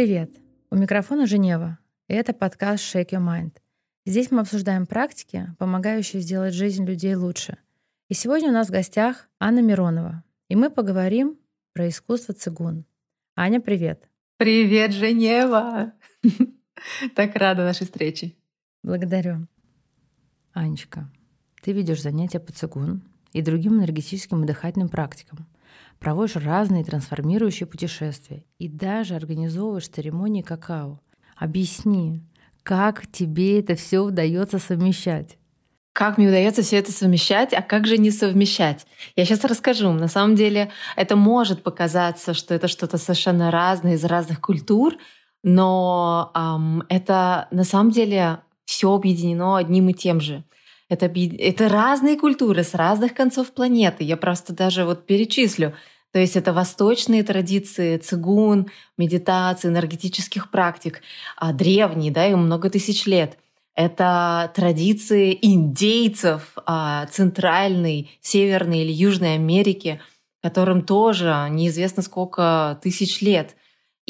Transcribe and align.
Привет! 0.00 0.30
У 0.70 0.76
микрофона 0.76 1.26
Женева, 1.26 1.78
и 2.08 2.14
это 2.14 2.32
подкаст 2.32 2.82
Shake 2.82 3.10
Your 3.10 3.20
Mind. 3.20 3.52
Здесь 4.06 4.30
мы 4.30 4.40
обсуждаем 4.40 4.86
практики, 4.86 5.54
помогающие 5.58 6.22
сделать 6.22 6.54
жизнь 6.54 6.86
людей 6.86 7.14
лучше. 7.14 7.58
И 8.08 8.14
сегодня 8.14 8.48
у 8.48 8.52
нас 8.52 8.68
в 8.68 8.70
гостях 8.70 9.28
Анна 9.38 9.60
Миронова, 9.60 10.24
и 10.48 10.56
мы 10.56 10.70
поговорим 10.70 11.38
про 11.74 11.86
искусство 11.86 12.32
цигун. 12.32 12.86
Аня, 13.36 13.60
привет! 13.60 14.08
Привет, 14.38 14.92
Женева! 14.92 15.92
Так 17.14 17.36
рада 17.36 17.64
нашей 17.64 17.84
встрече. 17.84 18.34
Благодарю. 18.82 19.48
Анечка, 20.54 21.12
ты 21.60 21.72
ведешь 21.72 22.00
занятия 22.00 22.40
по 22.40 22.52
цигун 22.52 23.02
и 23.34 23.42
другим 23.42 23.76
энергетическим 23.76 24.44
и 24.44 24.46
дыхательным 24.46 24.88
практикам, 24.88 25.46
проводишь 26.00 26.36
разные 26.36 26.82
трансформирующие 26.82 27.66
путешествия 27.66 28.44
и 28.58 28.68
даже 28.68 29.14
организовываешь 29.14 29.88
церемонии 29.88 30.42
какао. 30.42 31.00
Объясни, 31.36 32.22
как 32.62 33.06
тебе 33.06 33.60
это 33.60 33.76
все 33.76 34.00
удается 34.00 34.58
совмещать? 34.58 35.36
Как 35.92 36.18
мне 36.18 36.28
удается 36.28 36.62
все 36.62 36.76
это 36.78 36.92
совмещать, 36.92 37.52
а 37.52 37.62
как 37.62 37.86
же 37.86 37.98
не 37.98 38.10
совмещать? 38.10 38.86
Я 39.16 39.24
сейчас 39.24 39.44
расскажу. 39.44 39.92
На 39.92 40.08
самом 40.08 40.36
деле 40.36 40.70
это 40.96 41.16
может 41.16 41.62
показаться, 41.62 42.32
что 42.32 42.54
это 42.54 42.68
что-то 42.68 42.96
совершенно 42.96 43.50
разное 43.50 43.94
из 43.94 44.04
разных 44.04 44.40
культур, 44.40 44.94
но 45.42 46.30
эм, 46.34 46.84
это 46.88 47.48
на 47.50 47.64
самом 47.64 47.90
деле 47.90 48.40
все 48.64 48.94
объединено 48.94 49.56
одним 49.56 49.88
и 49.88 49.94
тем 49.94 50.20
же. 50.20 50.44
Это, 50.90 51.06
это 51.06 51.68
разные 51.68 52.18
культуры 52.18 52.64
с 52.64 52.74
разных 52.74 53.14
концов 53.14 53.52
планеты. 53.52 54.02
Я 54.02 54.16
просто 54.16 54.52
даже 54.52 54.84
вот 54.84 55.06
перечислю. 55.06 55.72
То 56.12 56.18
есть 56.18 56.34
это 56.34 56.52
восточные 56.52 57.22
традиции, 57.22 57.96
цигун, 57.96 58.66
медитации, 58.98 59.68
энергетических 59.68 60.50
практик, 60.50 61.00
а 61.36 61.52
древние, 61.52 62.10
да, 62.10 62.26
им 62.26 62.40
много 62.40 62.68
тысяч 62.68 63.06
лет. 63.06 63.38
Это 63.76 64.50
традиции 64.56 65.38
индейцев 65.40 66.54
а, 66.66 67.06
Центральной, 67.06 68.10
Северной 68.20 68.80
или 68.80 68.90
Южной 68.90 69.34
Америки, 69.34 70.00
которым 70.42 70.82
тоже 70.82 71.46
неизвестно 71.50 72.02
сколько 72.02 72.80
тысяч 72.82 73.20
лет. 73.20 73.54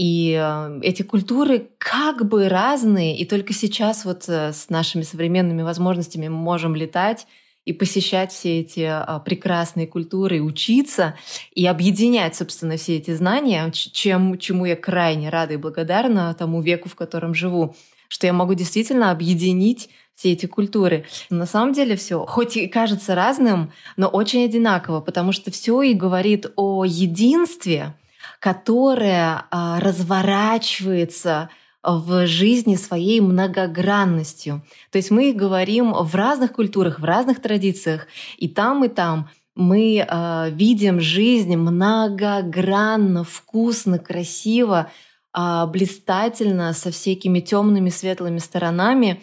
И 0.01 0.33
э, 0.33 0.81
эти 0.83 1.03
культуры 1.03 1.69
как 1.77 2.27
бы 2.27 2.49
разные, 2.49 3.19
и 3.19 3.27
только 3.27 3.53
сейчас 3.53 4.07
вот 4.07 4.27
э, 4.31 4.55
с 4.55 4.71
нашими 4.71 5.03
современными 5.03 5.61
возможностями 5.61 6.29
мы 6.29 6.39
можем 6.39 6.75
летать 6.75 7.27
и 7.67 7.75
посещать 7.75 8.33
все 8.33 8.61
эти 8.61 8.81
а, 8.81 9.19
прекрасные 9.19 9.87
культуры, 9.87 10.41
учиться 10.41 11.17
и 11.55 11.67
объединять, 11.67 12.35
собственно, 12.35 12.79
все 12.79 12.97
эти 12.97 13.15
знания, 13.15 13.71
чем, 13.73 14.39
чему 14.39 14.65
я 14.65 14.75
крайне 14.75 15.29
рада 15.29 15.53
и 15.53 15.59
благодарна 15.59 16.33
тому 16.33 16.63
веку, 16.63 16.89
в 16.89 16.95
котором 16.95 17.35
живу, 17.35 17.77
что 18.09 18.27
я 18.27 18.33
могу 18.33 18.55
действительно 18.55 19.11
объединить 19.11 19.91
все 20.15 20.33
эти 20.33 20.47
культуры. 20.47 21.05
на 21.29 21.45
самом 21.45 21.75
деле 21.75 21.97
все, 21.97 22.25
хоть 22.25 22.57
и 22.57 22.69
кажется 22.69 23.15
разным, 23.15 23.71
но 23.99 24.09
очень 24.09 24.47
одинаково, 24.47 25.03
потому 25.03 25.33
что 25.33 25.51
все 25.51 25.83
и 25.83 25.93
говорит 25.93 26.51
о 26.57 26.87
единстве, 26.87 27.95
которое 28.41 29.45
а, 29.51 29.79
разворачивается 29.81 31.51
в 31.83 32.27
жизни 32.27 32.75
своей 32.75 33.21
многогранностью. 33.21 34.63
То 34.91 34.99
есть 34.99 35.11
мы 35.11 35.33
говорим 35.33 35.93
в 35.93 36.15
разных 36.15 36.53
культурах, 36.53 37.01
в 37.01 37.05
разных 37.05 37.41
традициях, 37.41 38.07
и 38.37 38.49
там, 38.49 38.85
и 38.85 38.89
там 38.89 39.31
мы 39.55 40.07
э, 40.07 40.51
видим 40.51 41.01
жизнь 41.01 41.57
многогранно, 41.57 43.25
вкусно, 43.25 43.99
красиво, 43.99 44.91
э, 45.35 45.67
блистательно, 45.69 46.75
со 46.75 46.91
всякими 46.91 47.41
темными, 47.41 47.89
светлыми 47.89 48.39
сторонами, 48.39 49.23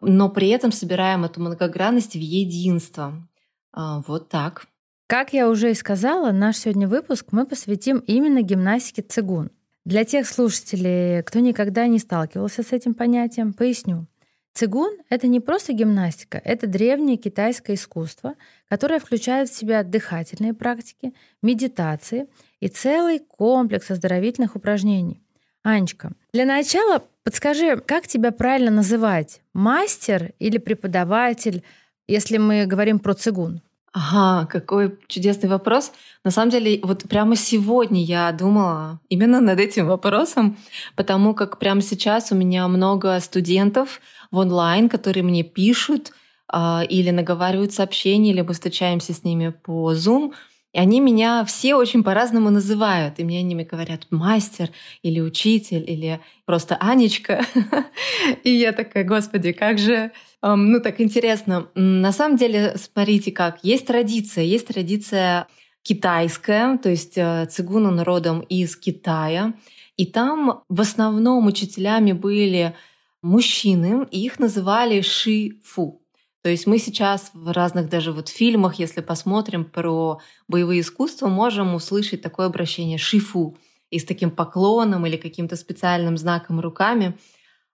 но 0.00 0.30
при 0.30 0.48
этом 0.48 0.72
собираем 0.72 1.24
эту 1.24 1.40
многогранность 1.40 2.14
в 2.14 2.20
единство. 2.20 3.28
Вот 3.72 4.30
так. 4.30 4.69
Как 5.10 5.32
я 5.32 5.48
уже 5.48 5.72
и 5.72 5.74
сказала, 5.74 6.30
наш 6.30 6.58
сегодня 6.58 6.86
выпуск 6.86 7.30
мы 7.32 7.44
посвятим 7.44 7.98
именно 7.98 8.42
гимнастике 8.42 9.02
цигун. 9.02 9.50
Для 9.84 10.04
тех 10.04 10.24
слушателей, 10.24 11.24
кто 11.24 11.40
никогда 11.40 11.88
не 11.88 11.98
сталкивался 11.98 12.62
с 12.62 12.70
этим 12.70 12.94
понятием, 12.94 13.52
поясню. 13.52 14.06
Цигун— 14.54 14.98
это 15.10 15.26
не 15.26 15.40
просто 15.40 15.72
гимнастика, 15.72 16.40
это 16.44 16.68
древнее 16.68 17.16
китайское 17.16 17.74
искусство, 17.74 18.34
которое 18.68 19.00
включает 19.00 19.48
в 19.48 19.56
себя 19.56 19.82
дыхательные 19.82 20.54
практики, 20.54 21.12
медитации 21.42 22.28
и 22.60 22.68
целый 22.68 23.18
комплекс 23.18 23.90
оздоровительных 23.90 24.54
упражнений. 24.54 25.24
Анечка, 25.64 26.12
для 26.32 26.44
начала 26.44 27.02
подскажи, 27.24 27.78
как 27.78 28.06
тебя 28.06 28.30
правильно 28.30 28.70
называть? 28.70 29.42
Мастер 29.54 30.34
или 30.38 30.58
преподаватель, 30.58 31.64
если 32.06 32.38
мы 32.38 32.64
говорим 32.66 33.00
про 33.00 33.14
цигун? 33.14 33.60
Ага, 33.92 34.46
какой 34.46 34.96
чудесный 35.08 35.48
вопрос. 35.48 35.90
На 36.24 36.30
самом 36.30 36.50
деле, 36.50 36.78
вот 36.84 37.02
прямо 37.08 37.34
сегодня 37.34 38.00
я 38.04 38.30
думала 38.30 39.00
именно 39.08 39.40
над 39.40 39.58
этим 39.58 39.88
вопросом, 39.88 40.56
потому 40.94 41.34
как 41.34 41.58
прямо 41.58 41.82
сейчас 41.82 42.30
у 42.30 42.36
меня 42.36 42.68
много 42.68 43.18
студентов 43.18 44.00
в 44.30 44.38
онлайн, 44.38 44.88
которые 44.88 45.24
мне 45.24 45.42
пишут 45.42 46.12
э, 46.52 46.86
или 46.88 47.10
наговаривают 47.10 47.72
сообщения, 47.72 48.44
мы 48.44 48.52
встречаемся 48.52 49.12
с 49.12 49.24
ними 49.24 49.48
по 49.48 49.92
Zoom, 49.92 50.34
и 50.72 50.78
они 50.78 51.00
меня 51.00 51.44
все 51.44 51.74
очень 51.74 52.04
по-разному 52.04 52.50
называют. 52.50 53.18
И 53.18 53.24
мне 53.24 53.40
они 53.40 53.56
говорят 53.64 54.06
мастер 54.10 54.70
или 55.02 55.20
учитель, 55.20 55.82
или 55.84 56.20
просто 56.44 56.76
Анечка. 56.76 57.44
И 58.44 58.50
я 58.52 58.72
такая, 58.72 59.02
господи, 59.02 59.50
как 59.50 59.78
же 59.78 60.12
ну, 60.42 60.80
так 60.80 61.00
интересно. 61.00 61.68
На 61.74 62.12
самом 62.12 62.36
деле, 62.36 62.76
смотрите 62.76 63.30
как. 63.30 63.62
Есть 63.62 63.86
традиция. 63.86 64.44
Есть 64.44 64.68
традиция 64.68 65.46
китайская, 65.82 66.78
то 66.78 66.90
есть 66.90 67.16
э, 67.16 67.46
цигун 67.50 67.86
он 67.86 68.00
родом 68.00 68.40
из 68.40 68.76
Китая. 68.76 69.54
И 69.96 70.06
там 70.06 70.62
в 70.68 70.80
основном 70.80 71.46
учителями 71.46 72.12
были 72.12 72.74
мужчины, 73.22 74.06
и 74.10 74.24
их 74.24 74.38
называли 74.38 75.00
ши-фу. 75.02 76.02
То 76.42 76.48
есть 76.48 76.66
мы 76.66 76.78
сейчас 76.78 77.30
в 77.34 77.52
разных 77.52 77.90
даже 77.90 78.12
вот 78.12 78.28
фильмах, 78.28 78.76
если 78.78 79.02
посмотрим 79.02 79.64
про 79.64 80.20
боевые 80.48 80.80
искусства, 80.80 81.28
можем 81.28 81.74
услышать 81.74 82.22
такое 82.22 82.46
обращение 82.46 82.96
шифу 82.96 83.58
и 83.90 83.98
с 83.98 84.04
таким 84.04 84.30
поклоном 84.30 85.04
или 85.04 85.16
каким-то 85.16 85.56
специальным 85.56 86.16
знаком 86.16 86.60
руками– 86.60 87.18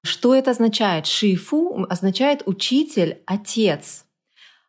что 0.07 0.35
это 0.35 0.53
означает? 0.53 1.07
Шифу 1.07 1.87
означает 1.89 2.43
учитель, 2.47 3.19
отец. 3.27 4.07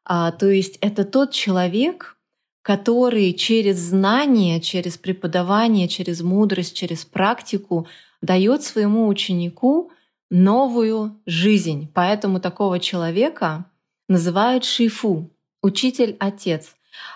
А, 0.03 0.31
то 0.31 0.49
есть 0.49 0.77
это 0.81 1.05
тот 1.05 1.31
человек, 1.31 2.17
который 2.61 3.31
через 3.33 3.77
знание, 3.77 4.59
через 4.59 4.97
преподавание, 4.97 5.87
через 5.87 6.21
мудрость, 6.21 6.75
через 6.75 7.05
практику 7.05 7.87
дает 8.21 8.63
своему 8.63 9.07
ученику 9.07 9.91
новую 10.29 11.17
жизнь. 11.25 11.89
Поэтому 11.93 12.41
такого 12.41 12.79
человека 12.79 13.65
называют 14.09 14.65
шифу, 14.65 15.29
учитель-отец. 15.61 16.75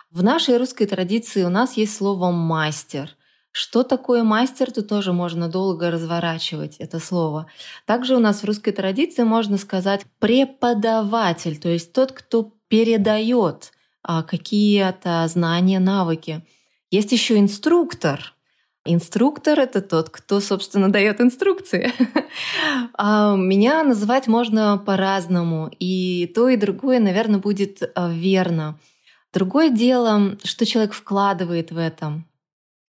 В 0.10 0.24
нашей 0.24 0.58
русской 0.58 0.86
традиции 0.86 1.44
у 1.44 1.50
нас 1.50 1.78
есть 1.78 1.96
слово 1.96 2.31
«мастер». 2.31 3.16
Что 3.51 3.84
такое 3.84 4.23
мастер, 4.23 4.72
тут 4.72 4.88
тоже 4.88 5.12
можно 5.12 5.50
долго 5.50 5.91
разворачивать 5.91 6.78
это 6.78 7.00
слово. 7.00 7.47
Также 7.85 8.16
у 8.16 8.19
нас 8.19 8.41
в 8.41 8.45
русской 8.45 8.72
традиции 8.72 9.23
можно 9.23 9.57
сказать 9.57 10.06
преподаватель, 10.19 11.59
то 11.59 11.68
есть 11.68 11.92
тот, 11.92 12.13
кто 12.13 12.53
передает 12.69 13.74
а, 14.03 14.24
какие-то 14.24 15.27
знания, 15.27 15.80
навыки. 15.80 16.45
Есть 16.92 17.12
еще 17.12 17.38
инструктор. 17.38 18.33
Инструктор— 18.86 19.59
это 19.59 19.81
тот, 19.81 20.09
кто, 20.09 20.39
собственно, 20.39 20.92
дает 20.92 21.21
инструкции. 21.21 21.92
А, 22.94 23.36
меня 23.36 23.83
называть 23.83 24.27
можно 24.27 24.77
по-разному, 24.77 25.69
и 25.80 26.31
то, 26.33 26.47
и 26.47 26.56
другое, 26.56 27.01
наверное, 27.01 27.42
будет 27.42 27.81
а, 27.94 28.09
верно. 28.09 28.80
Другое 29.33 29.69
дело, 29.69 30.38
что 30.45 30.65
человек 30.65 30.94
вкладывает 30.94 31.71
в 31.71 31.77
этом 31.77 32.25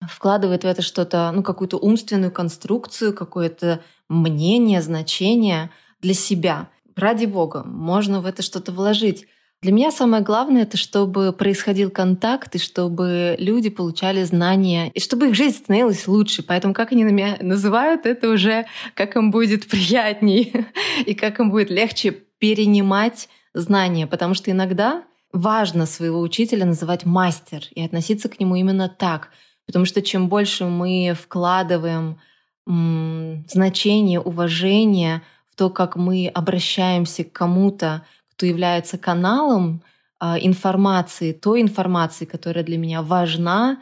вкладывает 0.08 0.64
в 0.64 0.67
это 0.67 0.82
что-то, 0.82 1.31
ну, 1.35 1.43
какую-то 1.43 1.76
умственную 1.76 2.32
конструкцию, 2.32 3.14
какое-то 3.14 3.81
мнение, 4.08 4.81
значение 4.82 5.70
для 6.00 6.14
себя. 6.14 6.69
Ради 6.97 7.26
бога, 7.26 7.62
можно 7.64 8.20
в 8.20 8.26
это 8.26 8.43
что-то 8.43 8.73
вложить. 8.73 9.26
Для 9.62 9.73
меня 9.73 9.91
самое 9.91 10.23
главное 10.23 10.62
это 10.62 10.79
чтобы 10.79 11.35
происходил 11.35 11.91
контакт, 11.91 12.55
и 12.55 12.58
чтобы 12.58 13.37
люди 13.38 13.69
получали 13.69 14.23
знания, 14.25 14.91
и 14.94 15.00
чтобы 15.00 15.29
их 15.29 15.35
жизнь 15.35 15.58
становилась 15.58 16.08
лучше. 16.08 16.43
Поэтому 16.43 16.73
как 16.73 16.93
они 16.93 17.05
меня 17.05 17.37
называют, 17.41 18.06
это 18.06 18.31
уже 18.31 18.67
как 18.94 19.17
им 19.17 19.31
будет 19.31 19.69
приятней 19.69 20.67
и 21.06 21.14
как 21.14 21.41
им 21.41 21.50
будет 21.50 21.70
легче 21.70 22.12
перенимать 22.38 23.29
знания. 23.52 24.06
Потому 24.06 24.32
что 24.32 24.50
иногда 24.50 25.05
важно 25.31 25.85
своего 25.85 26.20
учителя 26.20 26.64
называть 26.64 27.05
мастер 27.05 27.62
и 27.75 27.82
относиться 27.85 28.31
к 28.31 28.41
нему 28.41 28.56
именно 28.56 28.88
так— 28.88 29.29
Потому 29.70 29.84
что 29.84 30.02
чем 30.02 30.28
больше 30.28 30.64
мы 30.64 31.14
вкладываем 31.17 32.19
значение, 32.67 34.19
уважение 34.19 35.22
в 35.49 35.55
то, 35.55 35.70
как 35.70 35.94
мы 35.94 36.26
обращаемся 36.26 37.22
к 37.22 37.31
кому-то, 37.31 38.05
кто 38.32 38.46
является 38.46 38.99
каналом 38.99 39.82
э, 40.20 40.38
информации, 40.40 41.32
той 41.32 41.62
информации, 41.62 42.25
которая 42.25 42.64
для 42.64 42.78
меня 42.78 43.02
важна, 43.02 43.78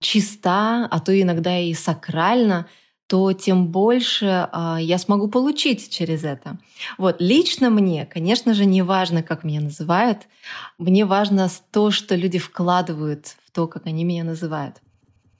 чиста, 0.00 0.86
а 0.88 1.00
то 1.00 1.20
иногда 1.20 1.58
и 1.58 1.74
сакральна, 1.74 2.66
то 3.08 3.32
тем 3.32 3.66
больше 3.66 4.48
э, 4.52 4.76
я 4.82 4.98
смогу 4.98 5.26
получить 5.26 5.90
через 5.90 6.22
это. 6.22 6.58
Вот 6.96 7.16
лично 7.18 7.70
мне, 7.70 8.06
конечно 8.06 8.54
же, 8.54 8.66
не 8.66 8.82
важно, 8.82 9.24
как 9.24 9.42
меня 9.42 9.60
называют, 9.60 10.28
мне 10.78 11.04
важно 11.04 11.48
то, 11.72 11.90
что 11.90 12.14
люди 12.14 12.38
вкладывают 12.38 13.36
в 13.46 13.50
то, 13.50 13.66
как 13.66 13.86
они 13.86 14.04
меня 14.04 14.22
называют. 14.22 14.76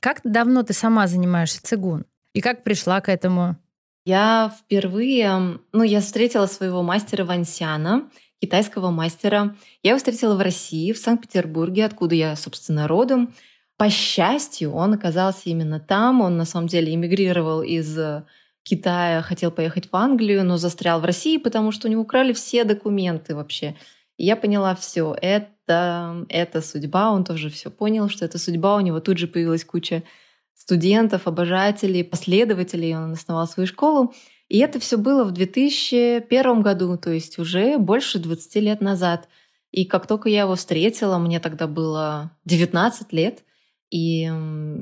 Как 0.05 0.21
давно 0.23 0.63
ты 0.63 0.75
сама 0.75 1.07
занимаешься 1.07 1.63
цигун? 1.63 2.05
И 2.35 2.43
как 2.43 2.63
пришла 2.63 3.01
к 3.01 3.09
этому? 3.09 3.57
Я 4.05 4.53
впервые, 4.55 5.61
ну, 5.73 5.83
я 5.83 6.03
встретила 6.03 6.45
своего 6.45 6.83
мастера 6.83 7.25
Вансяна, 7.25 8.11
китайского 8.39 8.91
мастера. 8.91 9.57
Я 9.83 9.93
его 9.93 9.97
встретила 9.97 10.37
в 10.37 10.43
России, 10.43 10.93
в 10.93 10.99
Санкт-Петербурге, 10.99 11.87
откуда 11.87 12.15
я, 12.15 12.37
собственно, 12.37 12.87
родом. 12.87 13.33
По 13.79 13.89
счастью, 13.89 14.75
он 14.75 14.93
оказался 14.93 15.49
именно 15.49 15.81
там. 15.81 16.21
Он 16.21 16.37
на 16.37 16.45
самом 16.45 16.69
деле 16.69 16.95
эмигрировал 16.95 17.63
из 17.63 17.99
Китая, 18.63 19.23
хотел 19.23 19.51
поехать 19.51 19.91
в 19.91 19.97
Англию, 19.97 20.45
но 20.45 20.59
застрял 20.59 21.01
в 21.01 21.07
России, 21.07 21.39
потому 21.39 21.73
что 21.73 21.89
у 21.89 21.91
него 21.91 22.03
украли 22.03 22.35
все 22.35 22.65
документы 22.65 23.35
вообще. 23.35 23.75
И 24.19 24.27
я 24.27 24.37
поняла 24.37 24.75
все, 24.75 25.17
это, 25.19 25.49
это 25.67 26.61
судьба. 26.61 27.13
Он 27.13 27.25
тоже 27.25 27.51
все 27.51 27.71
понял, 27.71 28.09
что 28.09 28.25
это 28.25 28.39
судьба. 28.39 28.77
У 28.77 28.81
него 28.81 29.01
тут 29.01 29.19
же 29.19 29.27
появилась 29.27 29.65
куча 29.65 30.03
студентов, 30.55 31.27
обожателей, 31.27 32.05
последователей. 32.05 32.97
Он 32.97 33.13
основал 33.13 33.47
свою 33.47 33.67
школу. 33.67 34.15
И 34.49 34.59
это 34.59 34.79
все 34.79 34.99
было 34.99 35.25
в 35.25 35.33
2001 35.33 36.63
году, 36.63 36.97
то 36.99 37.11
есть 37.11 37.39
уже 37.39 37.79
больше 37.79 38.19
20 38.19 38.57
лет 38.57 38.81
назад. 38.81 39.29
И 39.71 39.85
как 39.87 40.07
только 40.07 40.29
я 40.29 40.43
его 40.43 40.55
встретила, 40.55 41.19
мне 41.19 41.41
тогда 41.41 41.67
было 41.67 42.31
19 42.45 43.13
лет, 43.13 43.43
и 43.91 44.31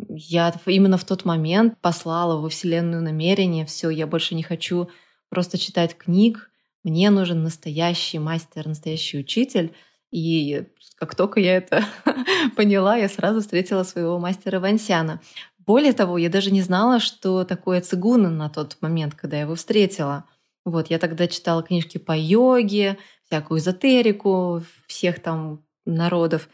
я 0.09 0.55
именно 0.67 0.99
в 0.99 1.05
тот 1.05 1.25
момент 1.25 1.81
послала 1.81 2.41
во 2.41 2.49
Вселенную 2.49 3.03
намерение, 3.03 3.65
все, 3.65 3.89
я 3.89 4.07
больше 4.07 4.35
не 4.35 4.43
хочу 4.43 4.89
просто 5.29 5.59
читать 5.59 5.97
книг, 5.97 6.51
мне 6.85 7.11
нужен 7.11 7.43
настоящий 7.43 8.19
мастер, 8.19 8.67
настоящий 8.67 9.19
учитель. 9.19 9.73
И 10.13 10.69
как 10.97 11.17
только 11.17 11.41
я 11.41 11.57
это 11.57 11.85
поняла, 12.57 12.97
я 12.97 13.09
сразу 13.09 13.41
встретила 13.41 13.83
своего 13.83 14.19
мастера 14.21 14.61
Вансяна. 14.61 15.21
Более 15.59 15.93
того, 15.93 16.19
я 16.19 16.29
даже 16.29 16.51
не 16.51 16.61
знала, 16.61 17.01
что 17.01 17.45
такое 17.45 17.81
цигуна 17.81 18.31
на 18.31 18.49
тот 18.49 18.77
момент, 18.81 19.15
когда 19.15 19.37
я 19.37 19.43
его 19.43 19.55
встретила. 19.55 20.25
Вот, 20.65 20.91
я 20.91 20.99
тогда 20.99 21.27
читала 21.27 21.63
книжки 21.63 21.99
по 21.99 22.17
йоге, 22.17 22.99
всякую 23.27 23.59
эзотерику 23.59 24.63
всех 24.87 25.21
там 25.21 25.65
народов. 25.87 26.49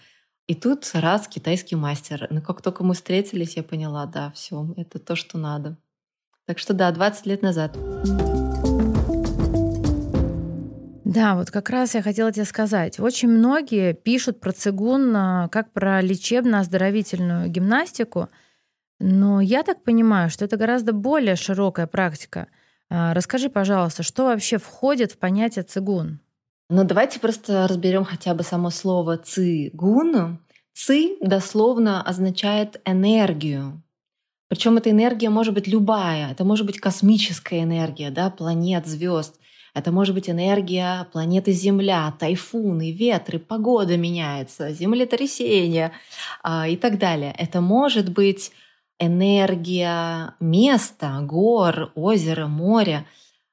И 0.46 0.54
тут 0.54 0.88
раз 0.94 1.28
китайский 1.28 1.76
мастер. 1.76 2.26
Но 2.30 2.40
как 2.40 2.62
только 2.62 2.84
мы 2.84 2.94
встретились, 2.94 3.56
я 3.56 3.62
поняла, 3.62 4.06
да, 4.06 4.30
все, 4.34 4.66
это 4.76 4.98
то, 4.98 5.16
что 5.16 5.36
надо. 5.36 5.76
Так 6.46 6.58
что 6.58 6.72
да, 6.72 6.90
20 6.90 7.26
лет 7.26 7.42
назад. 7.42 7.76
Да, 11.08 11.36
вот 11.36 11.50
как 11.50 11.70
раз 11.70 11.94
я 11.94 12.02
хотела 12.02 12.30
тебе 12.30 12.44
сказать. 12.44 13.00
Очень 13.00 13.30
многие 13.30 13.94
пишут 13.94 14.40
про 14.40 14.52
цигун 14.52 15.16
а, 15.16 15.48
как 15.48 15.72
про 15.72 16.02
лечебно-оздоровительную 16.02 17.48
гимнастику, 17.48 18.28
но 19.00 19.40
я 19.40 19.62
так 19.62 19.82
понимаю, 19.84 20.28
что 20.28 20.44
это 20.44 20.58
гораздо 20.58 20.92
более 20.92 21.34
широкая 21.34 21.86
практика. 21.86 22.48
А, 22.90 23.14
расскажи, 23.14 23.48
пожалуйста, 23.48 24.02
что 24.02 24.24
вообще 24.24 24.58
входит 24.58 25.12
в 25.12 25.16
понятие 25.16 25.62
цигун? 25.62 26.20
Но 26.68 26.84
давайте 26.84 27.20
просто 27.20 27.66
разберем 27.66 28.04
хотя 28.04 28.34
бы 28.34 28.42
само 28.42 28.68
слово 28.68 29.16
цигун. 29.16 30.40
Ци 30.74 31.16
дословно 31.22 32.02
означает 32.02 32.82
энергию. 32.84 33.82
Причем 34.48 34.76
эта 34.76 34.90
энергия 34.90 35.30
может 35.30 35.54
быть 35.54 35.68
любая. 35.68 36.32
Это 36.32 36.44
может 36.44 36.66
быть 36.66 36.78
космическая 36.78 37.62
энергия, 37.62 38.10
да, 38.10 38.28
планет, 38.28 38.86
звезд. 38.86 39.40
Это 39.78 39.92
может 39.92 40.14
быть 40.14 40.28
энергия 40.28 41.06
планеты 41.12 41.52
Земля, 41.52 42.12
тайфуны, 42.18 42.92
ветры, 42.92 43.38
погода 43.38 43.96
меняется, 43.96 44.72
землетрясения 44.72 45.92
э, 46.44 46.70
и 46.70 46.76
так 46.76 46.98
далее. 46.98 47.34
Это 47.38 47.60
может 47.60 48.10
быть 48.10 48.52
энергия 48.98 50.34
места, 50.40 51.20
гор, 51.22 51.92
озера, 51.94 52.46
моря 52.46 53.06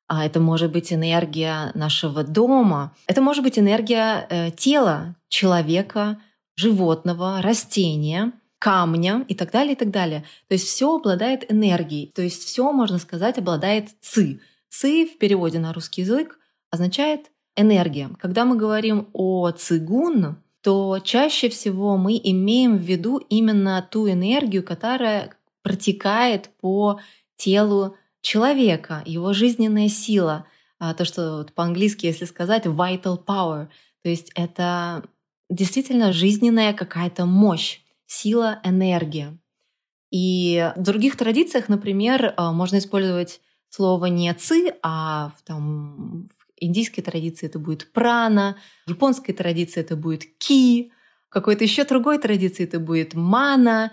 а 0.07 0.25
это 0.25 0.39
может 0.39 0.71
быть 0.71 0.93
энергия 0.93 1.71
нашего 1.73 2.23
дома, 2.23 2.93
это 3.07 3.21
может 3.21 3.43
быть 3.43 3.57
энергия 3.57 4.27
э, 4.29 4.51
тела 4.51 5.15
человека, 5.29 6.19
животного, 6.55 7.41
растения, 7.41 8.31
камня 8.59 9.25
и 9.27 9.35
так 9.35 9.51
далее, 9.51 9.73
и 9.73 9.75
так 9.75 9.91
далее. 9.91 10.23
То 10.47 10.53
есть 10.53 10.67
все 10.67 10.95
обладает 10.95 11.51
энергией, 11.51 12.11
то 12.13 12.21
есть 12.21 12.43
все, 12.43 12.71
можно 12.71 12.99
сказать, 12.99 13.37
обладает 13.37 13.89
ци. 14.01 14.39
Ци 14.77 15.05
в 15.05 15.17
переводе 15.17 15.59
на 15.59 15.71
русский 15.71 16.01
язык 16.01 16.37
означает 16.69 17.31
энергия. 17.55 18.09
Когда 18.19 18.43
мы 18.43 18.57
говорим 18.57 19.07
о 19.13 19.49
цигун, 19.51 20.35
то 20.61 20.99
чаще 20.99 21.47
всего 21.47 21.95
мы 21.95 22.19
имеем 22.21 22.75
в 22.75 22.81
виду 22.81 23.19
именно 23.29 23.87
ту 23.89 24.09
энергию, 24.09 24.63
которая 24.63 25.33
протекает 25.61 26.49
по 26.59 26.99
телу 27.37 27.95
человека, 28.19 29.01
его 29.05 29.31
жизненная 29.31 29.87
сила, 29.87 30.45
а, 30.77 30.93
то, 30.93 31.05
что 31.05 31.47
по-английски, 31.55 32.07
если 32.07 32.25
сказать, 32.25 32.65
vital 32.65 33.23
power, 33.23 33.69
то 34.03 34.09
есть 34.09 34.33
это 34.35 35.05
действительно 35.49 36.11
жизненная 36.11 36.73
какая-то 36.73 37.25
мощь, 37.25 37.79
сила, 38.07 38.59
энергия. 38.65 39.37
И 40.11 40.73
в 40.75 40.81
других 40.81 41.15
традициях, 41.15 41.69
например, 41.69 42.33
а, 42.35 42.51
можно 42.51 42.79
использовать 42.79 43.39
слово 43.75 44.05
не 44.05 44.33
ци, 44.33 44.73
а 44.81 45.31
в, 45.37 45.41
там, 45.43 46.27
в 46.29 46.45
индийской 46.57 47.03
традиции 47.03 47.45
это 47.47 47.59
будет 47.59 47.91
прана, 47.91 48.55
в 48.85 48.91
японской 48.91 49.33
традиции 49.33 49.81
это 49.81 49.95
будет 49.95 50.23
ки, 50.37 50.91
в 51.27 51.29
какой-то 51.29 51.65
еще 51.65 51.83
другой 51.83 52.17
традиции 52.17 52.63
это 52.63 52.79
будет 52.79 53.13
мана, 53.13 53.91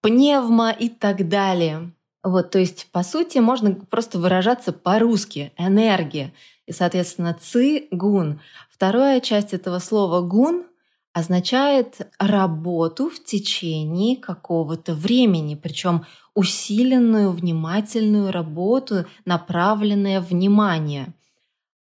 пневма 0.00 0.70
и 0.70 0.88
так 0.88 1.28
далее. 1.28 1.92
Вот, 2.22 2.52
то 2.52 2.58
есть, 2.58 2.88
по 2.92 3.02
сути, 3.02 3.38
можно 3.38 3.74
просто 3.74 4.18
выражаться 4.18 4.72
по-русски– 4.72 5.52
энергия. 5.58 6.32
И, 6.66 6.72
соответственно, 6.72 7.36
ци– 7.38 7.88
гун. 7.90 8.40
Вторая 8.70 9.20
часть 9.20 9.52
этого 9.52 9.78
слова 9.78 10.22
«гун» 10.22 10.64
означает 11.12 12.00
работу 12.18 13.10
в 13.10 13.22
течение 13.22 14.16
какого-то 14.16 14.94
времени, 14.94 15.54
причем 15.54 16.06
усиленную, 16.34 17.30
внимательную 17.30 18.32
работу, 18.32 19.06
направленное 19.24 20.20
внимание. 20.20 21.08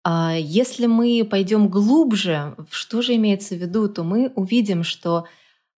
А 0.04 0.34
если 0.36 0.86
мы 0.86 1.26
пойдем 1.28 1.68
глубже, 1.68 2.54
что 2.70 3.02
же 3.02 3.14
имеется 3.14 3.54
в 3.54 3.58
виду, 3.58 3.88
то 3.88 4.02
мы 4.04 4.32
увидим, 4.34 4.82
что 4.82 5.26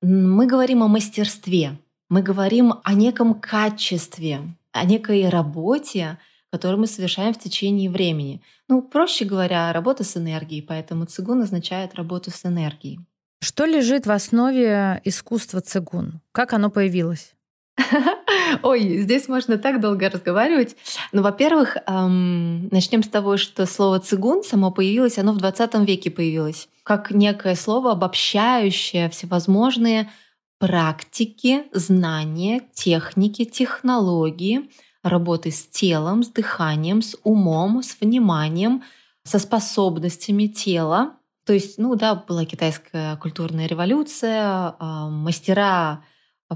мы 0.03 0.47
говорим 0.47 0.83
о 0.83 0.89
мастерстве– 0.89 1.79
мы 2.09 2.23
говорим 2.23 2.75
о 2.85 2.95
неком 2.95 3.35
качестве, 3.35 4.41
о 4.73 4.85
некой 4.85 5.29
работе, 5.29 6.19
которую 6.51 6.81
мы 6.81 6.87
совершаем 6.87 7.35
в 7.35 7.39
течение 7.39 7.91
времени. 7.91 8.41
Ну, 8.69 8.83
проще 8.83 9.25
говоря, 9.25 9.73
работа 9.73 10.05
с 10.05 10.17
энергией, 10.17 10.63
поэтому 10.63 11.07
цигун 11.07 11.43
означает 11.43 11.95
работу 11.95 12.31
с 12.31 12.45
энергией. 12.45 13.01
Что 13.41 13.65
лежит 13.65 14.07
в 14.07 14.13
основе 14.13 15.01
искусства 15.05 15.61
цигун? 15.61 16.21
Как 16.33 16.53
оно 16.53 16.71
появилось? 16.71 17.35
Ой, 18.63 18.99
здесь 18.99 19.29
можно 19.29 19.59
так 19.59 19.81
долго 19.81 20.09
разговаривать. 20.09 20.77
Ну, 21.13 21.23
во-первых, 21.23 21.77
эм, 21.87 22.69
начнем 22.69 23.03
с 23.03 23.09
того, 23.09 23.37
что 23.37 23.67
слово 23.67 24.01
цигун 24.01 24.43
само 24.43 24.71
появилось, 24.71 25.19
оно 25.19 25.33
в 25.33 25.39
20 25.39 25.85
веке 25.85 26.11
появилось, 26.11 26.69
как 26.83 27.11
некое 27.11 27.55
слово, 27.55 27.93
обобщающее 27.93 29.09
всевозможные 29.11 30.11
практики, 30.59 31.65
знания, 31.73 32.63
техники, 32.75 33.45
технологии 33.45 34.71
работы 35.03 35.51
с 35.51 35.67
телом, 35.67 36.23
с 36.23 36.29
дыханием, 36.29 37.03
с 37.03 37.17
умом, 37.23 37.83
с 37.83 37.97
вниманием, 38.01 38.83
со 39.23 39.39
способностями 39.39 40.47
тела. 40.47 41.17
То 41.45 41.53
есть, 41.53 41.79
ну 41.79 41.95
да, 41.95 42.15
была 42.15 42.47
китайская 42.47 43.17
культурная 43.17 43.67
революция, 43.67 44.75
а, 44.79 45.09
мастера 45.11 46.03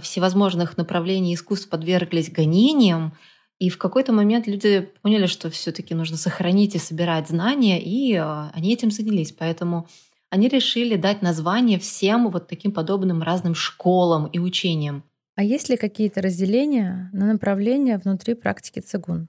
всевозможных 0.01 0.77
направлений 0.77 1.35
искусств 1.35 1.69
подверглись 1.69 2.31
гонениям, 2.31 3.17
и 3.59 3.71
в 3.71 3.79
какой-то 3.79 4.13
момент 4.13 4.47
люди 4.47 4.89
поняли, 5.03 5.27
что 5.27 5.51
все-таки 5.51 5.95
нужно 5.95 6.17
сохранить 6.17 6.77
и 6.77 6.79
собирать 6.79 7.29
знания, 7.29 7.83
и 7.83 8.15
а, 8.15 8.53
они 8.55 8.73
этим 8.73 8.91
занялись. 8.93 9.33
Поэтому 9.33 9.89
они 10.31 10.49
решили 10.49 10.97
дать 10.97 11.23
название 11.23 11.79
всем 11.79 12.31
вот 12.31 12.47
таким 12.47 12.71
подобным 12.71 13.23
разным 13.23 13.55
школам 13.57 14.27
и 14.27 14.39
учениям. 14.39 15.03
А 15.35 15.43
есть 15.43 15.69
ли 15.69 15.77
какие-то 15.77 16.21
разделения 16.23 17.11
на 17.13 17.27
направления 17.33 17.99
внутри 17.99 18.35
практики 18.35 18.81
цигун? 18.81 19.29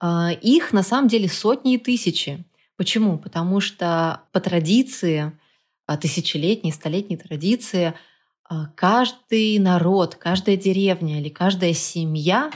А, 0.00 0.32
их 0.32 0.72
на 0.72 0.82
самом 0.82 1.08
деле 1.08 1.28
сотни 1.28 1.74
и 1.74 1.78
тысячи. 1.78 2.44
Почему? 2.76 3.18
Потому 3.18 3.60
что 3.60 4.22
по 4.32 4.40
традиции, 4.40 5.32
а, 5.86 5.96
тысячелетней, 5.96 6.72
столетней 6.72 7.16
традиции, 7.16 7.86
а, 7.86 7.94
каждый 8.74 9.58
народ, 9.58 10.14
каждая 10.14 10.56
деревня 10.56 11.20
или 11.20 11.28
каждая 11.28 11.74
семья, 11.74 12.50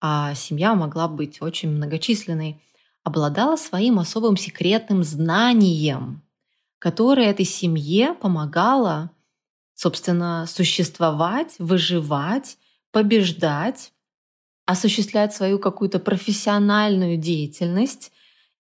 а 0.00 0.34
семья 0.34 0.74
могла 0.74 1.08
быть 1.08 1.40
очень 1.40 1.70
многочисленной, 1.70 2.62
обладала 3.04 3.56
своим 3.56 3.98
особым 3.98 4.36
секретным 4.36 5.02
знанием, 5.02 6.22
которое 6.78 7.30
этой 7.30 7.46
семье 7.46 8.14
помогало, 8.14 9.10
собственно, 9.74 10.46
существовать, 10.46 11.54
выживать, 11.58 12.58
побеждать, 12.90 13.92
осуществлять 14.66 15.34
свою 15.34 15.58
какую-то 15.58 15.98
профессиональную 15.98 17.16
деятельность. 17.16 18.12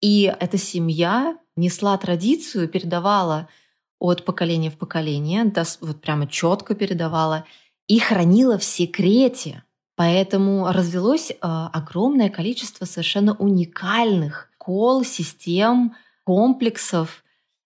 И 0.01 0.31
эта 0.39 0.57
семья 0.57 1.37
несла 1.55 1.97
традицию, 1.97 2.69
передавала 2.69 3.49
от 3.99 4.25
поколения 4.25 4.69
в 4.69 4.77
поколение, 4.77 5.51
вот 5.81 6.01
прямо 6.01 6.27
четко 6.27 6.75
передавала 6.75 7.45
и 7.87 7.99
хранила 7.99 8.57
в 8.57 8.63
секрете. 8.63 9.63
Поэтому 9.95 10.71
развелось 10.71 11.31
э, 11.31 11.35
огромное 11.41 12.29
количество 12.29 12.85
совершенно 12.85 13.33
уникальных 13.35 14.49
кол, 14.57 15.05
систем, 15.05 15.95
комплексов. 16.25 17.23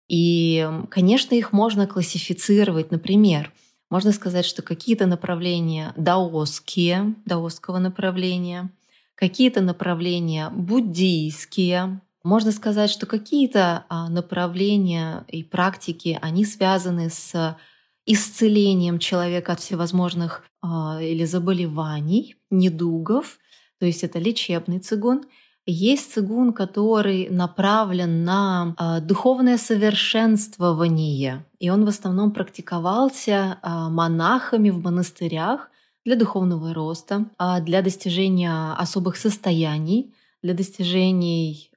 И, 0.08 0.70
конечно, 0.90 1.34
их 1.34 1.54
можно 1.54 1.88
классифицировать. 1.88 2.92
Например, 2.92 3.52
можно 3.90 4.12
сказать, 4.12 4.46
что 4.46 4.62
какие-то 4.62 5.08
направления 5.08 5.94
даосские, 5.98 7.16
даосского 7.26 7.80
направления, 7.80 8.70
какие-то 9.16 9.62
направления 9.62 10.50
буддийские. 10.50 12.02
Можно 12.24 12.52
сказать, 12.52 12.90
что 12.90 13.06
какие-то 13.06 13.86
а, 13.88 14.10
направления 14.10 15.24
и 15.30 15.44
практики, 15.44 16.20
они 16.22 16.44
связаны 16.44 17.10
с 17.10 17.58
исцелением 18.06 19.00
человека 19.00 19.54
от 19.54 19.62
всевозможных 19.62 20.44
а, 20.62 21.00
или 21.02 21.24
заболеваний, 21.24 22.36
недугов, 22.50 23.40
то 23.80 23.86
есть 23.86 24.04
это 24.04 24.20
лечебный 24.20 24.80
цигун. 24.80 25.24
Есть 25.66 26.14
цигун, 26.14 26.52
который 26.52 27.30
направлен 27.30 28.26
на 28.26 28.74
а, 28.76 29.00
духовное 29.00 29.58
совершенствование, 29.58 31.46
и 31.60 31.70
он 31.70 31.86
в 31.86 31.88
основном 31.88 32.32
практиковался 32.32 33.60
монахами 33.64 34.72
в 34.72 34.84
монастырях 34.84 35.70
для 36.04 36.18
духовного 36.18 36.74
роста, 36.74 37.26
для 37.62 37.82
достижения 37.82 38.74
особых 38.74 39.16
состояний, 39.16 40.14
для 40.42 40.54
достижений 40.54 41.70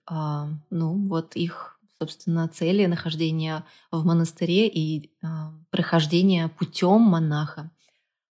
ну, 0.71 1.09
вот 1.09 1.37
их 1.37 1.79
собственно, 1.99 2.49
цели 2.49 2.87
нахождения 2.87 3.65
в 3.93 4.05
монастыре 4.05 4.67
и 4.67 5.13
прохождения 5.71 6.49
путем 6.49 7.01
монаха. 7.01 7.71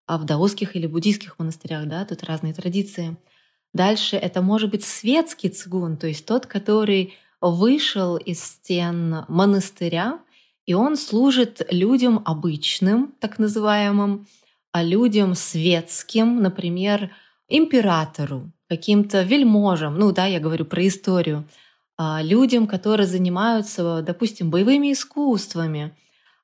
А 0.05 0.17
в 0.17 0.25
даосских 0.25 0.75
или 0.75 0.88
буддийских 0.88 1.39
монастырях, 1.39 1.88
да, 1.88 2.03
тут 2.03 2.23
разные 2.23 2.53
традиции– 2.53 3.15
Дальше 3.73 4.17
это 4.17 4.41
может 4.41 4.69
быть 4.69 4.83
светский 4.83 5.50
цигун, 5.50 5.97
то 5.97 6.07
есть 6.07 6.25
тот, 6.25 6.45
который 6.45 7.13
вышел 7.39 8.17
из 8.17 8.43
стен 8.43 9.25
монастыря, 9.27 10.19
и 10.65 10.73
он 10.73 10.97
служит 10.97 11.65
людям 11.71 12.21
обычным, 12.25 13.13
так 13.19 13.39
называемым, 13.39 14.27
а 14.71 14.83
людям 14.83 15.35
светским, 15.35 16.41
например, 16.41 17.11
императору, 17.47 18.51
каким-то 18.67 19.23
вельможам, 19.23 19.97
ну 19.97 20.11
да, 20.11 20.25
я 20.25 20.39
говорю 20.39 20.65
про 20.65 20.88
историю, 20.88 21.45
а 21.70 21.70
людям, 22.22 22.67
которые 22.67 23.08
занимаются, 23.08 24.01
допустим, 24.01 24.50
боевыми 24.50 24.93
искусствами, 24.93 25.96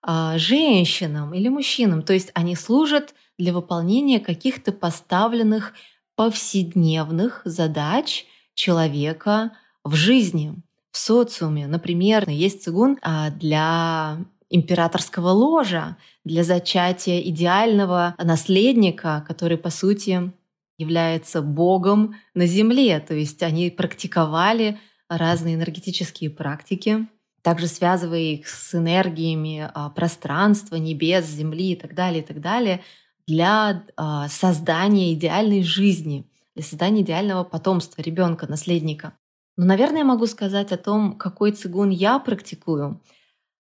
а 0.02 0.38
женщинам 0.38 1.34
или 1.34 1.48
мужчинам. 1.50 2.02
То 2.02 2.14
есть 2.14 2.32
они 2.34 2.56
служат 2.56 3.14
для 3.38 3.54
выполнения 3.54 4.20
каких-то 4.20 4.72
поставленных 4.72 5.74
повседневных 6.16 7.42
задач 7.46 8.26
человека 8.54 9.52
в 9.84 9.96
жизни, 9.96 10.56
в 10.92 10.98
социуме. 10.98 11.68
Например, 11.68 12.28
есть 12.28 12.64
цигун 12.64 12.98
а, 13.02 13.30
для 13.30 14.18
императорского 14.50 15.30
ложа, 15.30 15.98
для 16.24 16.44
зачатия 16.44 17.20
идеального 17.22 18.16
наследника, 18.18 19.24
который, 19.28 19.58
по 19.58 19.70
сути, 19.70 20.32
является 20.78 21.42
богом 21.42 22.16
на 22.34 22.46
земле. 22.46 23.00
То 23.00 23.14
есть 23.14 23.44
они 23.44 23.70
практиковали 23.70 24.80
разные 25.10 25.56
энергетические 25.56 26.30
практики, 26.30 27.08
также 27.42 27.68
связывая 27.68 28.20
их 28.20 28.48
с 28.48 28.76
энергиями 28.76 29.70
а, 29.74 29.90
пространства, 29.90 30.76
небес, 30.76 31.26
земли 31.26 31.72
и 31.72 31.76
так 31.76 31.94
далее, 31.96 32.22
и 32.22 32.26
так 32.26 32.42
далее– 32.42 32.82
для 33.28 33.84
э, 33.86 34.28
создания 34.30 35.14
идеальной 35.14 35.62
жизни, 35.62 36.26
для 36.56 36.64
создания 36.64 37.02
идеального 37.02 37.44
потомства, 37.44 38.02
ребенка, 38.02 38.48
наследника. 38.48 39.14
Но, 39.58 39.66
наверное, 39.66 40.00
я 40.00 40.06
могу 40.06 40.26
сказать 40.28 40.72
о 40.72 40.78
том, 40.78 41.18
какой 41.18 41.52
цигун 41.52 41.90
я 41.90 42.20
практикую, 42.20 43.02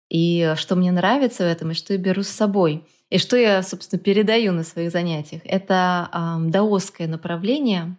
и 0.09 0.55
что 0.57 0.76
мне 0.76 0.93
нравится 0.93 1.43
в 1.43 1.47
этом, 1.47 1.73
и 1.73 1.75
что 1.75 1.95
я 1.95 1.99
беру 1.99 2.23
с 2.23 2.29
собой, 2.29 2.87
и 3.11 3.19
что 3.19 3.37
я, 3.37 3.62
собственно, 3.62 4.00
передаю 4.00 4.53
на 4.53 4.62
своих 4.62 4.93
занятиях. 4.93 5.43
Это 5.45 6.09
э, 6.12 6.49
даосское 6.49 7.09
направление. 7.09 7.97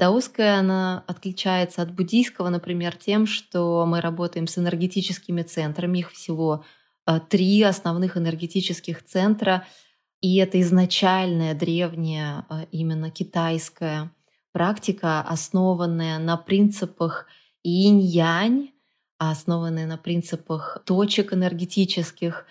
Даосское, 0.00 0.58
оно 0.58 1.04
отличается 1.06 1.82
от 1.82 1.92
буддийского, 1.92 2.48
например, 2.48 2.96
тем, 2.96 3.26
что 3.26 3.84
мы 3.86 4.00
работаем 4.00 4.46
с 4.46 4.58
энергетическими 4.58 5.42
центрами, 5.42 5.98
их 5.98 6.12
всего 6.12 6.64
э, 7.06 7.20
три 7.28 7.62
основных 7.62 8.16
энергетических 8.16 9.04
центра— 9.04 9.66
и 10.20 10.36
это 10.36 10.60
изначальная 10.60 11.54
древняя 11.54 12.44
а, 12.48 12.66
именно 12.70 13.10
китайская 13.10 14.12
практика, 14.52 15.20
основанная 15.22 16.18
на 16.18 16.36
принципах 16.36 17.26
инь-янь, 17.62 18.70
основанная 19.18 19.86
на 19.86 19.96
принципах 19.96 20.82
точек 20.84 21.32
энергетических 21.32 22.44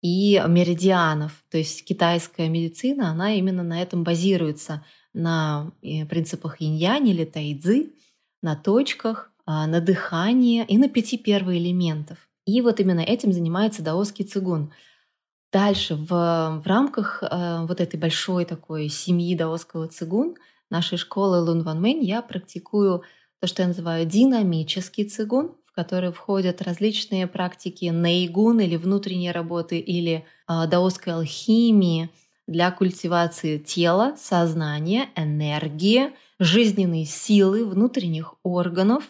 и 0.00 0.42
меридианов. 0.48 1.44
То 1.48 1.58
есть 1.58 1.84
китайская 1.84 2.48
медицина, 2.48 3.10
она 3.10 3.34
именно 3.34 3.62
на 3.62 3.80
этом 3.80 4.02
базируется, 4.02 4.84
на 5.14 5.70
э, 5.82 6.06
принципах 6.06 6.60
инь-янь 6.60 7.08
или 7.08 7.24
тайцзи, 7.24 7.92
на 8.42 8.56
точках, 8.56 9.30
а, 9.44 9.66
на 9.66 9.80
дыхании 9.80 10.64
и 10.66 10.78
на 10.78 10.88
пяти 10.88 11.18
первоэлементов. 11.18 12.28
И 12.46 12.60
вот 12.60 12.80
именно 12.80 13.00
этим 13.00 13.32
занимается 13.32 13.82
даосский 13.82 14.24
цигун– 14.24 14.72
Дальше 15.52 15.96
в, 15.96 16.08
в 16.08 16.62
рамках 16.64 17.22
э, 17.22 17.66
вот 17.66 17.80
этой 17.80 18.00
большой 18.00 18.46
такой 18.46 18.88
семьи 18.88 19.36
даосского 19.36 19.86
цигун 19.86 20.36
нашей 20.70 20.96
школы 20.96 21.42
Лун 21.42 21.62
Ван 21.62 21.80
Мэнь 21.80 22.02
я 22.02 22.22
практикую 22.22 23.02
то, 23.38 23.46
что 23.46 23.60
я 23.60 23.68
называю 23.68 24.06
динамический 24.06 25.04
цигун, 25.04 25.54
в 25.66 25.72
который 25.72 26.10
входят 26.10 26.62
различные 26.62 27.26
практики 27.26 27.84
нейгун 27.84 28.60
или 28.60 28.76
внутренней 28.76 29.30
работы 29.30 29.78
или 29.78 30.24
э, 30.48 30.66
даосской 30.66 31.12
алхимии 31.12 32.08
для 32.46 32.70
культивации 32.70 33.58
тела, 33.58 34.14
сознания, 34.18 35.08
энергии, 35.16 36.10
жизненной 36.38 37.04
силы, 37.04 37.64
внутренних 37.64 38.34
органов, 38.42 39.04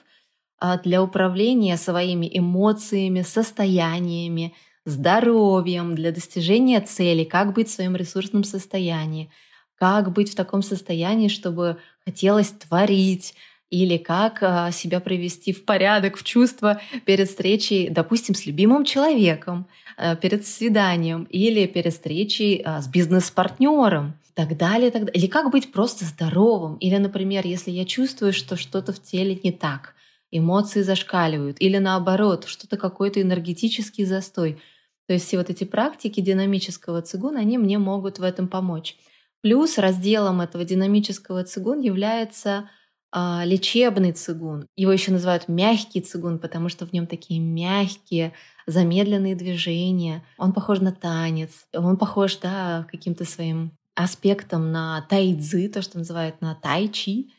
э, 0.61 0.79
для 0.85 1.03
управления 1.03 1.77
своими 1.77 2.31
эмоциями, 2.33 3.23
состояниями, 3.23 4.55
здоровьем, 4.85 5.95
для 5.95 6.13
достижения 6.13 6.81
цели, 6.81 7.25
как 7.25 7.53
быть 7.55 7.69
в 7.69 7.73
своем 7.73 7.97
ресурсном 7.97 8.45
состоянии, 8.45 9.31
как 9.77 10.13
быть 10.13 10.33
в 10.33 10.35
таком 10.35 10.63
состоянии, 10.63 11.29
чтобы 11.29 11.79
хотелось 12.05 12.51
творить, 12.51 13.35
или 13.73 13.97
как 13.97 14.43
а, 14.43 14.71
себя 14.71 15.01
привести 15.01 15.55
в 15.55 15.65
порядок, 15.65 16.19
в 16.19 16.23
чувство 16.25 16.81
перед 17.07 17.27
встречей, 17.29 17.89
допустим, 17.89 18.35
с 18.35 18.45
любимым 18.45 18.85
человеком, 18.85 19.67
а, 19.67 19.71
перед 20.21 20.47
свиданием 20.47 21.25
или 21.25 21.67
перед 21.67 21.93
встречей 21.93 22.63
а, 22.65 22.81
с 22.81 22.89
бизнес-партнером 22.89 24.15
и 24.29 24.33
так 24.35 24.57
далее, 24.57 24.91
так 24.91 25.05
далее. 25.05 25.21
Или 25.21 25.27
как 25.27 25.51
быть 25.51 25.73
просто 25.73 26.05
здоровым. 26.05 26.77
Или, 26.77 26.97
например, 26.97 27.47
если 27.47 27.71
я 27.71 27.85
чувствую, 27.85 28.33
что 28.33 28.57
что-то 28.57 28.93
в 28.93 29.03
теле 29.03 29.39
не 29.43 29.53
так, 29.53 29.95
эмоции 30.31 30.83
зашкаливают, 30.83 31.59
или 31.61 31.79
наоборот, 31.79 32.45
что-то 32.47 32.77
какой-то 32.77 33.21
энергетический 33.21 34.05
застой– 34.05 34.59
то 35.07 35.15
есть 35.15 35.27
все 35.27 35.39
вот 35.39 35.51
эти 35.51 35.65
практики 35.65 36.21
динамического 36.21 37.03
цигун, 37.03 37.37
они 37.37 37.59
мне 37.59 37.79
могут 37.79 38.19
в 38.19 38.23
этом 38.23 38.49
помочь. 38.49 38.97
Плюс 39.41 39.79
разделом 39.79 40.41
этого 40.41 40.65
динамического 40.65 41.43
цигун 41.45 41.81
является 41.81 42.71
э, 43.15 43.41
лечебный 43.45 44.13
цигун. 44.13 44.69
Его 44.77 44.93
еще 44.93 45.11
называют 45.11 45.49
мягкий 45.49 46.01
цигун, 46.01 46.39
потому 46.39 46.69
что 46.69 46.87
в 46.87 46.93
нем 46.93 47.07
такие 47.07 47.41
мягкие, 47.41 48.33
замедленные 48.67 49.35
движения. 49.35 50.25
Он 50.39 50.53
похож 50.53 50.81
на 50.81 50.93
танец, 50.93 51.67
он 51.75 51.97
похож 51.97 52.37
да, 52.37 52.87
каким-то 52.91 53.25
своим 53.25 53.73
аспектом 53.95 54.73
на 54.73 55.03
тайцзы, 55.09 55.69
то, 55.69 55.83
что 55.83 55.99
называют 55.99 56.41
на 56.41 56.55
тайчи. 56.55 57.31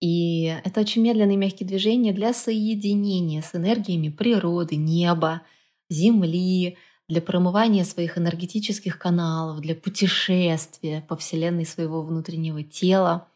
И 0.00 0.44
это 0.64 0.80
очень 0.80 1.02
медленные 1.02 1.36
мягкие 1.36 1.68
движения 1.68 2.12
для 2.12 2.34
соединения 2.34 3.42
с 3.42 3.54
энергиями 3.54 4.08
природы, 4.08 4.76
неба, 4.76 5.42
земли, 5.88 6.76
для 7.08 7.20
промывания 7.20 7.84
своих 7.84 8.16
энергетических 8.16 8.98
каналов, 8.98 9.60
для 9.60 9.74
путешествия 9.74 11.04
по 11.06 11.16
Вселенной 11.16 11.66
своего 11.66 12.02
внутреннего 12.02 12.62
тела 12.62 13.28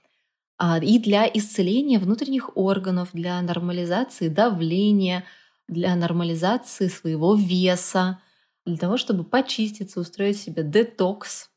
а, 0.56 0.78
и 0.78 0.99
для 0.99 1.26
исцеления 1.26 1.99
внутренних 1.99 2.56
органов, 2.56 3.11
для 3.12 3.40
нормализации 3.42 4.28
давления, 4.28 5.25
для 5.68 5.94
нормализации 5.94 6.88
своего 6.88 7.34
веса, 7.34 8.20
для 8.64 8.76
того, 8.76 8.96
чтобы 8.96 9.25
почиститься, 9.25 10.00
устроить 10.00 10.38
себе 10.38 10.62
детокс, 10.62 11.50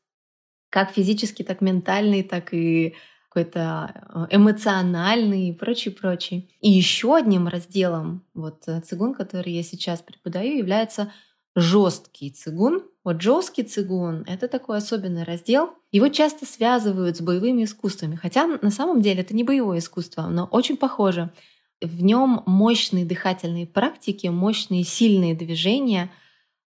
как 0.70 0.92
физический, 0.92 1.44
так 1.44 1.60
ментальный, 1.60 2.22
так 2.22 2.54
и 2.54 2.94
какой-то 3.28 4.28
э, 4.30 4.36
эмоциональный 4.36 5.48
и 5.48 5.52
прочее, 5.52 5.94
прочее. 5.94 6.48
И 6.60 6.70
еще 6.70 7.16
одним 7.16 7.48
разделом 7.48 8.24
вот 8.34 8.64
э, 8.66 8.80
цигун, 8.82 9.14
который 9.14 9.52
я 9.52 9.62
сейчас 9.62 10.02
преподаю, 10.02 10.56
является 10.56 11.10
жесткий 11.54 12.30
цигун. 12.30 12.82
Вот 13.04 13.20
жесткий 13.20 13.62
цигун— 13.62 14.24
это 14.26 14.48
такой 14.48 14.78
особенный 14.78 15.24
раздел. 15.24 15.70
Его 15.90 16.08
часто 16.08 16.46
связывают 16.46 17.16
с 17.16 17.20
боевыми 17.20 17.64
искусствами, 17.64 18.16
хотя 18.16 18.46
на 18.46 18.70
самом 18.70 19.02
деле 19.02 19.22
это 19.22 19.34
не 19.34 19.44
боевое 19.44 19.78
искусство, 19.78 20.28
но 20.28 20.44
очень 20.46 20.76
похоже. 20.76 21.30
В 21.82 22.02
нем 22.02 22.42
мощные 22.46 23.04
дыхательные 23.04 23.66
практики, 23.66 24.28
мощные 24.28 24.84
сильные 24.84 25.34
движения. 25.34 26.10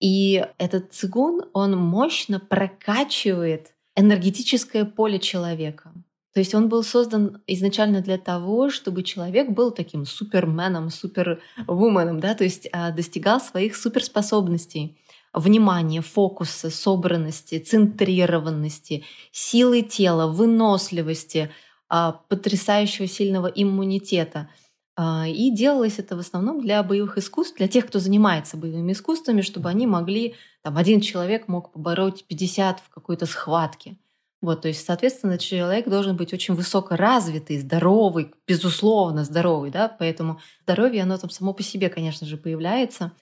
И 0.01 0.45
этот 0.59 0.93
цигун, 0.93 1.43
он 1.53 1.77
мощно 1.77 2.41
прокачивает 2.41 3.73
энергетическое 3.95 4.85
поле 4.85 5.19
человека. 5.19 5.93
То 6.35 6.41
есть 6.41 6.55
он 6.55 6.69
был 6.69 6.83
создан 6.83 7.41
изначально 7.47 8.03
для 8.03 8.19
того, 8.19 8.69
чтобы 8.69 9.03
человек 9.03 9.49
был 9.49 9.71
таким 9.71 10.05
суперменом, 10.05 10.91
супервуменом, 10.91 12.21
да, 12.21 12.35
то 12.35 12.45
есть 12.45 12.69
а, 12.73 12.91
достигал 12.91 13.41
своих 13.41 13.75
суперспособностей 13.75 14.99
внимания, 15.33 16.03
фокуса, 16.03 16.69
собранности, 16.71 17.59
центрированности, 17.59 19.05
силы 19.33 19.81
тела, 19.81 20.27
выносливости, 20.31 21.51
а, 21.89 22.13
потрясающего 22.29 23.07
сильного 23.07 23.47
иммунитета. 23.47 24.51
А, 24.97 25.29
и 25.29 25.50
делалось 25.50 25.99
это 25.99 26.17
в 26.17 26.21
основном 26.21 26.61
для 26.61 26.83
боевых 26.83 27.19
искусств, 27.19 27.57
для 27.59 27.69
тех, 27.69 27.87
кто 27.87 27.99
занимается 27.99 28.57
боевыми 28.57 28.93
искусствами, 28.93 29.43
чтобы 29.43 29.69
они 29.69 29.87
могли, 29.87 30.35
там, 30.62 30.79
один 30.79 31.03
человек 31.03 31.49
мог 31.49 31.73
побороть 31.73 32.25
50 32.26 32.81
в 32.81 32.88
какой-то 32.88 33.26
схватке. 33.26 33.99
Вот, 34.41 34.62
то 34.62 34.69
есть, 34.69 34.85
соответственно, 34.85 35.38
человек 35.38 35.88
должен 35.88 36.17
быть 36.17 36.33
очень 36.33 36.55
высокоразвитый, 36.55 37.59
здоровый, 37.59 38.33
безусловно 38.47 39.25
здоровый, 39.25 39.71
да, 39.71 39.88
поэтому 39.88 40.41
здоровье, 40.62 41.03
оно 41.03 41.19
там 41.19 41.31
само 41.31 41.53
по 41.53 41.62
себе, 41.62 41.88
конечно 41.88 42.26
же, 42.26 42.37
появляется. 42.37 43.12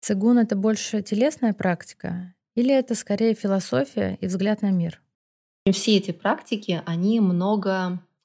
Цигун— 0.00 0.38
это 0.40 0.56
больше 0.56 1.02
телесная 1.02 1.54
практика 1.54 2.34
или 2.54 2.72
это 2.72 2.94
скорее 2.94 3.34
философия 3.34 4.16
и 4.20 4.26
взгляд 4.26 4.62
на 4.62 4.70
мир? 4.70 5.00
Все 5.70 5.96
эти 5.96 6.12
практики, 6.12 6.82
они 6.86 7.20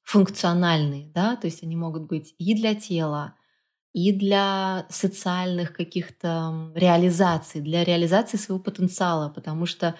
многофункциональные, 0.10 1.12
да, 1.14 1.36
то 1.36 1.48
есть 1.48 1.64
они 1.64 1.76
могут 1.76 2.04
быть 2.04 2.34
и 2.38 2.56
для 2.56 2.76
тела, 2.76 3.36
и 3.94 4.12
для 4.12 4.86
социальных 4.90 5.74
каких-то 5.74 6.72
реализаций, 6.76 7.62
для 7.62 7.84
реализации 7.84 8.38
своего 8.38 8.62
потенциала, 8.62 9.30
потому 9.30 9.66
что 9.66 9.96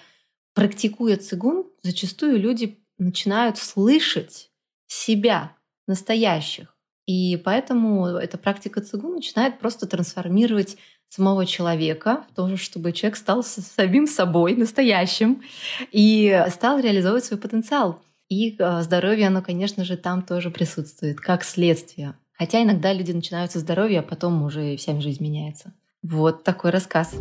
практикуя 0.54 1.16
цигун, 1.16 1.66
зачастую 1.82 2.38
люди 2.38 2.78
начинают 2.98 3.58
слышать 3.58 4.50
себя 4.86 5.56
настоящих. 5.86 6.76
И 7.06 7.36
поэтому 7.44 8.06
эта 8.06 8.38
практика 8.38 8.80
цигун 8.80 9.14
начинает 9.14 9.58
просто 9.58 9.86
трансформировать 9.86 10.76
самого 11.08 11.44
человека 11.44 12.24
в 12.30 12.34
то, 12.36 12.56
чтобы 12.56 12.92
человек 12.92 13.16
стал 13.16 13.42
самим 13.42 14.06
собой, 14.06 14.54
настоящим, 14.54 15.42
и 15.90 16.44
стал 16.50 16.78
реализовывать 16.78 17.24
свой 17.24 17.40
потенциал. 17.40 18.00
И 18.30 18.54
э, 18.56 18.82
здоровье, 18.82 19.26
оно, 19.26 19.42
конечно 19.42 19.84
же, 19.84 19.96
там 19.96 20.22
тоже 20.22 20.50
присутствует, 20.50 21.20
как 21.20 21.42
следствие. 21.42 22.14
Хотя 22.32 22.62
иногда 22.62 22.92
люди 22.92 23.10
начинают 23.10 23.50
со 23.50 23.58
здоровья, 23.58 24.00
а 24.00 24.02
потом 24.04 24.44
уже 24.44 24.76
вся 24.76 24.98
жизнь 25.00 25.20
меняется. 25.20 25.74
Вот 26.04 26.44
такой 26.44 26.70
рассказ. 26.70 27.12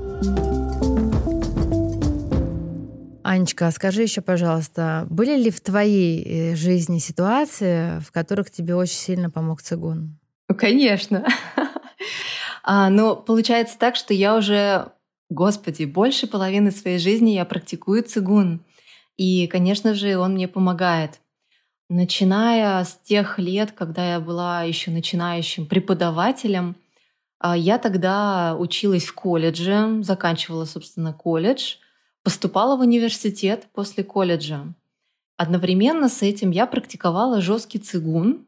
Анечка, 3.24 3.68
а 3.68 3.72
скажи 3.72 4.04
еще, 4.04 4.22
пожалуйста, 4.22 5.08
были 5.10 5.36
ли 5.36 5.50
в 5.50 5.62
твоей 5.62 6.24
э, 6.52 6.56
жизни 6.56 7.00
ситуации, 7.00 8.00
в 8.02 8.12
которых 8.12 8.52
тебе 8.52 8.76
очень 8.76 8.98
сильно 8.98 9.32
помог 9.32 9.62
цигун? 9.64 10.20
Ну, 10.48 10.56
конечно. 10.56 11.28
а, 12.64 12.90
но 12.90 13.16
получается 13.16 13.78
так, 13.78 13.96
что 13.96 14.16
я 14.16 14.36
уже, 14.36 14.92
господи, 15.30 15.86
больше 15.86 16.26
половины 16.26 16.72
своей 16.72 16.98
жизни 16.98 17.32
я 17.32 17.46
практикую 17.46 18.04
цигун. 18.04 18.64
И, 19.20 19.48
конечно 19.48 19.94
же, 19.94 20.18
он 20.18 20.34
мне 20.34 20.48
помогает. 20.48 21.20
Начиная 21.90 22.84
с 22.84 22.98
тех 23.04 23.38
лет, 23.38 23.72
когда 23.72 24.14
я 24.14 24.20
была 24.20 24.64
еще 24.64 24.92
начинающим 24.92 25.66
преподавателем, 25.66 26.76
а, 27.40 27.56
я 27.56 27.78
тогда 27.78 28.56
училась 28.58 29.06
в 29.06 29.14
колледже, 29.14 30.02
заканчивала, 30.04 30.66
собственно, 30.66 31.14
колледж— 31.14 31.76
Поступала 32.24 32.76
в 32.76 32.82
университет 32.82 33.68
после 33.74 34.04
колледжа. 34.04 34.74
Одновременно 35.38 36.10
с 36.10 36.22
этим 36.22 36.52
я 36.52 36.68
практиковала 36.68 37.42
жесткий 37.42 37.80
цигун. 37.80 38.46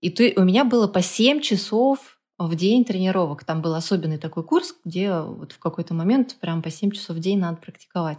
И 0.00 0.34
у 0.36 0.42
меня 0.42 0.64
было 0.64 0.88
по 0.88 1.02
7 1.02 1.40
часов 1.40 2.18
в 2.38 2.56
день 2.56 2.86
тренировок. 2.86 3.44
Там 3.44 3.60
был 3.60 3.74
особенный 3.74 4.16
такой 4.16 4.42
курс, 4.42 4.74
где 4.84 5.12
вот 5.12 5.52
в 5.52 5.58
какой-то 5.58 5.92
момент 5.92 6.36
прям 6.40 6.62
по 6.62 6.70
7 6.70 6.90
часов 6.92 7.16
в 7.16 7.20
день 7.20 7.38
надо 7.38 7.58
практиковать. 7.58 8.18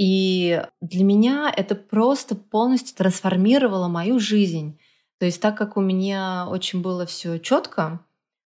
И 0.00 0.64
для 0.80 1.04
меня 1.04 1.52
это 1.54 1.74
просто 1.74 2.34
полностью 2.34 2.96
трансформировало 2.96 3.88
мою 3.88 4.18
жизнь. 4.18 4.78
То 5.18 5.26
есть 5.26 5.40
так 5.42 5.58
как 5.58 5.76
у 5.76 5.80
меня 5.80 6.46
очень 6.48 6.80
было 6.80 7.04
все 7.04 7.38
четко, 7.38 8.00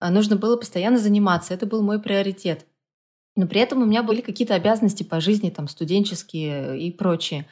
нужно 0.01 0.35
было 0.35 0.57
постоянно 0.57 0.97
заниматься. 0.97 1.53
Это 1.53 1.65
был 1.65 1.81
мой 1.81 2.01
приоритет 2.01 2.65
но 3.37 3.45
при 3.47 3.61
этом 3.61 3.83
у 3.83 3.85
меня 3.85 4.03
были 4.03 4.21
какие-то 4.21 4.55
обязанности 4.55 5.03
по 5.03 5.21
жизни, 5.21 5.51
там, 5.51 5.67
студенческие 5.67 6.81
и 6.81 6.91
прочее. 6.91 7.45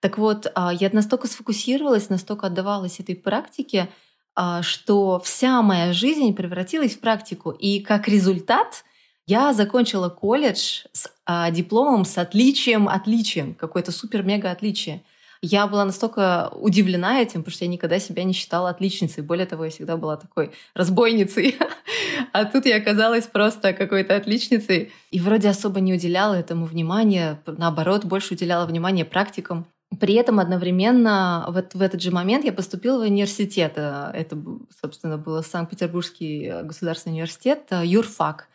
Так 0.00 0.16
вот, 0.16 0.50
а, 0.54 0.72
я 0.72 0.88
настолько 0.92 1.26
сфокусировалась, 1.26 2.08
настолько 2.08 2.46
отдавалась 2.46 3.00
этой 3.00 3.16
практике, 3.16 3.88
а, 4.36 4.62
что 4.62 5.18
вся 5.18 5.60
моя 5.60 5.92
жизнь 5.92 6.34
превратилась 6.34 6.94
в 6.94 7.00
практику. 7.00 7.50
И 7.50 7.80
как 7.80 8.06
результат 8.06 8.84
я 9.26 9.52
закончила 9.52 10.08
колледж 10.08 10.84
с 10.92 11.10
а, 11.26 11.50
дипломом 11.50 12.04
с 12.04 12.18
отличием, 12.18 12.88
отличием, 12.88 13.54
какое-то 13.54 13.92
супер-мега 13.92 14.50
отличие 14.50 15.02
я 15.44 15.66
была 15.66 15.84
настолько 15.84 16.48
удивлена 16.52 17.20
этим, 17.20 17.42
потому 17.42 17.52
что 17.52 17.64
я 17.64 17.70
никогда 17.70 17.98
себя 17.98 18.24
не 18.24 18.32
считала 18.32 18.70
отличницей. 18.70 19.22
Более 19.22 19.44
того, 19.44 19.64
я 19.64 19.70
всегда 19.70 19.96
была 19.96 20.16
такой 20.16 20.52
разбойницей. 20.74 21.56
А 22.32 22.44
тут 22.44 22.66
я 22.66 22.76
оказалась 22.76 23.26
просто 23.26 23.72
какой-то 23.72 24.16
отличницей. 24.16 24.92
И 25.10 25.20
вроде 25.20 25.48
особо 25.48 25.80
не 25.80 25.92
уделяла 25.94 26.34
этому 26.34 26.64
внимания, 26.64 27.40
наоборот, 27.46 28.04
больше 28.04 28.34
уделяла 28.34 28.66
внимания 28.66 29.04
практикам. 29.04 29.66
При 30.00 30.14
этом 30.14 30.40
одновременно 30.40 31.44
вот 31.48 31.74
в 31.74 31.82
этот 31.82 32.02
же 32.02 32.10
момент 32.10 32.44
я 32.44 32.52
поступила 32.52 32.98
в 32.98 33.02
университет. 33.02 33.72
Это, 33.76 34.38
собственно, 34.80 35.18
был 35.18 35.42
Санкт-Петербургский 35.42 36.52
государственный 36.62 37.14
университет, 37.14 37.68
юрфак. 37.70 38.48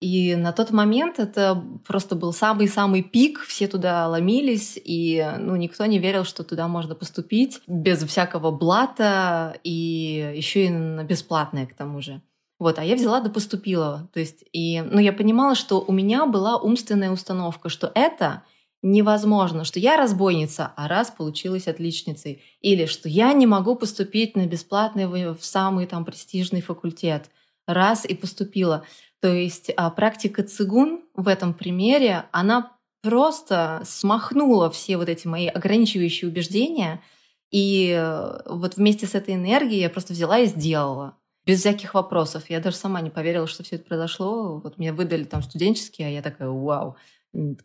И 0.00 0.36
на 0.36 0.52
тот 0.52 0.72
момент 0.72 1.18
это 1.18 1.62
просто 1.86 2.16
был 2.16 2.32
самый-самый 2.32 3.02
пик, 3.02 3.40
все 3.40 3.66
туда 3.66 4.06
ломились, 4.08 4.78
и 4.82 5.26
ну, 5.38 5.56
никто 5.56 5.86
не 5.86 5.98
верил, 5.98 6.24
что 6.24 6.44
туда 6.44 6.68
можно 6.68 6.94
поступить 6.94 7.60
без 7.66 8.02
всякого 8.04 8.50
блата 8.50 9.58
и 9.64 10.34
еще 10.36 10.66
и 10.66 10.68
на 10.68 11.02
бесплатное 11.02 11.66
к 11.66 11.74
тому 11.74 12.02
же. 12.02 12.20
Вот, 12.58 12.78
а 12.78 12.84
я 12.84 12.94
взяла 12.94 13.20
да 13.20 13.30
поступила. 13.30 14.08
То 14.12 14.20
есть, 14.20 14.44
и, 14.52 14.82
ну, 14.82 14.98
я 14.98 15.12
понимала, 15.12 15.54
что 15.54 15.80
у 15.86 15.92
меня 15.92 16.26
была 16.26 16.56
умственная 16.56 17.10
установка, 17.10 17.68
что 17.68 17.90
это 17.94 18.42
невозможно, 18.82 19.64
что 19.64 19.78
я 19.78 19.96
разбойница, 19.96 20.72
а 20.76 20.88
раз 20.88 21.10
получилась 21.10 21.68
отличницей. 21.68 22.42
Или 22.60 22.86
что 22.86 23.08
я 23.08 23.32
не 23.32 23.46
могу 23.46 23.76
поступить 23.76 24.36
на 24.36 24.46
бесплатный 24.46 25.06
в 25.06 25.38
самый 25.40 25.86
там 25.86 26.04
престижный 26.04 26.62
факультет. 26.62 27.30
Раз 27.66 28.04
и 28.04 28.14
поступила. 28.14 28.84
То 29.26 29.34
есть 29.34 29.72
а, 29.76 29.90
практика 29.90 30.44
цигун 30.44 31.00
в 31.14 31.26
этом 31.26 31.52
примере, 31.52 32.26
она 32.30 32.76
просто 33.02 33.82
смахнула 33.84 34.70
все 34.70 34.96
вот 34.96 35.08
эти 35.08 35.26
мои 35.26 35.48
ограничивающие 35.48 36.30
убеждения, 36.30 37.02
и 37.50 37.90
э, 37.90 38.38
вот 38.46 38.76
вместе 38.76 39.08
с 39.08 39.16
этой 39.16 39.34
энергией 39.34 39.80
я 39.80 39.90
просто 39.90 40.12
взяла 40.12 40.38
и 40.38 40.46
сделала. 40.46 41.16
Без 41.44 41.58
всяких 41.58 41.94
вопросов. 41.94 42.48
Я 42.50 42.60
даже 42.60 42.76
сама 42.76 43.00
не 43.00 43.10
поверила, 43.10 43.48
что 43.48 43.64
все 43.64 43.74
это 43.74 43.86
произошло. 43.86 44.60
Вот 44.60 44.78
мне 44.78 44.92
выдали 44.92 45.24
там 45.24 45.42
студенческие, 45.42 46.06
а 46.06 46.10
я 46.12 46.22
такая, 46.22 46.48
вау, 46.48 46.94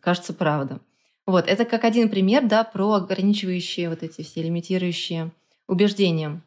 кажется, 0.00 0.32
правда. 0.32 0.80
Вот, 1.26 1.46
это 1.46 1.64
как 1.64 1.84
один 1.84 2.08
пример, 2.08 2.44
да, 2.44 2.64
про 2.64 2.94
ограничивающие 2.94 3.88
вот 3.88 4.02
эти 4.02 4.22
все 4.22 4.42
лимитирующие 4.42 5.30
убеждения. 5.68 6.42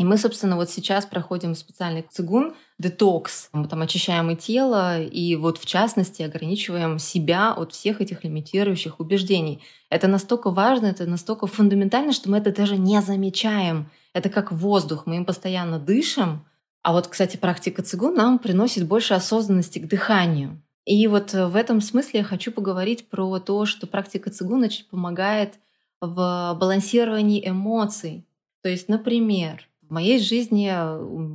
И 0.00 0.04
мы, 0.04 0.16
собственно, 0.16 0.56
вот 0.56 0.70
сейчас 0.70 1.04
проходим 1.04 1.54
специальный 1.54 2.06
цигун, 2.08 2.54
детокс. 2.78 3.50
Мы 3.52 3.68
там 3.68 3.82
очищаем 3.82 4.30
и 4.30 4.34
тело, 4.34 4.98
и 4.98 5.36
вот 5.36 5.58
в 5.58 5.66
частности 5.66 6.22
ограничиваем 6.22 6.98
себя 6.98 7.52
от 7.52 7.72
всех 7.72 8.00
этих 8.00 8.24
лимитирующих 8.24 8.98
убеждений. 8.98 9.62
Это 9.90 10.08
настолько 10.08 10.48
важно, 10.50 10.86
это 10.86 11.04
настолько 11.04 11.46
фундаментально, 11.46 12.12
что 12.12 12.30
мы 12.30 12.38
это 12.38 12.50
даже 12.50 12.78
не 12.78 12.98
замечаем. 13.02 13.90
Это 14.14 14.30
как 14.30 14.52
воздух, 14.52 15.04
мы 15.04 15.16
им 15.16 15.26
постоянно 15.26 15.78
дышим. 15.78 16.46
А 16.82 16.94
вот, 16.94 17.08
кстати, 17.08 17.36
практика 17.36 17.82
цигун 17.82 18.14
нам 18.14 18.38
приносит 18.38 18.88
больше 18.88 19.12
осознанности 19.12 19.80
к 19.80 19.86
дыханию. 19.86 20.62
И 20.86 21.06
вот 21.08 21.34
в 21.34 21.54
этом 21.54 21.82
смысле 21.82 22.20
я 22.20 22.24
хочу 22.24 22.52
поговорить 22.52 23.10
про 23.10 23.38
то, 23.38 23.66
что 23.66 23.86
практика 23.86 24.30
цигун 24.30 24.66
помогает 24.90 25.56
в 26.00 26.56
балансировании 26.58 27.46
эмоций. 27.46 28.24
То 28.62 28.70
есть, 28.70 28.88
например, 28.88 29.66
в 29.90 29.92
моей 29.92 30.20
жизни 30.20 30.72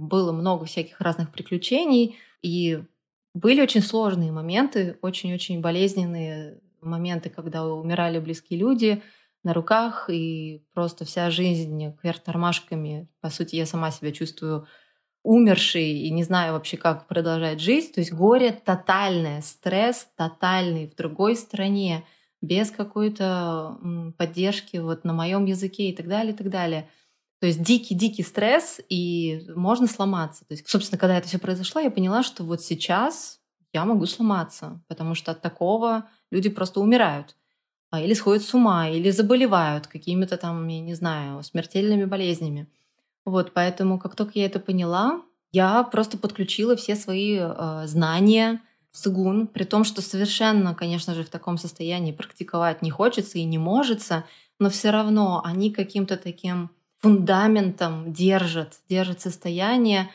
было 0.07 0.31
много 0.31 0.65
всяких 0.65 0.99
разных 1.01 1.31
приключений, 1.31 2.15
и 2.41 2.81
были 3.33 3.61
очень 3.61 3.81
сложные 3.81 4.31
моменты, 4.31 4.97
очень-очень 5.01 5.59
болезненные 5.59 6.61
моменты, 6.81 7.29
когда 7.29 7.65
умирали 7.65 8.17
близкие 8.17 8.57
люди 8.59 9.03
на 9.43 9.53
руках, 9.53 10.09
и 10.09 10.63
просто 10.73 11.03
вся 11.03 11.29
жизнь 11.29 11.95
кверх 11.99 12.21
тормашками. 12.21 13.09
По 13.19 13.29
сути, 13.29 13.57
я 13.57 13.65
сама 13.65 13.91
себя 13.91 14.11
чувствую 14.11 14.67
умершей 15.21 15.99
и 15.99 16.09
не 16.11 16.23
знаю 16.23 16.53
вообще, 16.53 16.77
как 16.77 17.07
продолжать 17.07 17.59
жизнь. 17.59 17.91
То 17.91 17.99
есть 17.99 18.13
горе 18.13 18.51
тотальное, 18.53 19.41
стресс 19.41 20.07
тотальный 20.15 20.87
в 20.87 20.95
другой 20.95 21.35
стране, 21.35 22.05
без 22.41 22.71
какой-то 22.71 23.77
поддержки 24.17 24.77
вот 24.77 25.03
на 25.03 25.13
моем 25.13 25.45
языке 25.45 25.89
и 25.89 25.95
так 25.95 26.07
далее, 26.07 26.33
и 26.33 26.37
так 26.37 26.49
далее. 26.49 26.89
То 27.39 27.47
есть 27.47 27.61
дикий-дикий 27.61 28.23
стресс, 28.23 28.79
и 28.89 29.45
можно 29.55 29.87
сломаться. 29.87 30.45
То 30.45 30.53
есть, 30.53 30.67
собственно, 30.69 30.97
когда 30.97 31.17
это 31.17 31.27
все 31.27 31.37
произошло, 31.37 31.81
я 31.81 31.91
поняла, 31.91 32.23
что 32.23 32.43
вот 32.43 32.61
сейчас 32.61 33.39
я 33.73 33.83
могу 33.85 34.05
сломаться, 34.05 34.81
потому 34.87 35.15
что 35.15 35.31
от 35.31 35.41
такого 35.41 36.09
люди 36.31 36.49
просто 36.49 36.79
умирают. 36.79 37.35
А, 37.91 38.01
или 38.01 38.13
сходят 38.13 38.43
с 38.43 38.53
ума, 38.53 38.89
или 38.89 39.09
заболевают 39.09 39.87
какими-то 39.87 40.37
там, 40.37 40.67
я 40.67 40.81
не 40.81 40.95
знаю, 40.95 41.43
смертельными 41.43 42.05
болезнями. 42.05 42.67
Вот, 43.25 43.53
поэтому 43.53 43.99
как 43.99 44.15
только 44.15 44.33
я 44.35 44.45
это 44.45 44.59
поняла, 44.59 45.21
я 45.51 45.83
просто 45.83 46.17
подключила 46.17 46.75
все 46.75 46.95
свои 46.95 47.37
э, 47.39 47.83
знания 47.85 48.61
в 48.91 48.97
цигун, 48.97 49.47
при 49.47 49.63
том, 49.63 49.83
что 49.83 50.01
совершенно, 50.01 50.75
конечно 50.75 51.13
же, 51.13 51.23
в 51.23 51.29
таком 51.29 51.57
состоянии 51.57 52.11
практиковать 52.11 52.81
не 52.81 52.91
хочется 52.91 53.37
и 53.37 53.43
не 53.43 53.57
может, 53.57 54.01
но 54.59 54.69
все 54.69 54.89
равно 54.89 55.41
они 55.43 55.71
каким-то 55.71 56.17
таким 56.17 56.69
фундаментом 56.99 58.13
держат, 58.13 58.79
держат 58.89 59.21
состояние, 59.21 60.09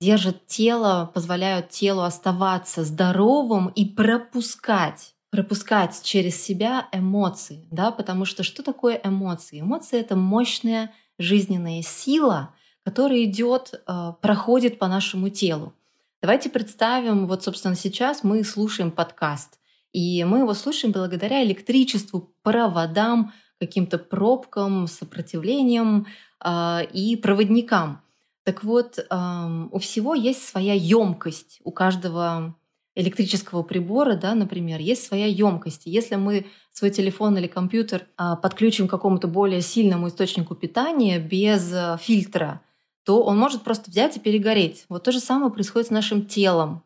держат 0.00 0.46
тело, 0.46 1.10
позволяют 1.12 1.70
телу 1.70 2.02
оставаться 2.02 2.84
здоровым 2.84 3.68
и 3.68 3.84
пропускать 3.84 5.14
пропускать 5.30 6.02
через 6.02 6.42
себя 6.42 6.88
эмоции, 6.92 7.66
да, 7.70 7.92
потому 7.92 8.24
что 8.24 8.42
что 8.42 8.62
такое 8.62 9.00
эмоции? 9.02 9.60
Эмоции— 9.60 9.98
это 10.00 10.16
мощная 10.16 10.92
жизненная 11.18 11.82
сила, 11.82 12.54
которая 12.84 13.24
идет, 13.24 13.74
э, 13.74 14.12
проходит 14.20 14.78
по 14.78 14.88
нашему 14.88 15.28
телу. 15.28 15.74
Давайте 16.20 16.50
представим, 16.50 17.26
вот, 17.26 17.44
собственно, 17.44 17.76
сейчас 17.76 18.24
мы 18.24 18.42
слушаем 18.42 18.90
подкаст, 18.90 19.58
и 19.92 20.24
мы 20.24 20.40
его 20.40 20.54
слушаем 20.54 20.92
благодаря 20.92 21.44
электричеству, 21.44 22.34
проводам, 22.42 23.32
каким-то 23.60 23.98
пробкам, 23.98 24.88
сопротивлениям, 24.88 26.06
а, 26.40 26.82
и 26.92 27.14
проводникам. 27.16 28.00
Так 28.42 28.64
вот, 28.64 28.98
у 28.98 29.78
всего 29.78 30.14
есть 30.14 30.48
своя 30.48 30.72
емкость, 30.72 31.60
у 31.62 31.70
каждого 31.70 32.56
электрического 32.94 33.62
прибора, 33.62 34.16
да, 34.16 34.34
например, 34.34 34.80
есть 34.80 35.04
своя 35.04 35.26
емкость. 35.26 35.82
Если 35.84 36.16
мы 36.16 36.46
свой 36.72 36.90
телефон 36.90 37.36
или 37.36 37.46
компьютер 37.46 38.06
а, 38.16 38.36
подключим 38.36 38.88
к 38.88 38.90
какому-то 38.90 39.28
более 39.28 39.60
сильному 39.60 40.08
источнику 40.08 40.54
питания 40.54 41.18
без 41.18 41.72
э, 41.72 41.96
фильтра, 42.00 42.62
то 43.04 43.22
он 43.22 43.38
может 43.38 43.62
просто 43.62 43.90
взять 43.90 44.16
и 44.16 44.20
перегореть. 44.20 44.84
Вот 44.88 45.04
то 45.04 45.12
же 45.12 45.20
самое 45.20 45.52
происходит 45.52 45.88
с 45.88 45.90
нашим 45.90 46.26
телом. 46.26 46.82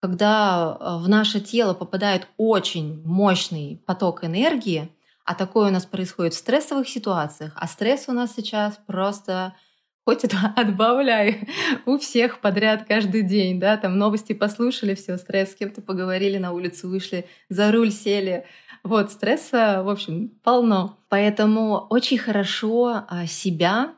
Когда 0.00 0.76
э, 0.78 0.98
в 1.02 1.08
наше 1.08 1.40
тело 1.40 1.74
попадает 1.74 2.28
очень 2.36 3.02
мощный 3.04 3.80
поток 3.86 4.24
энергии, 4.24 4.90
а 5.24 5.34
такое 5.34 5.68
у 5.68 5.72
нас 5.72 5.86
происходит 5.86 6.34
в 6.34 6.38
стрессовых 6.38 6.88
ситуациях. 6.88 7.52
А 7.56 7.66
стресс 7.66 8.04
у 8.08 8.12
нас 8.12 8.34
сейчас 8.34 8.78
просто 8.86 9.54
хоть 10.04 10.24
это 10.24 10.36
отбавляй 10.56 11.48
у 11.86 11.98
всех 11.98 12.40
подряд 12.40 12.84
каждый 12.86 13.22
день, 13.22 13.60
да, 13.60 13.76
там 13.76 13.98
новости 13.98 14.32
послушали, 14.32 14.94
все, 14.94 15.16
стресс, 15.16 15.52
с 15.52 15.54
кем-то 15.54 15.82
поговорили, 15.82 16.38
на 16.38 16.52
улицу 16.52 16.88
вышли, 16.88 17.26
за 17.48 17.72
руль 17.72 17.92
сели. 17.92 18.46
Вот, 18.82 19.12
стресса, 19.12 19.82
в 19.84 19.88
общем, 19.88 20.30
полно. 20.42 20.98
Поэтому 21.08 21.86
очень 21.88 22.18
хорошо 22.18 23.04
а, 23.08 23.26
себя, 23.26 23.94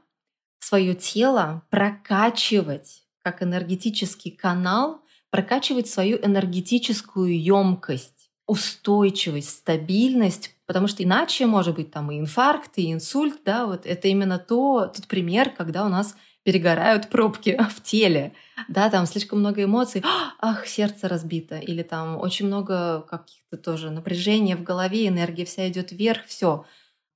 свое 0.59 0.95
тело 0.95 1.63
прокачивать 1.71 3.03
как 3.23 3.43
энергетический 3.43 4.31
канал, 4.31 5.01
прокачивать 5.31 5.89
свою 5.89 6.19
энергетическую 6.19 7.43
емкость, 7.43 8.31
устойчивость, 8.47 9.49
стабильность 9.49 10.54
Потому 10.67 10.87
что 10.87 11.03
иначе 11.03 11.47
может 11.47 11.75
быть 11.75 11.91
там 11.91 12.11
и 12.11 12.19
инфаркт, 12.19 12.73
и 12.77 12.93
инсульт, 12.93 13.41
да, 13.45 13.67
вот 13.67 13.85
это 13.85 14.09
именно 14.09 14.39
то, 14.39 14.87
тот 14.87 15.07
пример, 15.07 15.51
когда 15.51 15.85
у 15.85 15.89
нас 15.89 16.17
перегорают 16.43 17.09
пробки 17.09 17.59
в 17.71 17.83
теле, 17.83 18.35
да, 18.69 18.89
там 18.89 19.07
слишком 19.07 19.41
много 19.41 19.65
эмоций, 19.65 20.03
ах, 20.41 20.67
сердце 20.67 21.09
разбито, 21.09 21.57
или 21.59 21.83
там 21.83 22.19
очень 22.19 22.47
много 22.47 23.03
каких-то 23.03 23.57
тоже 23.57 23.91
напряжения 23.91 24.57
в 24.57 24.63
голове, 24.63 25.09
энергия 25.09 25.45
вся 25.45 25.69
идет 25.69 25.93
вверх, 25.93 26.25
все, 26.27 26.65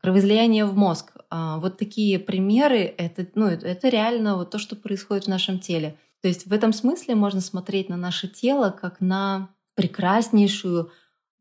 кровоизлияние 0.00 0.64
в 0.64 0.76
мозг. 0.76 1.12
А, 1.30 1.58
вот 1.58 1.78
такие 1.78 2.18
примеры, 2.18 2.94
это, 2.96 3.26
ну, 3.34 3.46
это 3.46 3.88
реально 3.88 4.36
вот 4.36 4.50
то, 4.50 4.58
что 4.58 4.76
происходит 4.76 5.24
в 5.24 5.28
нашем 5.28 5.58
теле. 5.58 5.98
То 6.20 6.28
есть 6.28 6.46
в 6.46 6.52
этом 6.52 6.72
смысле 6.72 7.14
можно 7.14 7.40
смотреть 7.40 7.88
на 7.88 7.96
наше 7.96 8.28
тело 8.28 8.70
как 8.70 9.00
на 9.00 9.50
прекраснейшую 9.74 10.90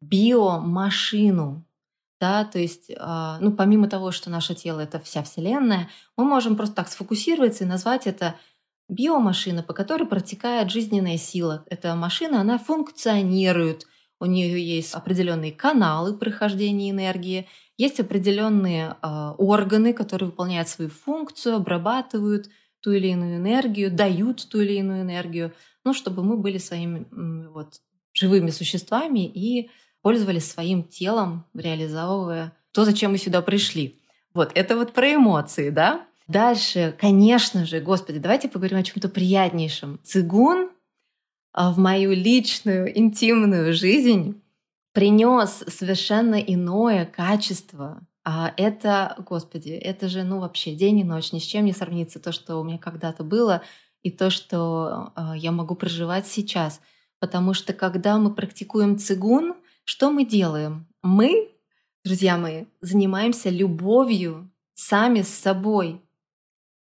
биомашину, 0.01 1.66
да, 2.19 2.45
то 2.45 2.59
есть, 2.59 2.91
а, 2.97 3.37
ну, 3.39 3.51
помимо 3.51 3.87
того, 3.87 4.11
что 4.11 4.29
наше 4.29 4.55
тело— 4.55 4.79
это 4.81 4.99
вся 4.99 5.23
Вселенная, 5.23 5.89
мы 6.15 6.25
можем 6.25 6.55
просто 6.55 6.75
так 6.75 6.87
сфокусироваться 6.87 7.63
и 7.63 7.67
назвать 7.67 8.07
это 8.07 8.35
биомашина, 8.89 9.63
по 9.63 9.73
которой 9.73 10.07
протекает 10.07 10.71
жизненная 10.71 11.17
сила. 11.17 11.63
Эта 11.69 11.95
машина, 11.95 12.41
она 12.41 12.57
функционирует, 12.57 13.85
у 14.19 14.25
нее 14.25 14.59
есть 14.65 14.93
определенные 14.93 15.51
каналы 15.51 16.17
прохождения 16.17 16.89
энергии, 16.89 17.47
есть 17.77 17.99
определенные 17.99 18.95
э, 19.01 19.33
органы, 19.37 19.93
которые 19.93 20.29
выполняют 20.29 20.69
свою 20.69 20.89
функцию, 20.89 21.57
обрабатывают 21.57 22.49
ту 22.79 22.91
или 22.91 23.09
иную 23.09 23.37
энергию, 23.37 23.91
дают 23.91 24.47
ту 24.49 24.61
или 24.61 24.73
иную 24.73 25.01
энергию, 25.01 25.53
ну, 25.83 25.93
чтобы 25.93 26.23
мы 26.23 26.37
были 26.37 26.57
своими 26.57 27.05
вот, 27.49 27.81
живыми 28.13 28.49
существами 28.49 29.27
и 29.27 29.69
пользовались 30.07 30.49
своим 30.49 30.85
телом, 30.85 31.43
реализовывая 31.53 32.53
то, 32.71 32.85
зачем 32.85 33.11
мы 33.11 33.17
сюда 33.17 33.41
пришли. 33.41 33.99
Вот, 34.33 34.51
это 34.55 34.77
вот 34.77 34.93
про 34.93 35.15
эмоции, 35.15 35.69
да? 35.69 36.05
Дальше, 36.29 36.95
конечно 36.97 37.65
же, 37.65 37.81
господи, 37.81 38.17
давайте 38.17 38.47
поговорим 38.47 38.77
о 38.77 38.83
чем-то 38.83 39.09
приятнейшем. 39.09 39.99
Цигун 40.05 40.69
а, 41.51 41.73
в 41.73 41.77
мою 41.77 42.13
личную, 42.13 42.97
интимную 42.97 43.73
жизнь 43.73 44.41
принес 44.93 45.65
совершенно 45.67 46.35
иное 46.35 47.05
качество. 47.05 47.99
А 48.23 48.53
это, 48.55 49.13
господи, 49.27 49.71
это 49.71 50.07
же, 50.07 50.23
ну, 50.23 50.39
вообще 50.39 50.73
день 50.73 50.99
и 50.99 51.03
ночь, 51.03 51.33
ни 51.33 51.39
с 51.39 51.43
чем 51.43 51.65
не 51.65 51.73
сравнится 51.73 52.21
то, 52.21 52.31
что 52.31 52.61
у 52.61 52.63
меня 52.63 52.77
когда-то 52.77 53.25
было, 53.25 53.61
и 54.03 54.09
то, 54.09 54.29
что 54.29 55.11
э, 55.17 55.33
я 55.35 55.51
могу 55.51 55.75
проживать 55.75 56.27
сейчас. 56.27 56.79
Потому 57.19 57.53
что 57.53 57.73
когда 57.73 58.17
мы 58.17 58.33
практикуем 58.33 58.97
цигун, 58.97 59.55
что 59.87 60.11
мы 60.11 60.25
делаем? 60.25 60.85
Мы, 61.01 61.49
друзья 62.03 62.37
мои, 62.37 62.65
занимаемся 62.81 63.49
любовью 63.49 64.51
сами 64.73 65.21
с 65.21 65.29
собой. 65.29 66.01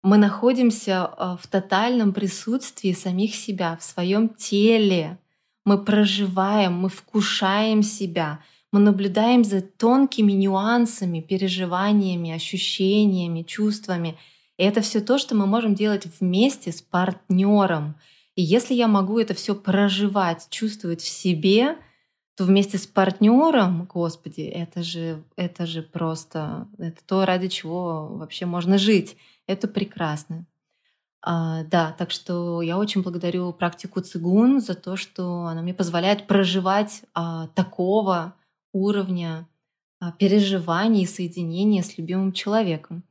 Мы 0.02 0.16
находимся 0.16 1.04
а, 1.04 1.36
в 1.36 1.46
тотальном 1.46 2.14
присутствии 2.14 2.92
самих 2.92 3.34
себя, 3.34 3.76
в 3.76 3.84
своем 3.84 4.30
теле. 4.30 5.18
Мы 5.66 5.76
проживаем, 5.84 6.72
мы 6.72 6.88
вкушаем 6.88 7.82
себя, 7.82 8.40
мы 8.72 8.80
наблюдаем 8.80 9.44
за 9.44 9.60
тонкими 9.60 10.32
нюансами, 10.32 11.20
переживаниями, 11.20 12.30
ощущениями, 12.30 13.42
чувствами. 13.42 14.16
И 14.56 14.62
это 14.62 14.80
все 14.80 15.02
то, 15.02 15.18
что 15.18 15.34
мы 15.34 15.46
можем 15.46 15.74
делать 15.74 16.06
вместе 16.18 16.72
с 16.72 16.80
партнером. 16.80 17.96
И 18.36 18.42
если 18.42 18.72
я 18.72 18.88
могу 18.88 19.18
это 19.18 19.34
все 19.34 19.54
проживать, 19.54 20.46
чувствовать 20.48 21.02
в 21.02 21.08
себе, 21.08 21.76
то 22.36 22.44
вместе 22.44 22.76
с 22.76 22.86
партнером, 22.86 23.86
господи, 23.86 24.42
это 24.42 24.82
же, 24.82 25.22
это 25.36 25.64
же 25.64 25.82
просто, 25.82 26.68
это 26.78 26.98
то, 27.06 27.24
ради 27.24 27.48
чего 27.48 28.08
вообще 28.08 28.44
можно 28.44 28.76
жить. 28.76 29.16
Это 29.46 29.68
прекрасно. 29.68 30.44
А, 31.22 31.64
да, 31.64 31.94
так 31.98 32.10
что 32.10 32.60
я 32.60 32.78
очень 32.78 33.02
благодарю 33.02 33.52
практику 33.52 34.00
цигун 34.00 34.60
за 34.60 34.74
то, 34.74 34.96
что 34.96 35.46
она 35.46 35.62
мне 35.62 35.72
позволяет 35.72 36.26
проживать 36.26 37.02
а, 37.14 37.48
такого 37.48 38.34
уровня 38.72 39.48
а, 39.98 40.12
переживаний 40.12 41.02
и 41.02 41.06
соединения 41.06 41.82
с 41.82 41.96
любимым 41.96 42.32
человеком. 42.32 43.02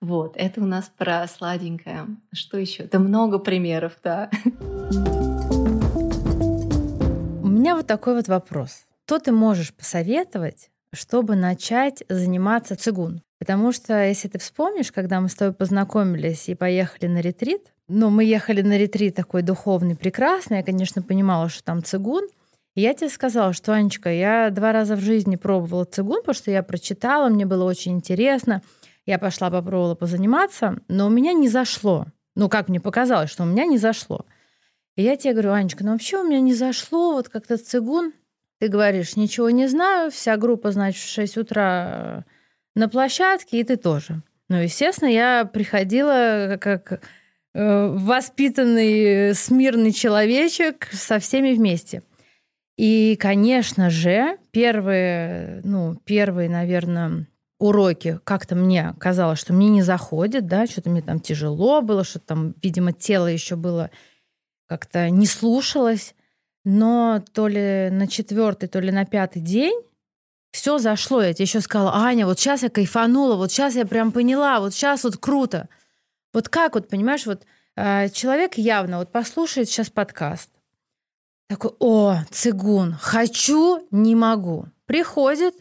Вот, 0.00 0.32
это 0.36 0.60
у 0.60 0.66
нас 0.66 0.90
про 0.98 1.28
сладенькое. 1.28 2.08
Что 2.32 2.58
еще? 2.58 2.84
Да 2.84 2.98
много 2.98 3.38
примеров, 3.38 3.92
да. 4.02 4.28
Меня 7.62 7.76
вот 7.76 7.86
такой 7.86 8.16
вот 8.16 8.26
вопрос. 8.26 8.86
Что 9.06 9.20
ты 9.20 9.30
можешь 9.30 9.72
посоветовать, 9.72 10.68
чтобы 10.92 11.36
начать 11.36 12.02
заниматься 12.08 12.74
цигун? 12.74 13.22
Потому 13.38 13.70
что, 13.70 14.04
если 14.04 14.26
ты 14.26 14.40
вспомнишь, 14.40 14.90
когда 14.90 15.20
мы 15.20 15.28
с 15.28 15.36
тобой 15.36 15.54
познакомились 15.54 16.48
и 16.48 16.56
поехали 16.56 17.06
на 17.06 17.20
ретрит, 17.20 17.72
ну, 17.86 18.10
мы 18.10 18.24
ехали 18.24 18.62
на 18.62 18.76
ретрит 18.76 19.14
такой 19.14 19.42
духовный, 19.42 19.94
прекрасный, 19.94 20.56
я, 20.56 20.62
конечно, 20.64 21.02
понимала, 21.02 21.48
что 21.48 21.62
там 21.62 21.84
цигун, 21.84 22.26
и 22.74 22.80
я 22.80 22.94
тебе 22.94 23.08
сказала, 23.08 23.52
что, 23.52 23.72
Анечка, 23.72 24.10
я 24.10 24.50
два 24.50 24.72
раза 24.72 24.96
в 24.96 25.00
жизни 25.00 25.36
пробовала 25.36 25.84
цигун, 25.84 26.22
потому 26.22 26.34
что 26.34 26.50
я 26.50 26.64
прочитала, 26.64 27.28
мне 27.28 27.46
было 27.46 27.62
очень 27.62 27.92
интересно. 27.92 28.60
Я 29.06 29.20
пошла, 29.20 29.50
попробовала 29.52 29.94
позаниматься, 29.94 30.78
но 30.88 31.06
у 31.06 31.10
меня 31.10 31.32
не 31.32 31.48
зашло. 31.48 32.06
Ну, 32.34 32.48
как 32.48 32.68
мне 32.68 32.80
показалось, 32.80 33.30
что 33.30 33.44
у 33.44 33.46
меня 33.46 33.66
не 33.66 33.78
зашло. 33.78 34.26
Я 34.96 35.16
тебе 35.16 35.32
говорю, 35.32 35.52
Анечка, 35.52 35.84
ну 35.84 35.92
вообще 35.92 36.18
у 36.18 36.24
меня 36.24 36.40
не 36.40 36.54
зашло, 36.54 37.12
вот 37.12 37.28
как-то 37.28 37.56
цигун. 37.56 38.12
Ты 38.58 38.68
говоришь, 38.68 39.16
ничего 39.16 39.50
не 39.50 39.66
знаю, 39.66 40.10
вся 40.10 40.36
группа, 40.36 40.70
значит, 40.70 41.02
в 41.02 41.08
6 41.08 41.38
утра 41.38 42.24
на 42.74 42.88
площадке, 42.88 43.60
и 43.60 43.64
ты 43.64 43.76
тоже. 43.76 44.22
Ну, 44.48 44.58
естественно, 44.58 45.08
я 45.08 45.44
приходила 45.44 46.58
как 46.60 47.00
э, 47.54 47.86
воспитанный, 47.88 49.34
смирный 49.34 49.92
человечек 49.92 50.88
со 50.92 51.18
всеми 51.18 51.54
вместе. 51.54 52.02
И, 52.76 53.16
конечно 53.18 53.90
же, 53.90 54.38
первые, 54.50 55.60
ну, 55.64 55.96
первые, 56.04 56.48
наверное, 56.48 57.26
уроки 57.58 58.18
как-то 58.24 58.54
мне 58.54 58.94
казалось, 58.98 59.38
что 59.38 59.52
мне 59.52 59.68
не 59.68 59.82
заходит, 59.82 60.46
да, 60.46 60.66
что-то 60.66 60.90
мне 60.90 61.00
там 61.00 61.20
тяжело 61.20 61.80
было, 61.80 62.04
что 62.04 62.18
там, 62.18 62.54
видимо, 62.62 62.92
тело 62.92 63.26
еще 63.26 63.56
было 63.56 63.90
как-то 64.66 65.10
не 65.10 65.26
слушалось. 65.26 66.14
Но 66.64 67.22
то 67.32 67.48
ли 67.48 67.88
на 67.90 68.06
четвертый, 68.06 68.68
то 68.68 68.80
ли 68.80 68.92
на 68.92 69.04
пятый 69.04 69.40
день 69.40 69.82
все 70.52 70.78
зашло. 70.78 71.22
Я 71.22 71.32
тебе 71.32 71.44
еще 71.44 71.60
сказала, 71.60 71.94
Аня, 71.96 72.26
вот 72.26 72.38
сейчас 72.38 72.62
я 72.62 72.70
кайфанула, 72.70 73.36
вот 73.36 73.50
сейчас 73.50 73.74
я 73.74 73.86
прям 73.86 74.12
поняла, 74.12 74.60
вот 74.60 74.74
сейчас 74.74 75.02
вот 75.04 75.16
круто. 75.16 75.68
Вот 76.32 76.48
как 76.48 76.74
вот, 76.74 76.88
понимаешь, 76.88 77.26
вот 77.26 77.44
э, 77.76 78.08
человек 78.10 78.56
явно 78.56 78.98
вот 78.98 79.10
послушает 79.10 79.68
сейчас 79.68 79.90
подкаст, 79.90 80.50
такой, 81.48 81.72
о, 81.80 82.16
цигун, 82.30 82.96
хочу, 83.00 83.86
не 83.90 84.14
могу. 84.14 84.66
Приходит 84.86 85.54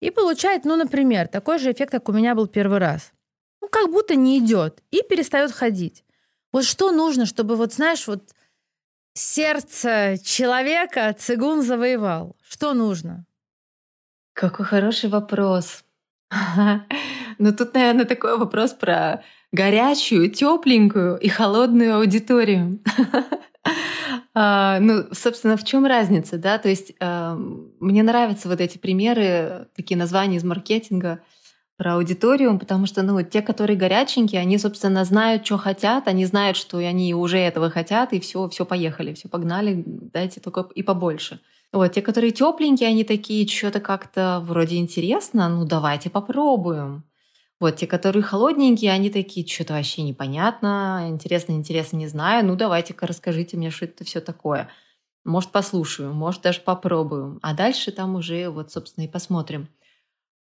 и 0.00 0.10
получает, 0.10 0.64
ну, 0.64 0.76
например, 0.76 1.28
такой 1.28 1.58
же 1.58 1.70
эффект, 1.70 1.92
как 1.92 2.08
у 2.08 2.12
меня 2.12 2.34
был 2.34 2.46
первый 2.46 2.78
раз. 2.78 3.12
Ну, 3.60 3.68
как 3.68 3.90
будто 3.90 4.14
не 4.14 4.38
идет 4.38 4.82
и 4.90 5.02
перестает 5.02 5.52
ходить. 5.52 6.04
Вот 6.52 6.64
что 6.64 6.90
нужно, 6.90 7.26
чтобы, 7.26 7.56
вот 7.56 7.72
знаешь, 7.72 8.06
вот 8.06 8.30
сердце 9.18 10.16
человека 10.22 11.14
цигун 11.18 11.62
завоевал? 11.62 12.36
Что 12.48 12.72
нужно? 12.72 13.24
Какой 14.32 14.64
хороший 14.64 15.10
вопрос. 15.10 15.84
Ну 17.40 17.52
тут, 17.52 17.72
наверное, 17.72 18.04
такой 18.04 18.36
вопрос 18.36 18.72
про 18.72 19.22
горячую, 19.52 20.28
тепленькую 20.28 21.16
и 21.18 21.28
холодную 21.28 21.96
аудиторию. 21.96 22.80
А, 24.40 24.78
ну, 24.78 25.04
собственно, 25.10 25.56
в 25.56 25.64
чем 25.64 25.84
разница, 25.84 26.38
да? 26.38 26.58
То 26.58 26.68
есть 26.68 26.92
а, 27.00 27.34
мне 27.80 28.04
нравятся 28.04 28.48
вот 28.48 28.60
эти 28.60 28.78
примеры, 28.78 29.66
такие 29.74 29.98
названия 29.98 30.36
из 30.36 30.44
маркетинга 30.44 31.20
про 31.78 31.94
аудиторию, 31.94 32.58
потому 32.58 32.86
что, 32.86 33.02
ну, 33.02 33.22
те, 33.22 33.40
которые 33.40 33.78
горяченькие, 33.78 34.40
они, 34.40 34.58
собственно, 34.58 35.04
знают, 35.04 35.46
что 35.46 35.56
хотят, 35.58 36.08
они 36.08 36.26
знают, 36.26 36.56
что 36.56 36.78
они 36.78 37.14
уже 37.14 37.38
этого 37.38 37.70
хотят, 37.70 38.12
и 38.12 38.18
все, 38.20 38.48
все 38.48 38.66
поехали, 38.66 39.14
все 39.14 39.28
погнали, 39.28 39.84
дайте 39.86 40.40
только 40.40 40.66
и 40.74 40.82
побольше. 40.82 41.40
Вот, 41.72 41.92
те, 41.92 42.02
которые 42.02 42.32
тепленькие, 42.32 42.88
они 42.88 43.04
такие, 43.04 43.46
что-то 43.46 43.78
как-то 43.80 44.40
вроде 44.42 44.76
интересно, 44.78 45.48
ну 45.48 45.64
давайте 45.66 46.10
попробуем. 46.10 47.04
Вот, 47.60 47.76
те, 47.76 47.86
которые 47.86 48.22
холодненькие, 48.24 48.92
они 48.92 49.10
такие, 49.10 49.46
что-то 49.46 49.74
вообще 49.74 50.02
непонятно, 50.02 51.06
интересно, 51.08 51.52
интересно, 51.52 51.96
не 51.96 52.08
знаю, 52.08 52.44
ну 52.44 52.56
давайте-ка 52.56 53.06
расскажите 53.06 53.56
мне, 53.56 53.70
что 53.70 53.84
это 53.84 54.04
все 54.04 54.20
такое. 54.20 54.68
Может, 55.24 55.50
послушаю, 55.50 56.12
может, 56.12 56.42
даже 56.42 56.60
попробую. 56.60 57.38
А 57.42 57.54
дальше 57.54 57.92
там 57.92 58.16
уже, 58.16 58.48
вот, 58.48 58.72
собственно, 58.72 59.04
и 59.04 59.08
посмотрим. 59.08 59.68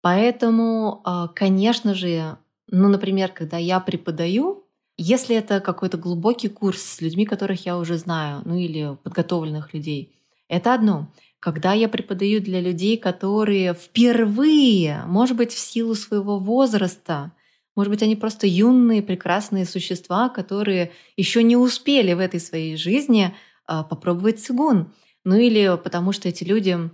Поэтому, 0.04 1.00
а, 1.04 1.28
конечно 1.28 1.94
же, 1.94 2.36
ну, 2.68 2.88
например, 2.88 3.32
когда 3.32 3.56
я 3.56 3.80
преподаю, 3.80 4.66
если 4.98 5.34
это 5.34 5.60
какой-то 5.60 5.96
глубокий 5.96 6.48
курс 6.48 6.82
с 6.82 7.00
людьми, 7.00 7.24
которых 7.24 7.64
я 7.64 7.78
уже 7.78 7.96
знаю, 7.96 8.42
ну 8.44 8.54
или 8.54 8.98
подготовленных 9.02 9.72
людей, 9.72 10.14
это 10.46 10.74
одно. 10.74 11.10
Когда 11.40 11.72
я 11.72 11.88
преподаю 11.88 12.42
для 12.42 12.60
людей, 12.60 12.98
которые 12.98 13.72
впервые, 13.72 15.04
может 15.06 15.38
быть, 15.38 15.52
в 15.52 15.58
силу 15.58 15.94
своего 15.94 16.38
возраста, 16.38 17.32
может 17.74 17.90
быть, 17.90 18.02
они 18.02 18.14
просто 18.14 18.46
юные, 18.46 19.02
прекрасные 19.02 19.64
существа, 19.64 20.28
которые 20.28 20.92
еще 21.16 21.42
не 21.42 21.56
успели 21.56 22.12
в 22.12 22.18
этой 22.18 22.40
своей 22.40 22.76
жизни 22.76 23.34
а, 23.66 23.82
попробовать 23.82 24.38
цигун. 24.38 24.92
Ну 25.24 25.36
или 25.36 25.80
потому 25.82 26.12
что 26.12 26.28
эти 26.28 26.44
люди, 26.44 26.90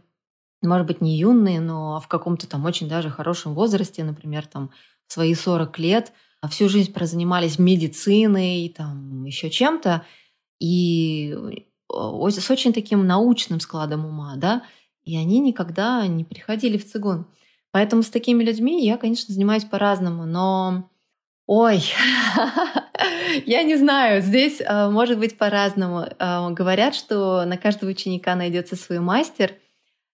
может 0.63 0.87
быть, 0.87 1.01
не 1.01 1.17
юные, 1.17 1.61
но 1.61 2.01
в 2.01 2.09
каком-то 2.09 2.47
там 2.47 2.65
очень 2.65 2.89
даже 2.89 3.11
хорошем 3.11 3.55
возрасте, 3.55 4.05
например, 4.05 4.47
там 4.47 4.71
свои 5.07 5.35
40 5.35 5.79
лет, 5.79 6.13
а 6.41 6.49
всю 6.49 6.69
жизнь 6.69 6.93
прозанимались 6.93 7.59
медициной, 7.59 8.73
там 8.77 9.25
еще 9.25 9.51
чем-то, 9.51 10.03
и 10.61 11.67
с 11.89 12.51
очень 12.51 12.73
таким 12.73 13.07
научным 13.07 13.61
складом 13.61 14.07
ума, 14.07 14.35
да, 14.37 14.63
и 15.05 15.17
они 15.17 15.41
никогда 15.41 16.07
не 16.07 16.25
приходили 16.25 16.79
в 16.79 16.91
цигун. 16.91 17.27
Поэтому 17.73 18.03
с 18.03 18.11
такими 18.11 18.43
людьми 18.43 18.85
я, 18.85 18.97
конечно, 18.97 19.33
занимаюсь 19.33 19.65
по-разному, 19.65 20.27
но... 20.27 20.91
Ой, 21.47 21.83
я 23.47 23.63
не 23.65 23.77
знаю, 23.77 24.23
здесь 24.23 24.61
э, 24.61 24.89
может 24.89 25.19
быть 25.19 25.37
по-разному. 25.37 26.07
Э, 26.19 26.51
говорят, 26.51 26.95
что 26.95 27.45
на 27.45 27.57
каждого 27.57 27.91
ученика 27.91 28.37
найдется 28.37 28.77
свой 28.77 29.01
мастер, 29.01 29.55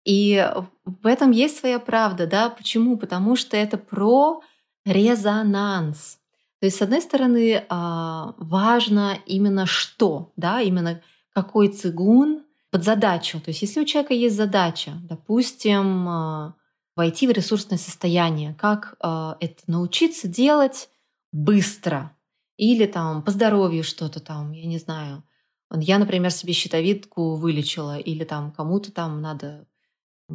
и 0.05 0.51
в 0.85 1.07
этом 1.07 1.31
есть 1.31 1.57
своя 1.57 1.79
правда, 1.79 2.27
да? 2.27 2.49
Почему? 2.49 2.97
Потому 2.97 3.35
что 3.35 3.55
это 3.55 3.77
про 3.77 4.41
резонанс. 4.85 6.19
То 6.59 6.65
есть, 6.65 6.77
с 6.77 6.81
одной 6.81 7.01
стороны, 7.01 7.65
а, 7.69 8.35
важно 8.37 9.17
именно 9.25 9.65
что, 9.65 10.31
да, 10.35 10.61
именно 10.61 11.01
какой 11.33 11.69
цигун 11.69 12.43
под 12.71 12.83
задачу. 12.83 13.39
То 13.39 13.49
есть 13.49 13.61
если 13.61 13.81
у 13.81 13.85
человека 13.85 14.13
есть 14.13 14.35
задача, 14.35 14.93
допустим, 15.03 16.07
а, 16.07 16.55
войти 16.95 17.27
в 17.27 17.31
ресурсное 17.31 17.77
состояние, 17.77 18.55
как 18.55 18.95
а, 18.99 19.37
это 19.39 19.61
научиться 19.67 20.27
делать 20.27 20.89
быстро 21.31 22.15
или 22.57 22.85
там 22.85 23.23
по 23.23 23.31
здоровью 23.31 23.83
что-то 23.83 24.19
там, 24.19 24.51
я 24.51 24.65
не 24.65 24.77
знаю. 24.77 25.23
Я, 25.75 25.97
например, 25.97 26.31
себе 26.31 26.53
щитовидку 26.53 27.35
вылечила 27.35 27.97
или 27.97 28.23
там 28.23 28.51
кому-то 28.51 28.91
там 28.91 29.21
надо, 29.21 29.67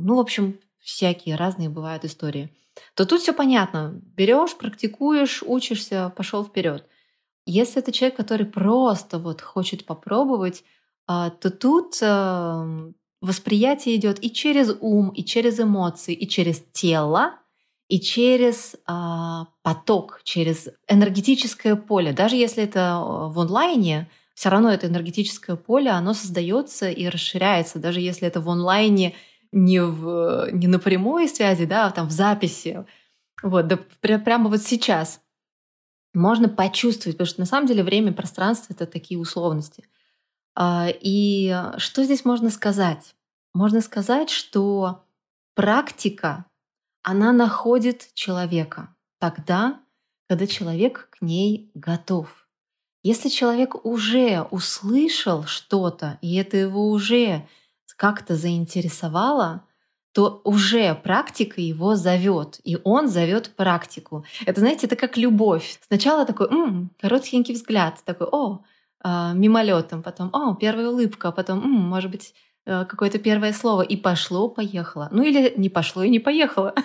ну, 0.04 0.16
в 0.16 0.20
общем, 0.20 0.58
всякие 0.78 1.36
разные 1.36 1.68
бывают 1.68 2.04
истории. 2.04 2.54
То 2.94 3.04
тут 3.04 3.20
все 3.20 3.32
понятно. 3.32 4.00
Берешь, 4.16 4.56
практикуешь, 4.56 5.42
учишься, 5.44 6.12
пошел 6.16 6.44
вперед. 6.44 6.86
Если 7.46 7.80
это 7.80 7.92
человек, 7.92 8.16
который 8.16 8.46
просто 8.46 9.18
вот 9.18 9.40
хочет 9.40 9.86
попробовать, 9.86 10.64
а, 11.06 11.30
то 11.30 11.50
тут 11.50 11.98
эм, 12.02 12.94
восприятие 13.20 13.96
идет 13.96 14.22
и 14.22 14.30
через 14.30 14.76
ум, 14.80 15.08
и 15.10 15.24
через 15.24 15.58
эмоции, 15.58 16.14
и 16.14 16.28
через 16.28 16.62
тело, 16.72 17.36
и 17.88 18.00
через 18.00 18.76
а, 18.86 19.46
поток, 19.62 20.20
через 20.24 20.68
энергетическое 20.88 21.74
поле. 21.74 22.12
Даже 22.12 22.36
если 22.36 22.64
это 22.64 23.00
э, 23.00 23.32
в 23.32 23.40
онлайне, 23.40 24.10
все 24.34 24.50
равно 24.50 24.70
это 24.70 24.86
энергетическое 24.86 25.56
поле, 25.56 25.90
оно 25.90 26.12
создается 26.12 26.90
и 26.90 27.08
расширяется, 27.08 27.78
даже 27.78 28.00
если 28.00 28.28
это 28.28 28.40
в 28.42 28.48
онлайне 28.50 29.14
не, 29.52 29.82
в, 29.82 30.50
не 30.52 30.66
на 30.66 30.78
прямой 30.78 31.28
связи, 31.28 31.64
да, 31.64 31.86
а 31.86 31.90
там 31.90 32.08
в 32.08 32.12
записи. 32.12 32.84
Вот, 33.42 33.66
да, 33.66 33.78
прямо 34.00 34.48
вот 34.48 34.62
сейчас. 34.62 35.20
Можно 36.14 36.48
почувствовать, 36.48 37.16
потому 37.16 37.28
что 37.28 37.40
на 37.40 37.46
самом 37.46 37.66
деле 37.66 37.84
время 37.84 38.12
и 38.12 38.14
пространство— 38.14 38.72
это 38.74 38.86
такие 38.86 39.20
условности— 39.20 39.84
а, 40.60 40.88
и 40.90 41.54
что 41.76 42.02
здесь 42.02 42.24
можно 42.24 42.50
сказать? 42.50 43.14
Можно 43.54 43.80
сказать, 43.80 44.28
что 44.28 45.04
практика, 45.54 46.46
она 47.02 47.30
находит 47.30 48.08
человека 48.14 48.92
тогда, 49.20 49.80
когда 50.28 50.48
человек 50.48 51.10
к 51.12 51.22
ней 51.22 51.70
готов. 51.74 52.48
Если 53.04 53.28
человек 53.28 53.86
уже 53.86 54.42
услышал 54.50 55.44
что-то, 55.44 56.18
и 56.22 56.34
это 56.34 56.56
его 56.56 56.90
уже 56.90 57.46
как-то 57.98 58.36
заинтересовало, 58.36 59.64
то 60.12 60.40
уже 60.44 60.94
практика 60.94 61.60
его 61.60 61.96
зовет, 61.96 62.60
и 62.64 62.78
он 62.84 63.08
зовет 63.08 63.54
практику. 63.56 64.24
Это, 64.46 64.60
знаете, 64.60 64.86
это 64.86 64.96
как 64.96 65.16
любовь. 65.16 65.78
Сначала 65.86 66.24
такой 66.24 66.46
м-м, 66.46 66.90
коротенький 67.00 67.54
взгляд, 67.54 67.98
такой, 68.04 68.28
о, 68.30 68.60
э, 69.04 69.32
мимолетом, 69.34 70.02
потом, 70.02 70.30
о, 70.32 70.54
первая 70.54 70.88
улыбка, 70.88 71.32
потом, 71.32 71.58
м-м, 71.58 71.88
может 71.88 72.10
быть, 72.10 72.34
э, 72.66 72.84
какое-то 72.84 73.18
первое 73.18 73.52
слово, 73.52 73.82
и 73.82 73.96
пошло, 73.96 74.48
поехало. 74.48 75.08
Ну 75.12 75.24
или 75.24 75.52
не 75.56 75.68
пошло 75.68 76.02
и 76.02 76.10
не 76.10 76.20
поехало. 76.20 76.74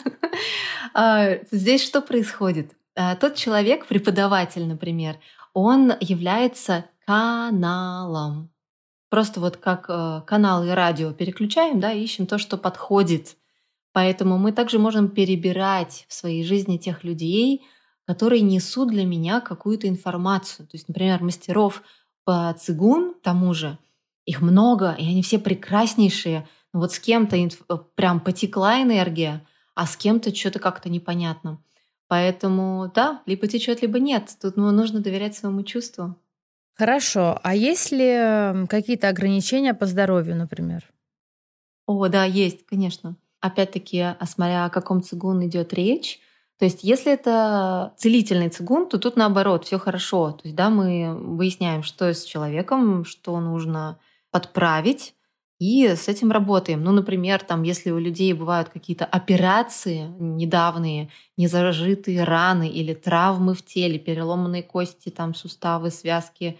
А, 0.96 1.38
здесь 1.52 1.84
что 1.84 2.02
происходит? 2.02 2.74
А, 2.96 3.16
тот 3.16 3.34
человек, 3.36 3.88
преподаватель, 3.88 4.68
например, 4.68 5.16
он 5.54 5.94
является 6.00 6.86
каналом. 7.08 8.53
Просто 9.14 9.40
вот 9.40 9.58
как 9.58 9.86
э, 9.90 10.22
канал 10.26 10.64
и 10.64 10.70
радио 10.70 11.14
переключаем, 11.14 11.80
да, 11.80 11.92
ищем 11.92 12.26
то, 12.26 12.40
что 12.40 12.58
подходит. 12.58 13.38
Поэтому 13.92 14.40
мы 14.40 14.52
также 14.52 14.80
можем 14.80 15.08
перебирать 15.08 16.08
в 16.10 16.16
своей 16.16 16.44
жизни 16.44 16.78
тех 16.78 17.04
людей, 17.04 17.62
которые 18.08 18.42
несут 18.42 18.90
для 18.90 19.06
меня 19.06 19.40
какую-то 19.40 19.88
информацию. 19.88 20.66
То 20.66 20.76
есть, 20.76 20.88
например, 20.88 21.22
мастеров 21.22 21.84
по 22.24 22.56
цигун 22.60 23.14
тому 23.22 23.54
же, 23.54 23.78
их 24.26 24.42
много, 24.42 24.96
и 24.98 25.08
они 25.08 25.22
все 25.22 25.38
прекраснейшие. 25.38 26.48
Но 26.74 26.80
вот 26.80 26.92
с 26.92 27.00
кем-то 27.00 27.36
инф- 27.36 27.66
э, 27.70 27.78
прям 27.94 28.20
потекла 28.20 28.82
энергия, 28.82 29.46
а 29.76 29.86
с 29.86 29.96
кем-то 29.96 30.34
что-то 30.34 30.58
как-то 30.58 30.90
непонятно. 30.90 31.62
Поэтому 32.08 32.92
да, 32.96 33.22
либо 33.28 33.46
течет, 33.46 33.84
либо 33.84 34.00
нет. 34.00 34.36
Тут 34.42 34.58
ну, 34.58 34.72
нужно 34.72 35.02
доверять 35.02 35.36
своему 35.36 35.62
чувству. 35.62 36.16
Хорошо. 36.76 37.40
А 37.44 37.56
есть 37.56 37.92
ли 37.92 38.66
какие-то 38.68 39.10
ограничения 39.10 39.74
по 39.74 39.86
здоровью, 39.86 40.36
например? 40.36 40.90
О, 41.86 42.08
да, 42.08 42.26
есть, 42.26 42.66
конечно. 42.66 43.16
Опять-таки, 43.42 44.00
а 44.00 44.26
смотря 44.26 44.66
о 44.66 44.70
каком 44.70 45.04
цигун 45.04 45.46
идет 45.46 45.74
речь, 45.74 46.20
то 46.60 46.66
есть, 46.66 46.84
если 46.84 47.12
это 47.12 47.94
целительный 47.98 48.48
цигун, 48.48 48.88
то 48.88 48.98
тут 48.98 49.18
наоборот, 49.18 49.66
все 49.66 49.78
хорошо. 49.80 50.32
То 50.32 50.42
есть, 50.46 50.56
да, 50.56 50.70
мы 50.70 51.14
выясняем, 51.14 51.84
что 51.84 52.14
с 52.14 52.24
человеком, 52.24 53.04
что 53.04 53.40
нужно 53.42 54.00
подправить, 54.32 55.14
и 55.64 55.96
с 55.96 56.08
этим 56.10 56.32
работаем. 56.32 56.84
Ну, 56.84 56.92
например, 56.92 57.42
там, 57.44 57.64
если 57.64 57.92
у 57.92 58.00
людей 58.00 58.34
бывают 58.34 58.70
какие-то 58.70 59.06
операции 59.06 60.08
недавние, 60.20 61.10
незажитые 61.38 62.24
раны 62.24 62.68
или 62.70 62.94
травмы 62.94 63.54
в 63.54 63.64
теле, 63.64 63.98
переломанные 64.00 64.64
кости, 64.64 65.10
там, 65.10 65.34
суставы, 65.36 65.92
связки, 65.92 66.60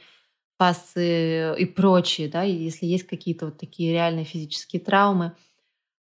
пасы 0.58 1.56
и 1.60 1.66
прочее, 1.66 2.30
да, 2.30 2.46
и 2.46 2.54
если 2.54 2.86
есть 2.88 3.06
какие-то 3.08 3.48
вот 3.48 3.58
такие 3.60 3.94
реальные 3.94 4.26
физические 4.26 4.82
травмы, 4.82 5.34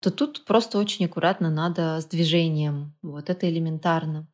то 0.00 0.10
тут 0.10 0.44
просто 0.44 0.78
очень 0.78 1.06
аккуратно 1.06 1.50
надо 1.50 2.00
с 2.00 2.06
движением. 2.06 2.94
Вот 3.02 3.30
это 3.30 3.48
элементарно. 3.48 4.28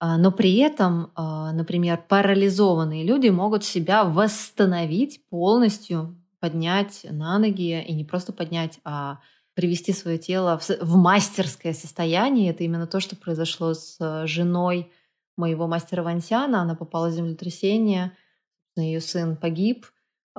А, 0.00 0.16
но 0.16 0.30
при 0.32 0.56
этом, 0.58 1.10
а, 1.16 1.52
например, 1.52 2.04
парализованные 2.08 3.04
люди 3.04 3.28
могут 3.28 3.64
себя 3.64 4.04
восстановить 4.04 5.22
полностью 5.28 6.16
поднять 6.40 7.06
на 7.10 7.38
ноги 7.38 7.80
и 7.82 7.92
не 7.92 8.04
просто 8.04 8.32
поднять, 8.32 8.78
а 8.84 9.20
привести 9.54 9.92
свое 9.92 10.18
тело 10.18 10.58
в, 10.58 10.68
в 10.68 10.96
мастерское 10.96 11.72
состояние. 11.72 12.50
Это 12.50 12.64
именно 12.64 12.86
то, 12.86 13.00
что 13.00 13.16
произошло 13.16 13.74
с 13.74 13.96
э, 14.00 14.26
женой 14.26 14.92
моего 15.36 15.66
мастера 15.66 16.02
Вансяна. 16.02 16.62
Она 16.62 16.74
попала 16.74 17.08
в 17.08 17.12
землетрясение, 17.12 18.12
ее 18.76 19.00
сын 19.00 19.36
погиб 19.36 19.86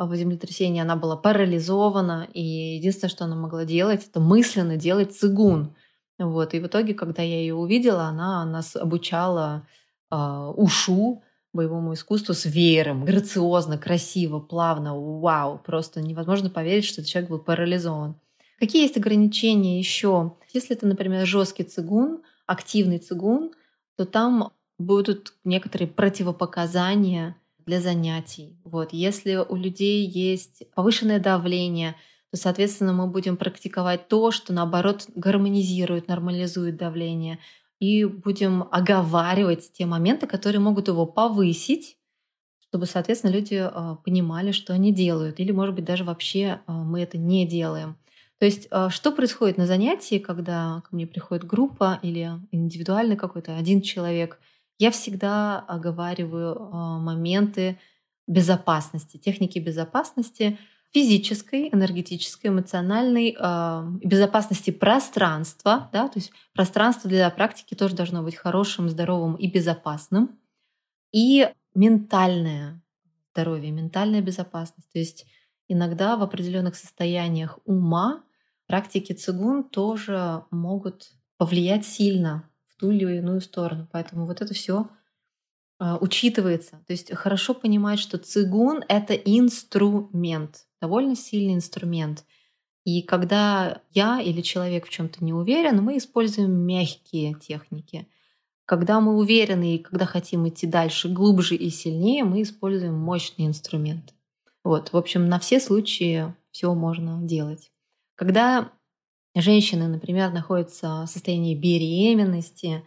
в 0.05 0.15
землетрясении, 0.15 0.81
она 0.81 0.95
была 0.95 1.17
парализована, 1.17 2.27
и 2.33 2.41
единственное, 2.77 3.09
что 3.09 3.25
она 3.25 3.35
могла 3.35 3.65
делать, 3.65 4.07
это 4.07 4.19
мысленно 4.19 4.77
делать 4.77 5.13
цигун. 5.17 5.75
Вот. 6.17 6.53
И 6.53 6.59
в 6.59 6.67
итоге, 6.67 6.93
когда 6.93 7.21
я 7.21 7.39
ее 7.39 7.55
увидела, 7.55 8.03
она 8.03 8.45
нас 8.45 8.75
обучала 8.75 9.67
э, 10.11 10.15
ушу, 10.15 11.23
боевому 11.53 11.93
искусству 11.93 12.33
с 12.33 12.45
веером, 12.45 13.05
грациозно, 13.05 13.77
красиво, 13.77 14.39
плавно, 14.39 14.95
вау, 14.95 15.59
просто 15.59 16.01
невозможно 16.01 16.49
поверить, 16.49 16.85
что 16.85 17.01
этот 17.01 17.11
человек 17.11 17.29
был 17.29 17.39
парализован. 17.39 18.15
Какие 18.59 18.83
есть 18.83 18.97
ограничения 18.97 19.79
еще? 19.79 20.33
Если 20.53 20.75
это, 20.75 20.85
например, 20.85 21.25
жесткий 21.25 21.63
цигун, 21.63 22.21
активный 22.45 22.99
цигун, 22.99 23.51
то 23.95 24.05
там 24.05 24.51
будут 24.77 25.33
некоторые 25.43 25.87
противопоказания 25.87 27.35
для 27.65 27.79
занятий. 27.81 28.57
Вот. 28.63 28.93
Если 28.93 29.35
у 29.35 29.55
людей 29.55 30.05
есть 30.05 30.63
повышенное 30.73 31.19
давление, 31.19 31.95
то, 32.31 32.37
соответственно, 32.37 32.93
мы 32.93 33.07
будем 33.07 33.37
практиковать 33.37 34.07
то, 34.07 34.31
что, 34.31 34.53
наоборот, 34.53 35.05
гармонизирует, 35.15 36.07
нормализует 36.07 36.77
давление 36.77 37.39
и 37.79 38.05
будем 38.05 38.63
оговаривать 38.71 39.71
те 39.71 39.85
моменты, 39.85 40.27
которые 40.27 40.59
могут 40.59 40.87
его 40.87 41.05
повысить, 41.05 41.97
чтобы, 42.59 42.85
соответственно, 42.85 43.31
люди 43.31 43.55
а, 43.55 43.95
понимали, 43.95 44.51
что 44.51 44.73
они 44.73 44.93
делают. 44.93 45.39
Или, 45.39 45.51
может 45.51 45.73
быть, 45.75 45.85
даже 45.85 46.03
вообще 46.03 46.61
а, 46.67 46.83
мы 46.83 47.01
это 47.01 47.17
не 47.17 47.47
делаем. 47.47 47.97
То 48.37 48.45
есть, 48.45 48.67
а, 48.69 48.89
что 48.89 49.11
происходит 49.11 49.57
на 49.57 49.65
занятии, 49.65 50.19
когда 50.19 50.81
ко 50.81 50.95
мне 50.95 51.07
приходит 51.07 51.45
группа 51.45 51.99
или 52.03 52.29
индивидуальный 52.51 53.15
какой-то 53.15 53.57
один 53.57 53.81
человек, 53.81 54.39
я 54.77 54.91
всегда 54.91 55.59
оговариваю 55.59 56.57
моменты 57.01 57.79
безопасности, 58.27 59.17
техники 59.17 59.59
безопасности, 59.59 60.57
физической, 60.91 61.69
энергетической, 61.69 62.47
эмоциональной 62.47 63.35
э, 63.39 63.83
безопасности 64.03 64.71
пространства, 64.71 65.89
да, 65.93 66.07
то 66.07 66.17
есть 66.17 66.31
пространство 66.53 67.09
для 67.09 67.29
практики 67.29 67.75
тоже 67.75 67.95
должно 67.95 68.23
быть 68.23 68.35
хорошим, 68.35 68.89
здоровым 68.89 69.35
и 69.35 69.49
безопасным, 69.49 70.39
и 71.11 71.49
ментальное 71.75 72.81
здоровье, 73.31 73.71
ментальная 73.71 74.21
безопасность. 74.21 74.91
То 74.91 74.99
есть 74.99 75.25
иногда 75.67 76.17
в 76.17 76.23
определенных 76.23 76.75
состояниях 76.75 77.59
ума 77.65 78.23
практики 78.67 79.13
цигун 79.13 79.63
тоже 79.63 80.43
могут 80.49 81.11
повлиять 81.37 81.85
сильно 81.85 82.49
в 82.67 82.79
ту 82.79 82.91
или 82.91 83.17
иную 83.17 83.41
сторону. 83.41 83.87
Поэтому 83.91 84.25
вот 84.25 84.41
это 84.41 84.53
все 84.53 84.89
учитывается. 85.79 86.81
То 86.87 86.93
есть 86.93 87.13
хорошо 87.15 87.53
понимать, 87.53 87.99
что 87.99 88.17
цигун— 88.17 88.83
это 88.87 89.13
инструмент 89.13 90.65
довольно 90.81 91.15
сильный 91.15 91.55
инструмент. 91.55 92.25
И 92.85 93.01
когда 93.01 93.81
я 93.91 94.21
или 94.21 94.41
человек 94.41 94.87
в 94.87 94.89
чем-то 94.89 95.23
не 95.23 95.33
уверен, 95.33 95.83
мы 95.83 95.97
используем 95.97 96.51
мягкие 96.51 97.35
техники. 97.35 98.07
Когда 98.65 98.99
мы 98.99 99.17
уверены 99.17 99.75
и 99.75 99.79
когда 99.79 100.05
хотим 100.05 100.47
идти 100.47 100.67
дальше, 100.67 101.09
глубже 101.09 101.55
и 101.55 101.69
сильнее, 101.69 102.23
мы 102.23 102.41
используем 102.41 102.95
мощный 102.95 103.47
инструмент. 103.47 104.13
Вот, 104.63 104.93
в 104.93 104.97
общем, 104.97 105.27
на 105.27 105.39
все 105.39 105.59
случаи 105.59 106.33
все 106.51 106.73
можно 106.73 107.21
делать. 107.21 107.71
Когда 108.15 108.71
женщины, 109.35 109.87
например, 109.87 110.31
находятся 110.31 111.03
в 111.05 111.09
состоянии 111.09 111.55
беременности 111.55 112.83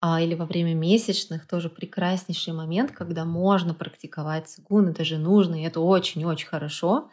а, 0.00 0.20
или 0.20 0.34
во 0.34 0.46
время 0.46 0.74
месячных, 0.74 1.46
тоже 1.46 1.68
прекраснейший 1.68 2.52
момент, 2.52 2.92
когда 2.92 3.24
можно 3.24 3.74
практиковать 3.74 4.48
цигун, 4.48 4.88
это 4.88 5.04
же 5.04 5.18
нужно, 5.18 5.60
и 5.60 5.64
это 5.66 5.80
очень-очень 5.80 6.46
хорошо 6.46 7.10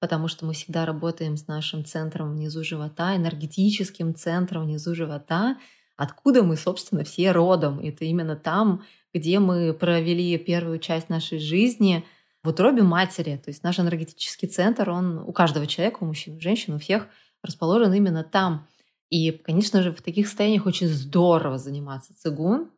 потому 0.00 0.28
что 0.28 0.46
мы 0.46 0.52
всегда 0.52 0.86
работаем 0.86 1.36
с 1.36 1.46
нашим 1.46 1.84
центром 1.84 2.32
внизу 2.32 2.62
живота, 2.62 3.16
энергетическим 3.16 4.14
центром 4.14 4.64
внизу 4.64 4.94
живота, 4.94 5.56
откуда 5.96 6.42
мы, 6.42 6.56
собственно, 6.56 7.04
все 7.04 7.32
родом. 7.32 7.80
Это 7.80 8.04
именно 8.04 8.36
там, 8.36 8.84
где 9.12 9.38
мы 9.38 9.72
провели 9.74 10.38
первую 10.38 10.78
часть 10.78 11.08
нашей 11.08 11.38
жизни 11.38 12.04
в 12.42 12.48
утробе 12.48 12.82
матери. 12.82 13.40
То 13.44 13.50
есть 13.50 13.64
наш 13.64 13.80
энергетический 13.80 14.48
центр, 14.48 14.90
он 14.90 15.18
у 15.18 15.32
каждого 15.32 15.66
человека, 15.66 15.98
у 16.00 16.06
мужчин, 16.06 16.36
у 16.36 16.40
женщин, 16.40 16.74
у 16.74 16.78
всех 16.78 17.08
расположен 17.42 17.92
именно 17.92 18.22
там. 18.22 18.68
И, 19.10 19.30
конечно 19.32 19.82
же, 19.82 19.92
в 19.92 20.02
таких 20.02 20.26
состояниях 20.26 20.66
очень 20.66 20.88
здорово 20.88 21.58
заниматься 21.58 22.12
цигун, 22.18 22.70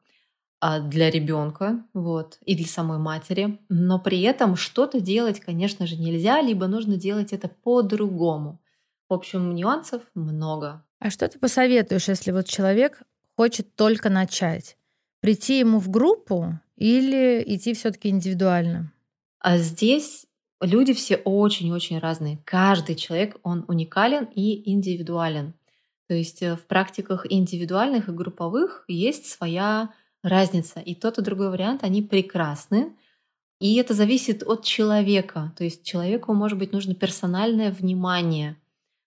а, 0.61 0.78
для 0.81 1.11
ребенка, 1.11 1.85
вот, 1.95 2.39
и 2.45 2.55
для 2.55 2.66
самой 2.66 2.99
матери. 2.99 3.59
Но 3.68 3.99
при 3.99 4.20
этом 4.20 4.57
что-то 4.57 5.01
делать, 5.01 5.41
конечно 5.41 5.87
же, 5.87 5.97
нельзя, 5.97 6.43
либо 6.43 6.66
нужно 6.66 6.97
делать 6.97 7.33
это 7.33 7.49
по-другому. 7.49 8.61
В 9.09 9.14
общем, 9.14 9.55
нюансов 9.55 10.03
много. 10.14 10.85
А 10.99 11.11
что 11.11 11.26
ты 11.28 11.39
посоветуешь, 11.39 12.09
если 12.09 12.31
вот 12.31 12.47
человек 12.47 13.03
хочет 13.37 13.74
только 13.74 14.11
начать? 14.11 14.76
Прийти 15.20 15.59
ему 15.59 15.78
в 15.78 15.89
группу 15.89 16.59
или 16.76 17.43
идти 17.47 17.72
все-таки 17.72 18.11
индивидуально? 18.11 18.93
А 19.39 19.57
здесь 19.57 20.26
люди 20.61 20.93
все 20.93 21.16
очень-очень 21.16 21.99
разные. 21.99 22.39
Каждый 22.45 22.97
человек, 22.97 23.39
он 23.43 23.64
уникален 23.66 24.28
и 24.35 24.70
индивидуален. 24.70 25.55
То 26.11 26.14
есть 26.14 26.42
э, 26.42 26.56
в 26.56 26.66
практиках 26.66 27.24
индивидуальных 27.30 28.08
и 28.08 28.12
групповых 28.12 28.84
есть 28.88 29.26
своя 29.26 29.90
разница. 30.24 30.80
И 30.80 30.96
тот, 30.96 31.18
и 31.18 31.22
другой 31.22 31.50
вариант, 31.50 31.84
они 31.84 32.02
прекрасны. 32.02 32.96
И 33.61 33.76
это 33.76 33.94
зависит 33.94 34.42
от 34.42 34.64
человека. 34.64 35.52
То 35.56 35.62
есть 35.62 35.84
человеку, 35.84 36.34
может 36.34 36.58
быть, 36.58 36.72
нужно 36.72 36.96
персональное 36.96 37.70
внимание. 37.70 38.56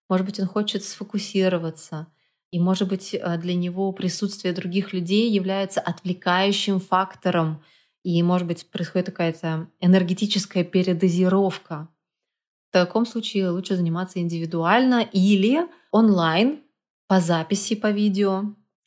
Может 0.08 0.26
быть, 0.26 0.39
он 0.39 0.47
хочет 0.47 0.86
сфокусироваться. 0.86 2.08
И, 2.51 2.60
может 2.62 2.88
быть, 2.88 3.14
э, 3.14 3.38
для 3.38 3.54
него 3.54 3.91
присутствие 3.91 4.54
других 4.54 4.93
людей 4.93 5.30
является 5.30 5.82
отвлекающим 5.82 6.80
фактором. 6.80 7.62
И, 8.04 8.24
может 8.24 8.47
быть, 8.47 8.66
происходит 8.68 9.08
какая-то 9.08 9.68
энергетическая 9.82 10.64
передозировка. 10.64 11.89
В 12.70 12.72
таком 12.72 13.06
случае 13.06 13.49
лучше 13.49 13.76
заниматься 13.76 14.20
индивидуально 14.20 15.01
или 15.12 15.68
онлайн 15.91 16.64
по 17.08 17.20
записи 17.20 17.76
по 17.76 17.91
видео, 17.91 18.43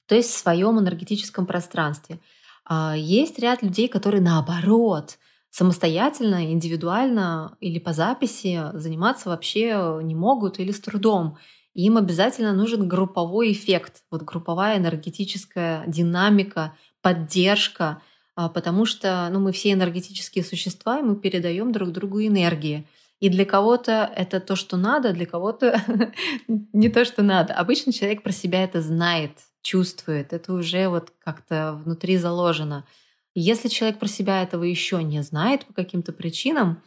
то 0.07 0.15
есть 0.15 0.31
в 0.31 0.39
своем 0.39 0.79
энергетическом 0.79 1.47
пространстве. 1.47 2.21
А, 2.65 2.95
есть 2.97 3.39
ряд 3.39 3.63
людей, 3.63 3.89
которые 3.89 4.21
наоборот 4.21 5.19
самостоятельно, 5.51 6.53
индивидуально 6.53 7.57
или 7.61 7.79
по 7.79 7.93
записи 7.93 8.63
заниматься 8.75 9.31
вообще 9.31 10.01
не 10.03 10.15
могут 10.15 10.59
или 10.59 10.71
с 10.71 10.81
трудом. 10.81 11.39
Им 11.75 11.97
обязательно 11.97 12.53
нужен 12.53 12.89
групповой 12.89 13.53
эффект, 13.53 14.03
вот 14.11 14.23
групповая 14.23 14.79
энергетическая 14.79 15.85
динамика, 15.87 16.75
поддержка, 17.01 18.03
а, 18.35 18.49
потому 18.49 18.85
что 18.85 19.29
ну, 19.31 19.41
мы 19.41 19.53
все 19.53 19.73
энергетические 19.73 20.45
существа, 20.45 20.99
и 20.99 21.03
мы 21.03 21.17
передаем 21.17 21.73
друг 21.73 21.91
другу 21.91 22.21
энергии. 22.21 22.87
И 23.21 23.29
для 23.31 23.45
кого-то 23.45 24.13
это 24.15 24.41
то, 24.41 24.57
что 24.57 24.77
надо, 24.77 25.13
для 25.13 25.27
кого-то 25.27 25.81
не 26.49 26.89
то, 26.89 27.05
что 27.05 27.23
надо. 27.23 27.55
Обычно 27.55 27.93
человек 27.93 28.23
про 28.23 28.33
себя 28.33 28.63
это 28.65 28.83
знает, 28.83 29.33
чувствует, 29.63 30.33
это 30.33 30.53
уже 30.53 30.89
вот 30.89 31.13
как-то 31.19 31.81
внутри 31.85 32.19
заложено. 32.19 32.87
Если 33.35 33.69
человек 33.69 33.99
про 33.99 34.09
себя 34.09 34.43
этого 34.43 34.65
еще 34.65 35.03
не 35.03 35.23
знает 35.23 35.65
по 35.67 35.73
каким-то 35.73 36.13
причинам, 36.13 36.83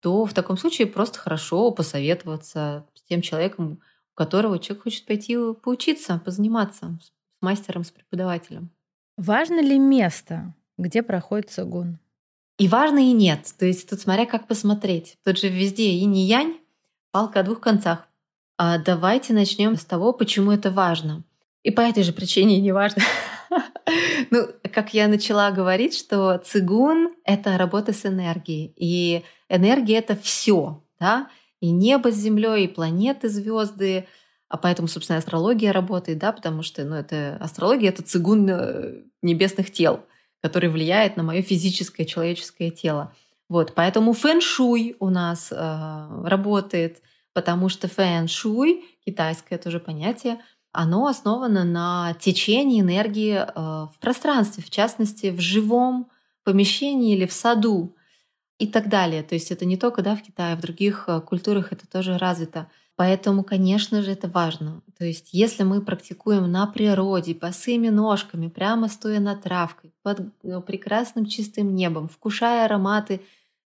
то 0.00 0.24
в 0.24 0.32
таком 0.32 0.56
случае 0.56 0.86
просто 0.86 1.18
хорошо 1.18 1.70
посоветоваться 1.70 2.86
с 2.94 3.02
тем 3.02 3.22
человеком, 3.22 3.80
у 4.14 4.16
которого 4.16 4.58
человек 4.58 4.84
хочет 4.84 5.06
пойти 5.06 5.36
поучиться, 5.62 6.20
позаниматься 6.24 6.98
с 7.02 7.12
мастером, 7.40 7.84
с 7.84 7.90
преподавателем. 7.90 8.70
Важно 9.16 9.60
ли 9.60 9.78
место, 9.78 10.54
где 10.78 11.02
проходит 11.02 11.50
сагун? 11.50 11.98
И 12.60 12.68
важно, 12.68 12.98
и 12.98 13.12
нет. 13.12 13.54
То 13.58 13.64
есть 13.64 13.88
тут 13.88 14.00
смотря 14.00 14.26
как 14.26 14.46
посмотреть. 14.46 15.16
Тут 15.24 15.38
же 15.38 15.48
везде 15.48 15.92
и 15.92 16.04
не 16.04 16.26
янь, 16.26 16.58
палка 17.10 17.40
о 17.40 17.42
двух 17.42 17.60
концах. 17.60 18.06
А 18.58 18.76
давайте 18.76 19.32
начнем 19.32 19.76
с 19.76 19.84
того, 19.86 20.12
почему 20.12 20.52
это 20.52 20.70
важно. 20.70 21.24
И 21.62 21.70
по 21.70 21.80
этой 21.80 22.02
же 22.02 22.12
причине 22.12 22.60
не 22.60 22.72
важно. 22.72 23.02
Ну, 24.30 24.46
как 24.72 24.94
я 24.94 25.08
начала 25.08 25.50
говорить, 25.50 25.96
что 25.96 26.38
цигун— 26.38 27.14
это 27.24 27.58
работа 27.58 27.92
с 27.92 28.06
энергией. 28.06 28.72
И 28.76 29.24
энергия— 29.48 29.96
это 29.98 30.14
все, 30.14 30.84
да? 31.00 31.28
И 31.58 31.72
небо 31.72 32.12
с 32.12 32.14
землей, 32.14 32.66
и 32.66 32.68
планеты, 32.68 33.28
звезды. 33.28 34.06
А 34.48 34.56
поэтому, 34.56 34.86
собственно, 34.86 35.18
астрология 35.18 35.72
работает, 35.72 36.18
да, 36.18 36.30
потому 36.30 36.62
что 36.62 36.84
ну, 36.84 36.94
это 36.94 37.38
астрология— 37.40 37.88
это 37.90 38.04
цигун 38.04 38.48
э, 38.48 39.02
небесных 39.22 39.72
тел, 39.72 40.04
который 40.40 40.68
влияет 40.68 41.16
на 41.16 41.22
мое 41.22 41.42
физическое 41.42 42.04
человеческое 42.04 42.70
тело. 42.70 43.14
Вот, 43.48 43.74
поэтому 43.74 44.12
фэн-шуй 44.12 44.96
у 45.00 45.10
нас 45.10 45.50
э, 45.50 46.22
работает, 46.24 47.02
потому 47.32 47.68
что 47.68 47.88
фэн-шуй, 47.88 48.84
китайское 49.04 49.58
тоже 49.58 49.80
понятие— 49.80 50.40
оно 50.72 51.06
основано 51.06 51.64
на 51.64 52.14
течении 52.20 52.80
энергии 52.80 53.34
э, 53.34 53.52
в 53.54 53.94
пространстве, 54.00 54.62
в 54.62 54.70
частности, 54.70 55.30
в 55.30 55.40
живом 55.40 56.10
помещении 56.44 57.14
или 57.14 57.26
в 57.26 57.32
саду 57.32 57.96
и 58.58 58.66
так 58.66 58.88
далее. 58.88 59.22
То 59.22 59.34
есть 59.34 59.50
это 59.50 59.64
не 59.64 59.76
только 59.76 60.02
да, 60.02 60.14
в 60.14 60.22
Китае, 60.22 60.56
в 60.56 60.60
других 60.60 61.04
э, 61.08 61.20
культурах 61.20 61.72
это 61.72 61.88
тоже 61.88 62.18
развито. 62.18 62.70
Поэтому, 63.00 63.44
конечно 63.44 64.02
же, 64.02 64.10
это 64.10 64.28
важно. 64.28 64.82
То 64.98 65.06
есть 65.06 65.30
если 65.32 65.62
мы 65.62 65.80
практикуем 65.80 66.52
на 66.52 66.66
природе, 66.66 67.32
босыми 67.32 67.88
ножками, 67.88 68.48
прямо 68.48 68.88
стоя 68.88 69.20
на 69.20 69.36
травкой, 69.36 69.94
под 70.02 70.20
э, 70.42 70.60
прекрасным 70.60 71.24
чистым 71.24 71.74
небом, 71.74 72.10
вкушая 72.10 72.66
ароматы 72.66 73.22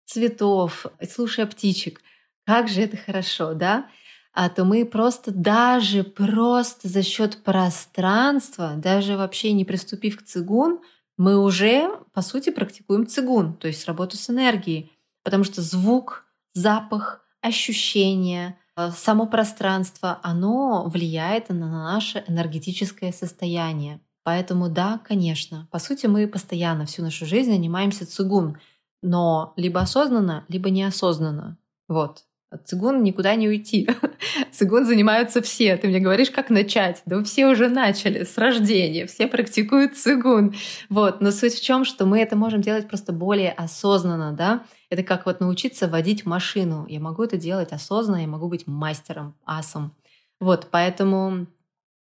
цветов, 0.06 0.86
слушая 1.10 1.48
птичек, 1.48 2.00
как 2.46 2.68
же 2.68 2.82
это 2.82 2.96
хорошо, 2.96 3.56
да? 3.56 3.88
а 4.34 4.50
то 4.50 4.66
мы 4.66 4.86
просто 4.86 5.32
даже 5.32 6.04
просто 6.04 6.88
за 6.88 7.02
счет 7.02 7.44
пространства, 7.44 8.74
даже 8.78 9.18
вообще 9.18 9.52
не 9.54 9.66
приступив 9.66 10.20
к 10.20 10.22
цигун, 10.22 10.80
мы 11.18 11.44
уже, 11.44 11.90
по 12.14 12.22
сути, 12.22 12.52
практикуем 12.52 13.08
цигун, 13.08 13.56
то 13.56 13.68
есть 13.68 13.88
работу 13.88 14.16
с 14.16 14.30
энергией. 14.30 14.92
Потому 15.24 15.44
что 15.44 15.64
звук, 15.64 16.24
запах, 16.54 17.26
ощущение, 17.42 18.60
э, 18.60 18.63
само 18.96 19.28
пространство, 19.28 20.20
оно 20.24 20.86
влияет 20.88 21.50
на 21.50 21.70
наше 21.70 22.24
энергетическое 22.28 23.12
состояние. 23.12 24.00
Поэтому 24.24 24.70
да, 24.70 25.02
конечно, 25.04 25.68
по 25.72 25.80
сути 25.80 26.06
мы 26.06 26.28
постоянно 26.28 26.86
всю 26.86 27.02
нашу 27.02 27.26
жизнь 27.26 27.52
занимаемся 27.52 28.06
цигун, 28.06 28.58
но 29.02 29.54
либо 29.58 29.82
осознанно, 29.82 30.46
либо 30.48 30.70
неосознанно. 30.70 31.58
Вот. 31.88 32.24
От 32.50 32.68
цигун 32.68 33.04
никуда 33.04 33.34
не 33.34 33.48
уйти. 33.48 33.90
Цигун 34.52 34.86
занимаются 34.86 35.42
все. 35.42 35.76
Ты 35.76 35.88
мне 35.88 36.00
говоришь, 36.00 36.30
как 36.30 36.52
начать? 36.52 37.02
Да 37.08 37.24
все 37.24 37.48
уже 37.48 37.68
начали 37.68 38.24
с 38.24 38.38
рождения, 38.38 39.08
все 39.08 39.26
практикуют 39.26 39.98
цигун. 39.98 40.54
Вот. 40.88 41.20
Но 41.20 41.32
суть 41.32 41.56
в 41.56 41.64
чем, 41.64 41.84
что 41.84 42.06
мы 42.06 42.20
это 42.20 42.36
можем 42.36 42.62
делать 42.62 42.88
просто 42.88 43.12
более 43.12 43.52
осознанно, 43.52 44.34
да? 44.34 44.64
Это 44.94 45.04
как 45.04 45.26
вот 45.26 45.40
научиться 45.40 45.88
водить 45.88 46.26
машину. 46.26 46.86
Я 46.88 47.00
могу 47.00 47.24
это 47.24 47.38
делать 47.38 47.72
осознанно, 47.72 48.22
я 48.22 48.28
могу 48.28 48.48
быть 48.48 48.68
мастером, 48.68 49.36
асом. 49.46 49.96
Вот, 50.40 50.68
поэтому 50.72 51.48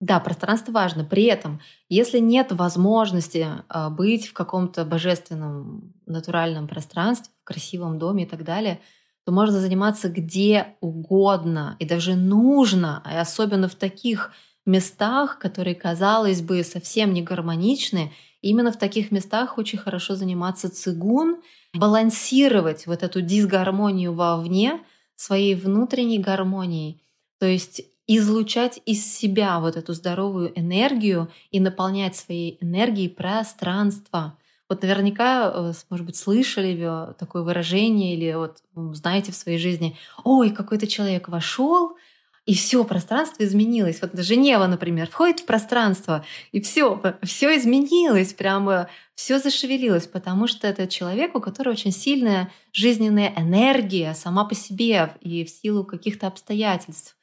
да, 0.01 0.21
пространство 0.21 0.73
важно. 0.73 1.05
При 1.05 1.25
этом, 1.25 1.61
если 1.89 2.19
нет 2.19 2.53
возможности 2.53 3.47
а, 3.69 3.89
быть 3.89 4.27
в 4.27 4.33
каком-то 4.33 4.85
божественном 4.85 5.95
натуральном 6.07 6.69
пространстве, 6.69 7.33
в 7.41 7.45
красивом 7.45 7.99
доме 7.99 8.25
и 8.25 8.27
так 8.27 8.45
далее– 8.45 8.81
то 9.25 9.33
можно 9.33 9.61
заниматься 9.61 10.09
где 10.09 10.75
угодно 10.81 11.77
и 11.79 11.85
даже 11.85 12.17
нужно, 12.17 13.03
и 13.11 13.17
особенно 13.17 13.69
в 13.69 13.75
таких 13.75 14.33
местах, 14.67 15.39
которые, 15.39 15.75
казалось 15.75 16.41
бы, 16.41 16.63
совсем 16.65 17.13
не 17.13 17.23
гармоничны. 17.23 18.13
Именно 18.41 18.73
в 18.73 18.79
таких 18.79 19.11
местах 19.11 19.59
очень 19.59 19.79
хорошо 19.79 20.17
заниматься 20.17 20.71
цигун, 20.71 21.41
балансировать 21.75 22.87
вот 22.87 23.03
эту 23.03 23.21
дисгармонию 23.21 24.13
вовне 24.13 24.81
своей 25.17 25.55
внутренней 25.55 26.19
гармонией. 26.19 27.03
То 27.39 27.47
есть 27.47 27.83
излучать 28.07 28.81
из 28.85 29.07
себя 29.07 29.61
вот 29.61 29.77
эту 29.77 29.95
здоровую 29.95 30.59
энергию 30.59 31.31
и 31.51 31.61
наполнять 31.61 32.17
своей 32.17 32.59
энергией 32.61 33.09
пространство. 33.09 34.37
Вот 34.69 34.83
наверняка, 34.83 35.53
э, 35.55 35.73
может 35.91 36.07
быть, 36.07 36.17
слышали 36.17 37.15
такое 37.19 37.43
выражение 37.43 38.15
или 38.15 38.33
вот 38.35 38.59
знаете 38.95 39.33
в 39.33 39.37
своей 39.37 39.59
жизни, 39.59 39.97
ой, 40.25 40.51
какой-то 40.51 40.87
человек 40.87 41.29
вошел, 41.29 41.97
и 42.45 42.55
все 42.55 42.85
пространство 42.85 43.45
изменилось. 43.45 44.03
Вот 44.03 44.19
Женева, 44.19 44.67
например, 44.67 45.09
входит 45.09 45.41
в 45.41 45.47
пространство, 45.47 46.25
и 46.51 46.61
все, 46.61 47.01
все 47.23 47.57
изменилось, 47.57 48.35
прямо 48.35 48.89
все 49.15 49.39
зашевелилось, 49.39 50.09
потому 50.09 50.49
что 50.49 50.67
это 50.67 50.89
человек, 50.89 51.37
у 51.37 51.41
которого 51.41 51.73
очень 51.73 51.93
сильная 51.93 52.51
жизненная 52.73 53.33
энергия 53.37 54.15
сама 54.15 54.45
по 54.45 54.55
себе 54.55 55.15
и 55.21 55.45
в 55.45 55.51
силу 55.51 55.85
каких-то 55.85 56.27
обстоятельств. 56.27 57.17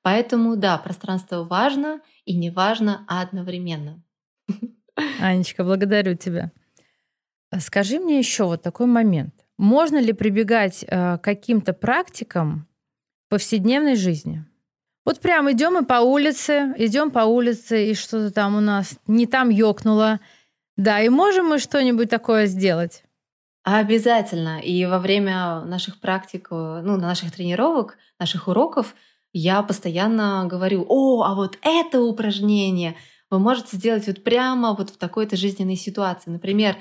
Поэтому, 0.00 0.56
да, 0.56 0.78
пространство 0.78 1.44
важно 1.44 2.00
и 2.24 2.34
не 2.36 2.50
важно 2.50 3.04
одновременно. 3.06 4.02
Анечка, 5.20 5.64
благодарю 5.64 6.14
тебя. 6.14 6.52
А 7.50 7.60
скажи 7.60 7.98
мне 7.98 8.18
еще 8.18 8.44
вот 8.44 8.62
такой 8.62 8.86
момент. 8.86 9.34
Можно 9.58 9.98
ли 10.00 10.12
прибегать 10.12 10.84
э, 10.84 11.18
к 11.18 11.20
каким-то 11.22 11.72
практикам 11.72 12.66
в 13.26 13.30
повседневной 13.30 13.96
жизни? 13.96 14.44
Вот 15.04 15.20
прям 15.20 15.50
идем 15.52 15.78
и 15.78 15.84
по 15.84 16.00
улице, 16.00 16.74
идем 16.78 17.10
по 17.10 17.20
улице, 17.20 17.90
и 17.90 17.94
что-то 17.94 18.30
там 18.32 18.56
у 18.56 18.60
нас 18.60 18.98
не 19.06 19.26
там 19.26 19.50
ёкнуло. 19.50 20.20
Да, 20.76 21.00
и 21.00 21.08
можем 21.08 21.46
мы 21.46 21.58
что-нибудь 21.58 22.08
такое 22.08 22.46
сделать? 22.46 23.04
Обязательно. 23.62 24.60
И 24.60 24.84
во 24.86 24.98
время 24.98 25.60
наших 25.62 26.00
практик, 26.00 26.48
э, 26.50 26.80
ну, 26.84 26.96
наших 26.96 27.32
тренировок, 27.32 27.96
наших 28.18 28.48
уроков, 28.48 28.94
я 29.32 29.62
постоянно 29.62 30.46
говорю, 30.46 30.84
о, 30.88 31.22
а 31.22 31.34
вот 31.34 31.58
это 31.62 32.00
упражнение 32.00 32.96
вы 33.30 33.38
можете 33.38 33.76
сделать 33.76 34.06
вот 34.06 34.22
прямо 34.22 34.74
вот 34.74 34.90
в 34.90 34.96
такой-то 34.96 35.36
жизненной 35.36 35.76
ситуации. 35.76 36.30
Например, 36.30 36.76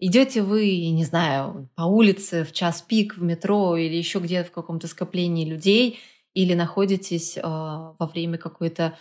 Идете 0.00 0.42
вы, 0.42 0.90
не 0.90 1.04
знаю, 1.04 1.68
по 1.74 1.82
улице 1.82 2.44
в 2.44 2.52
час 2.52 2.82
пик 2.82 3.16
в 3.16 3.22
метро 3.22 3.76
или 3.76 3.96
еще 3.96 4.20
где-то 4.20 4.48
в 4.48 4.52
каком-то 4.52 4.86
скоплении 4.86 5.44
людей, 5.44 5.98
или 6.38 6.54
находитесь 6.54 7.36
э, 7.36 7.42
во 7.42 8.06
время 8.06 8.38
какой-то 8.38 8.96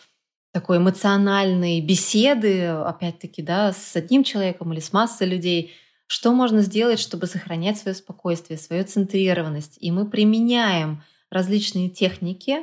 такой 0.52 0.78
эмоциональной 0.78 1.80
беседы, 1.82 2.66
опять-таки, 2.66 3.44
да, 3.44 3.74
с 3.74 3.96
одним 3.96 4.24
человеком 4.24 4.74
или 4.74 4.80
с 4.80 4.92
массой 4.92 5.28
людей, 5.28 5.72
что 6.08 6.34
можно 6.34 6.62
сделать, 6.62 7.00
чтобы 7.00 7.28
сохранять 7.28 7.78
свое 7.78 7.94
спокойствие, 7.94 8.58
свою 8.58 8.84
центрированность. 8.86 9.78
И 9.80 9.92
мы 9.92 10.10
применяем 10.10 11.04
различные 11.30 11.90
техники 11.90 12.58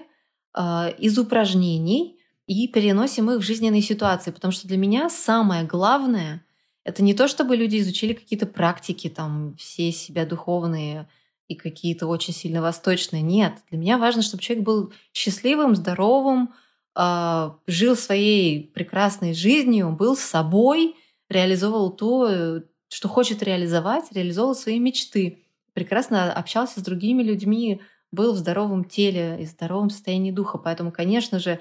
э, 0.57 0.93
из 0.99 1.16
упражнений 1.20 2.18
и 2.49 2.66
переносим 2.66 3.31
их 3.31 3.39
в 3.39 3.47
жизненные 3.47 3.83
ситуации. 3.83 4.33
Потому 4.33 4.51
что 4.51 4.66
для 4.66 4.77
меня 4.77 5.09
самое 5.09 5.62
главное— 5.62 6.45
это 6.85 7.05
не 7.05 7.14
то, 7.14 7.29
чтобы 7.29 7.55
люди 7.55 7.79
изучили 7.79 8.14
какие-то 8.14 8.47
практики, 8.47 9.09
там, 9.09 9.55
все 9.57 9.93
себя 9.93 10.27
духовные 10.27 11.07
и 11.49 11.55
какие-то 11.55 12.07
очень 12.07 12.34
сильно 12.34 12.62
восточные. 12.62 13.22
Нет, 13.22 13.59
для 13.70 13.78
меня 13.78 13.99
важно, 13.99 14.22
чтобы 14.22 14.42
человек 14.42 14.64
был 14.64 14.92
счастливым, 15.12 15.76
здоровым, 15.76 16.55
э, 16.97 17.51
жил 17.66 17.97
своей 17.97 18.68
прекрасной 18.68 19.34
жизнью, 19.34 19.90
был 19.90 20.16
собой, 20.16 20.97
реализовывал 21.28 21.90
то, 21.90 22.62
что 22.88 23.09
хочет 23.09 23.42
реализовать, 23.42 24.12
реализовывал 24.12 24.55
свои 24.55 24.78
мечты, 24.78 25.45
прекрасно 25.72 26.32
общался 26.32 26.80
с 26.80 26.82
другими 26.82 27.22
людьми, 27.22 27.80
был 28.12 28.32
в 28.32 28.38
здоровом 28.38 28.84
теле 28.84 29.38
и 29.40 29.45
здоровом 29.47 29.90
состоянии 29.90 30.30
духа. 30.30 30.59
Поэтому, 30.59 30.92
конечно 30.92 31.38
же, 31.38 31.61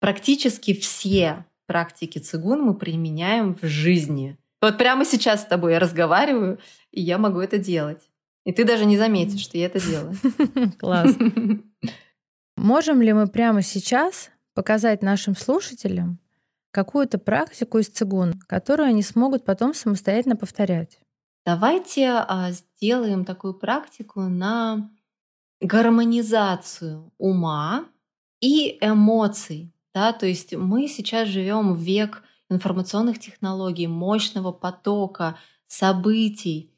практически 0.00 0.74
все 0.74 1.46
практики 1.66 2.18
цигун 2.18 2.60
мы 2.60 2.74
применяем 2.74 3.54
в 3.54 3.66
жизни. 3.66 4.36
Вот 4.60 4.78
прямо 4.78 5.04
сейчас 5.04 5.42
с 5.42 5.46
тобой 5.46 5.72
я 5.72 5.78
разговариваю, 5.78 6.58
и 6.90 7.00
я 7.00 7.18
могу 7.18 7.40
это 7.40 7.58
делать. 7.58 8.02
И 8.44 8.52
ты 8.52 8.64
даже 8.64 8.84
не 8.84 8.98
заметишь, 8.98 9.40
что 9.40 9.56
я 9.56 9.66
это 9.66 9.80
делаю. 9.80 10.14
Класс. 10.78 11.14
Можем 12.56 13.02
ли 13.02 13.12
мы 13.12 13.26
прямо 13.26 13.62
сейчас 13.62 14.30
показать 14.54 15.02
нашим 15.02 15.36
слушателям, 15.36 16.18
какую-то 16.70 17.18
практику 17.18 17.78
из 17.78 17.88
цигун, 17.88 18.34
которую 18.46 18.88
они 18.88 19.02
смогут 19.02 19.44
потом 19.44 19.74
самостоятельно 19.74 20.36
повторять. 20.36 20.98
Давайте 21.46 22.08
а, 22.08 22.50
сделаем 22.52 23.24
такую 23.24 23.54
практику 23.54 24.22
на 24.22 24.90
гармонизацию 25.60 27.12
ума 27.18 27.86
и 28.40 28.78
эмоций. 28.80 29.72
Да? 29.94 30.12
То 30.12 30.26
есть 30.26 30.54
мы 30.54 30.88
сейчас 30.88 31.28
живем 31.28 31.74
в 31.74 31.78
век 31.78 32.22
информационных 32.50 33.18
технологий, 33.18 33.86
мощного 33.86 34.52
потока, 34.52 35.38
событий. 35.66 36.72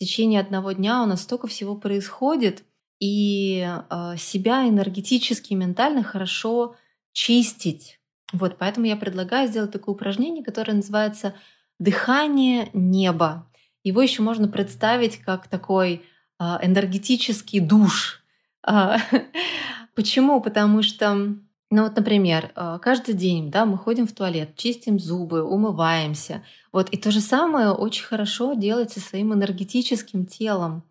В 0.00 0.04
течение 0.04 0.40
одного 0.40 0.72
дня 0.72 1.02
у 1.02 1.06
нас 1.06 1.22
столько 1.22 1.46
всего 1.46 1.76
происходит, 1.76 2.64
и 2.98 3.62
а, 3.88 4.16
себя 4.16 4.68
энергетически, 4.68 5.54
ментально 5.54 6.02
хорошо 6.02 6.74
чистить 7.12 8.00
вот, 8.32 8.58
поэтому 8.58 8.86
я 8.86 8.96
предлагаю 8.96 9.48
сделать 9.48 9.72
такое 9.72 9.94
упражнение, 9.94 10.44
которое 10.44 10.74
называется 10.74 11.34
дыхание 11.78 12.70
неба. 12.72 13.50
Его 13.82 14.02
еще 14.02 14.22
можно 14.22 14.46
представить 14.48 15.18
как 15.18 15.48
такой 15.48 16.04
а, 16.38 16.60
энергетический 16.62 17.60
душ. 17.60 18.22
А, 18.62 18.98
почему? 19.94 20.40
Потому 20.40 20.82
что, 20.82 21.34
ну 21.70 21.84
вот, 21.84 21.96
например, 21.96 22.52
а, 22.54 22.78
каждый 22.78 23.14
день, 23.14 23.50
да, 23.50 23.64
мы 23.64 23.78
ходим 23.78 24.06
в 24.06 24.12
туалет, 24.12 24.56
чистим 24.56 24.98
зубы, 24.98 25.42
умываемся. 25.42 26.42
Вот, 26.72 26.90
и 26.90 26.96
то 26.96 27.10
же 27.10 27.20
самое 27.20 27.70
очень 27.70 28.04
хорошо 28.04 28.54
делать 28.54 28.92
со 28.92 29.00
своим 29.00 29.32
энергетическим 29.32 30.26
телом. 30.26 30.82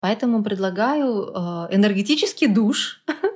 Поэтому 0.00 0.42
предлагаю 0.42 1.26
энергетический 1.70 2.46
душ 2.46 3.04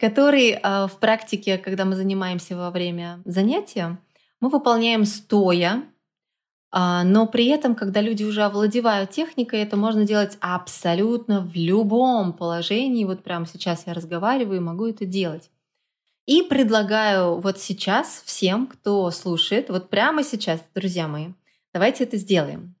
который 0.00 0.58
а, 0.62 0.86
в 0.86 0.98
практике, 0.98 1.58
когда 1.58 1.84
мы 1.84 1.96
занимаемся 1.96 2.56
во 2.56 2.70
время 2.70 3.22
занятия, 3.24 3.98
мы 4.40 4.48
выполняем 4.48 5.04
стоя, 5.04 5.84
а, 6.70 7.04
но 7.04 7.26
при 7.26 7.46
этом, 7.46 7.74
когда 7.74 8.00
люди 8.00 8.24
уже 8.24 8.42
овладевают 8.42 9.10
техникой, 9.10 9.60
это 9.60 9.76
можно 9.76 10.04
делать 10.04 10.38
абсолютно 10.40 11.40
в 11.40 11.54
любом 11.54 12.32
положении. 12.32 13.04
Вот 13.04 13.22
прямо 13.22 13.46
сейчас 13.46 13.86
я 13.86 13.94
разговариваю 13.94 14.56
и 14.56 14.60
могу 14.60 14.86
это 14.86 15.04
делать. 15.04 15.50
И 16.26 16.42
предлагаю 16.42 17.40
вот 17.40 17.58
сейчас 17.58 18.22
всем, 18.24 18.66
кто 18.66 19.10
слушает, 19.10 19.70
вот 19.70 19.90
прямо 19.90 20.22
сейчас, 20.22 20.60
друзья 20.74 21.08
мои, 21.08 21.28
давайте 21.72 22.04
это 22.04 22.16
сделаем. 22.16 22.74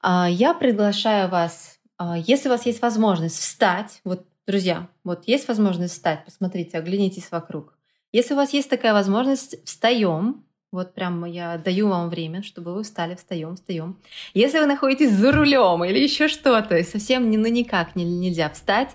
А, 0.00 0.28
я 0.28 0.54
приглашаю 0.54 1.28
вас, 1.28 1.78
если 2.26 2.48
у 2.48 2.52
вас 2.52 2.66
есть 2.66 2.82
возможность 2.82 3.38
встать, 3.38 4.00
вот 4.04 4.26
Друзья, 4.46 4.88
вот 5.04 5.26
есть 5.26 5.48
возможность 5.48 5.94
встать, 5.94 6.22
посмотрите, 6.26 6.76
оглянитесь 6.76 7.30
вокруг. 7.30 7.72
Если 8.12 8.34
у 8.34 8.36
вас 8.36 8.52
есть 8.52 8.68
такая 8.68 8.92
возможность, 8.92 9.56
встаем. 9.64 10.44
Вот 10.70 10.92
прямо 10.92 11.28
я 11.30 11.56
даю 11.56 11.88
вам 11.88 12.10
время, 12.10 12.42
чтобы 12.42 12.74
вы 12.74 12.82
встали, 12.82 13.14
встаем, 13.14 13.54
встаем. 13.54 13.98
Если 14.34 14.58
вы 14.58 14.66
находитесь 14.66 15.12
за 15.12 15.32
рулем 15.32 15.82
или 15.84 15.98
еще 15.98 16.28
что-то, 16.28 16.76
и 16.76 16.82
совсем 16.82 17.30
ну 17.30 17.46
никак 17.46 17.96
не, 17.96 18.04
нельзя 18.04 18.50
встать, 18.50 18.90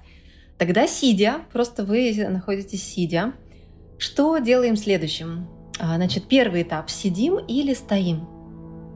тогда 0.60 0.86
сидя, 0.88 1.41
просто 1.52 1.84
вы 1.84 2.14
находитесь 2.30 2.84
сидя. 2.84 3.34
Что 4.00 4.39
делаем 4.39 4.76
следующим? 4.76 5.47
А, 5.78 5.97
значит, 5.97 6.24
первый 6.24 6.64
этап– 6.64 6.89
сидим 6.89 7.38
или 7.38 7.76
стоим. 7.76 8.28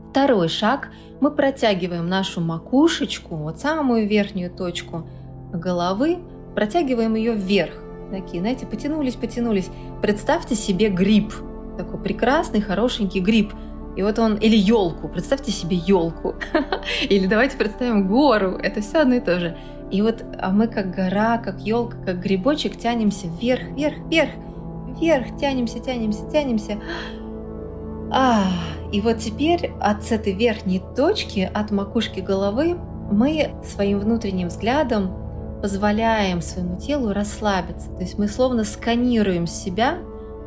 Второй 0.10 0.50
шаг– 0.50 0.90
мы 1.24 1.32
протягиваем 1.32 2.10
нашу 2.10 2.42
макушечку, 2.42 3.38
вот 3.38 3.58
самую 3.58 4.10
верхнюю 4.10 4.52
точку 4.52 5.08
головы, 5.54 6.20
протягиваем 6.54 7.16
ее 7.16 7.34
вверх. 7.34 7.74
Такие, 8.12 8.42
знаете, 8.42 8.66
потянулись, 8.66 9.16
потянулись. 9.16 9.70
Представьте 10.02 10.56
себе 10.56 10.90
гриб, 10.90 11.34
такой 11.78 12.02
прекрасный, 12.02 12.60
хорошенький 12.60 13.22
гриб. 13.22 13.54
И 13.96 14.04
вот 14.04 14.20
он, 14.20 14.36
или 14.36 14.58
елку, 14.58 15.08
представьте 15.08 15.52
себе 15.52 15.78
елку. 15.78 16.36
или 17.10 17.26
давайте 17.28 17.56
представим 17.56 18.10
гору, 18.10 18.58
это 18.58 18.82
все 18.82 19.00
одно 19.00 19.16
и 19.16 19.20
то 19.22 19.40
же. 19.40 19.58
И 19.92 20.02
вот 20.02 20.26
а 20.40 20.50
мы 20.52 20.68
как 20.68 20.94
гора, 20.94 21.38
как 21.38 21.62
елка, 21.62 21.96
как 22.06 22.20
грибочек 22.20 22.78
тянемся 22.78 23.28
вверх, 23.28 23.64
вверх, 23.78 23.98
вверх, 24.10 24.32
вверх, 25.00 25.38
тянемся, 25.38 25.80
тянемся, 25.80 26.30
тянемся. 26.32 26.80
А, 28.12 28.44
и 28.92 29.02
вот 29.02 29.20
теперь 29.20 29.72
от 29.80 30.12
этой 30.12 30.34
верхней 30.34 30.82
точки, 30.96 31.50
от 31.54 31.72
макушки 31.72 32.20
головы, 32.20 32.78
мы 33.12 33.52
своим 33.64 34.00
внутренним 34.00 34.48
взглядом 34.48 35.12
позволяем 35.62 36.42
своему 36.42 36.78
телу 36.78 37.14
расслабиться. 37.14 37.90
То 37.92 38.02
есть 38.02 38.18
мы 38.18 38.28
словно 38.28 38.64
сканируем 38.64 39.48
себя 39.48 39.98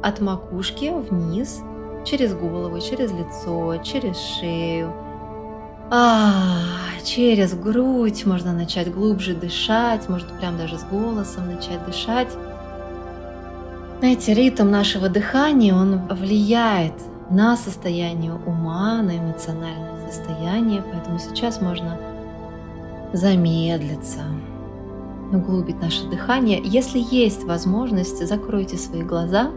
от 0.02 0.20
макушки 0.20 0.92
вниз, 0.92 1.60
через 2.04 2.34
голову, 2.34 2.78
через 2.80 3.10
лицо, 3.12 3.76
через 3.82 4.16
шею, 4.16 4.92
а, 5.88 6.62
через 7.04 7.54
грудь 7.54 8.26
можно 8.26 8.52
начать 8.52 8.92
глубже 8.92 9.34
дышать, 9.34 10.08
может 10.08 10.26
прям 10.38 10.58
даже 10.58 10.78
с 10.78 10.84
голосом 10.84 11.46
начать 11.46 11.84
дышать. 11.86 12.28
Знаете, 13.98 14.34
ритм 14.34 14.70
нашего 14.70 15.08
дыхания, 15.08 15.74
он 15.74 16.06
влияет 16.08 16.92
на 17.30 17.56
состояние 17.56 18.34
ума, 18.34 19.00
на 19.00 19.16
эмоциональное 19.18 20.10
состояние, 20.10 20.82
поэтому 20.92 21.18
сейчас 21.18 21.62
можно 21.62 21.98
замедлиться, 23.14 24.20
углубить 25.32 25.80
наше 25.80 26.06
дыхание. 26.08 26.60
Если 26.62 27.02
есть 27.10 27.44
возможность, 27.44 28.24
закройте 28.26 28.76
свои 28.76 29.02
глаза. 29.02 29.50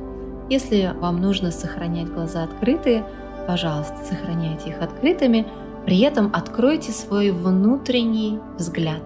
Если 0.50 0.94
вам 1.00 1.22
нужно 1.22 1.52
сохранять 1.52 2.08
глаза 2.08 2.44
открытые, 2.44 3.04
пожалуйста, 3.46 3.98
сохраняйте 4.08 4.70
их 4.70 4.82
открытыми. 4.82 5.48
При 5.86 6.00
этом 6.00 6.32
откройте 6.34 6.94
свой 6.94 7.32
внутренний 7.32 8.40
взгляд, 8.58 9.04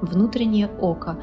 внутреннее 0.00 0.68
око. 0.80 1.18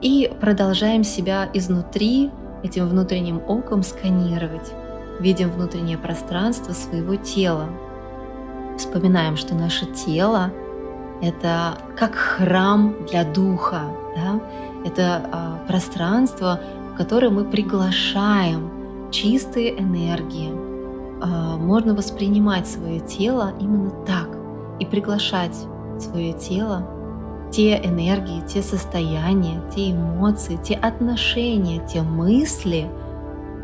И 0.00 0.30
продолжаем 0.40 1.04
себя 1.04 1.48
изнутри 1.54 2.30
этим 2.62 2.88
внутренним 2.88 3.42
оком 3.46 3.82
сканировать. 3.82 4.72
Видим 5.20 5.50
внутреннее 5.50 5.98
пространство 5.98 6.72
своего 6.72 7.16
тела. 7.16 7.66
Вспоминаем, 8.76 9.36
что 9.36 9.54
наше 9.54 9.86
тело— 9.86 10.52
это 11.22 11.78
как 11.96 12.14
храм 12.14 12.94
для 13.10 13.24
духа, 13.24 13.82
да? 14.14 14.40
Это 14.84 15.28
а, 15.32 15.58
пространство, 15.66 16.60
в 16.92 16.96
которое 16.96 17.30
мы 17.30 17.44
приглашаем 17.44 18.70
чистые 19.10 19.80
энергии. 19.80 20.52
А, 21.20 21.56
можно 21.56 21.94
воспринимать 21.94 22.68
свое 22.68 23.00
тело 23.00 23.52
именно 23.58 23.90
так 24.06 24.28
и 24.78 24.86
приглашать 24.86 25.56
свое 25.98 26.32
тело, 26.32 26.86
те 27.50 27.78
энергии, 27.82 28.42
те 28.46 28.62
состояния, 28.62 29.60
те 29.74 29.92
эмоции, 29.92 30.58
те 30.62 30.74
отношения, 30.74 31.86
те 31.86 32.02
мысли, 32.02 32.88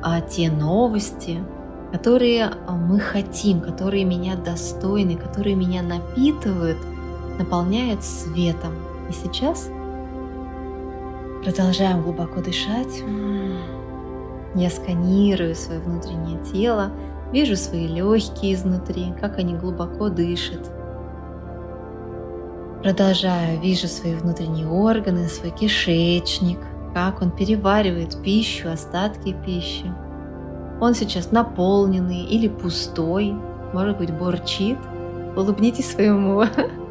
а, 0.03 0.20
те 0.20 0.51
новости, 0.51 1.43
которые 1.93 2.45
а, 2.45 2.72
мы 2.72 2.99
хотим, 2.99 3.61
которые 3.61 4.05
меня 4.05 4.37
достойны, 4.37 5.16
которые 5.16 5.57
меня 5.57 5.82
напитывают, 5.82 6.78
наполняют 7.39 8.05
светом. 8.05 8.74
И 9.09 9.12
сейчас 9.12 9.68
Продолжаем 11.45 12.01
глубоко 12.01 12.41
дышать. 12.41 13.03
Я 14.55 14.70
сканирую 14.70 15.55
свое 15.55 15.78
внутреннее 15.78 16.43
тело, 16.43 16.91
вижу 17.32 17.55
свои 17.55 17.87
легкие 17.87 18.55
изнутри, 18.55 19.12
как 19.20 19.39
они 19.39 19.55
глубоко 19.55 20.09
дышат. 20.09 20.70
Продолжаю, 22.85 23.59
вижу 23.62 23.89
свои 23.89 24.14
внутренние 24.14 24.68
органы, 24.68 25.26
свой 25.28 25.51
кишечник, 25.53 26.59
как 26.93 27.22
он 27.22 27.30
переваривает 27.30 28.22
пищу, 28.22 28.68
остатки 28.70 29.35
пищи. 29.47 29.91
Он 30.82 30.93
сейчас 30.93 31.32
наполненный 31.32 32.24
или 32.24 32.47
пустой, 32.47 33.32
может 33.72 33.97
быть, 33.97 34.11
бурчит. 34.11 34.76
Улыбнитесь 35.35 35.93
своему 35.93 36.45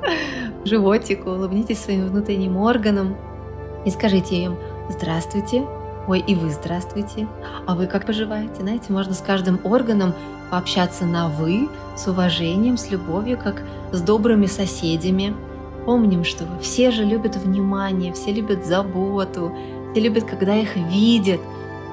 животику, 0.66 1.30
улыбнитесь 1.30 1.84
своим 1.84 2.08
внутренним 2.08 2.58
органам 2.58 3.16
и 3.86 3.92
скажите 3.92 4.36
им 4.36 4.58
«Здравствуйте», 4.90 5.64
Ой, 6.08 6.20
и 6.20 6.34
вы 6.34 6.50
здравствуйте. 6.50 7.28
А 7.68 7.76
вы 7.76 7.86
как 7.86 8.08
поживаете? 8.08 8.62
Знаете, 8.62 8.92
можно 8.92 9.14
с 9.14 9.22
каждым 9.22 9.60
органом 9.64 10.16
пообщаться 10.50 11.06
на 11.06 11.30
«вы», 11.30 11.70
с 11.96 12.08
уважением, 12.08 12.78
с 12.78 12.90
любовью, 12.90 13.38
как 13.38 13.62
с 13.92 14.02
добрыми 14.02 14.48
соседями. 14.48 15.36
Помним, 15.86 16.24
что 16.24 16.46
все 16.62 16.92
же 16.92 17.04
любят 17.04 17.36
внимание, 17.36 18.14
все 18.14 18.32
любят 18.32 18.66
заботу, 18.66 19.52
все 19.92 20.02
любят, 20.02 20.24
когда 20.24 20.56
их 20.56 20.76
видят. 20.76 21.42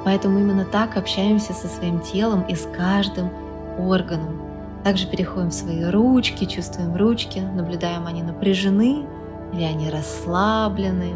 Поэтому 0.04 0.38
именно 0.38 0.64
так 0.64 0.96
общаемся 0.96 1.52
со 1.52 1.68
своим 1.68 2.00
телом 2.00 2.42
и 2.42 2.54
с 2.54 2.66
каждым 2.76 3.30
органом. 3.78 4.40
Также 4.84 5.06
переходим 5.06 5.50
в 5.50 5.54
свои 5.54 5.84
ручки, 5.84 6.46
чувствуем 6.46 6.96
ручки, 6.96 7.40
наблюдаем, 7.40 8.06
они 8.06 8.22
напряжены 8.22 9.04
или 9.52 9.62
они 9.62 9.90
расслаблены. 9.90 11.14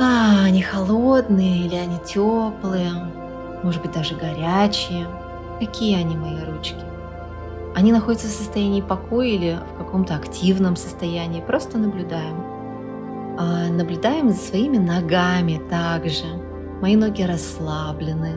А, 0.00 0.44
они 0.44 0.62
холодные 0.62 1.66
или 1.66 1.76
они 1.76 1.98
теплые, 2.04 2.90
может 3.62 3.80
быть 3.80 3.92
даже 3.92 4.16
горячие. 4.16 5.06
Какие 5.60 5.96
они 5.96 6.16
мои 6.16 6.44
ручки? 6.44 6.91
Они 7.74 7.92
находятся 7.92 8.28
в 8.28 8.30
состоянии 8.30 8.80
покоя 8.80 9.28
или 9.28 9.58
в 9.74 9.78
каком-то 9.78 10.14
активном 10.14 10.76
состоянии. 10.76 11.40
Просто 11.40 11.78
наблюдаем. 11.78 12.36
А, 13.38 13.68
наблюдаем 13.68 14.30
за 14.30 14.36
своими 14.36 14.78
ногами 14.78 15.60
также. 15.70 16.24
Мои 16.80 16.96
ноги 16.96 17.22
расслаблены. 17.22 18.32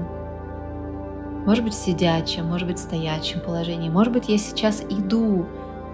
Может 1.45 1.63
быть, 1.63 1.73
в 1.73 2.43
может 2.43 2.67
быть, 2.67 2.77
в 2.77 2.81
стоячем 2.81 3.39
положении. 3.41 3.89
Может 3.89 4.13
быть, 4.13 4.29
я 4.29 4.37
сейчас 4.37 4.83
иду. 4.89 5.45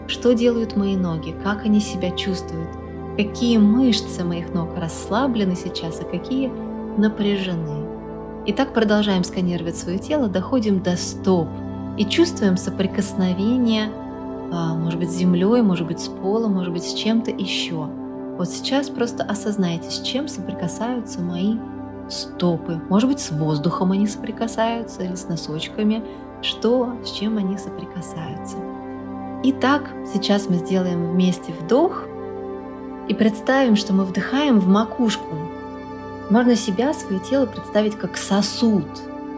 Что 0.08 0.34
делают 0.34 0.76
мои 0.76 0.96
ноги? 0.96 1.36
Как 1.44 1.66
они 1.66 1.80
себя 1.80 2.12
чувствуют? 2.12 2.70
какие 3.18 3.58
мышцы 3.58 4.24
моих 4.24 4.54
ног 4.54 4.70
расслаблены 4.78 5.56
сейчас, 5.56 6.00
а 6.02 6.04
какие 6.04 6.52
напряжены. 6.98 7.88
И 8.46 8.54
так 8.54 8.74
продолжаем 8.74 9.24
сканировать 9.24 9.78
свое 9.78 10.00
тело, 10.00 10.28
доходим 10.28 10.82
до 10.82 10.98
стоп 10.98 11.48
и 12.02 12.10
чувствуем 12.10 12.58
соприкосновение, 12.58 13.92
а, 14.52 14.74
может 14.74 14.98
быть, 14.98 15.12
с 15.12 15.16
землей, 15.18 15.62
может 15.62 15.86
быть, 15.86 16.00
с 16.00 16.08
полом, 16.08 16.54
может 16.54 16.74
быть, 16.74 16.84
с 16.84 16.96
чем-то 16.96 17.30
еще. 17.30 17.88
Вот 18.40 18.50
сейчас 18.50 18.90
просто 18.90 19.24
осознайте, 19.24 19.92
с 19.92 20.02
чем 20.02 20.28
соприкасаются 20.28 21.22
мои 21.22 21.58
стопы. 22.10 22.82
Может 22.90 23.08
быть, 23.08 23.20
с 23.20 23.30
воздухом 23.30 23.92
они 23.92 24.08
соприкасаются 24.08 25.04
или 25.04 25.14
с 25.14 25.28
носочками. 25.28 26.04
Что, 26.42 26.96
с 27.06 27.12
чем 27.12 27.38
они 27.38 27.56
соприкасаются. 27.60 28.58
Итак, 29.44 29.92
сейчас 30.12 30.50
мы 30.50 30.56
сделаем 30.56 31.12
вместе 31.12 31.54
вдох 31.54 32.06
и 33.10 33.14
представим, 33.14 33.76
что 33.76 33.94
мы 33.94 34.06
вдыхаем 34.06 34.60
в 34.60 34.68
макушку. 34.68 35.36
Можно 36.32 36.56
себя, 36.56 36.96
свое 36.96 37.20
тело 37.20 37.46
представить 37.46 37.96
как 37.96 38.18
сосуд, 38.18 38.88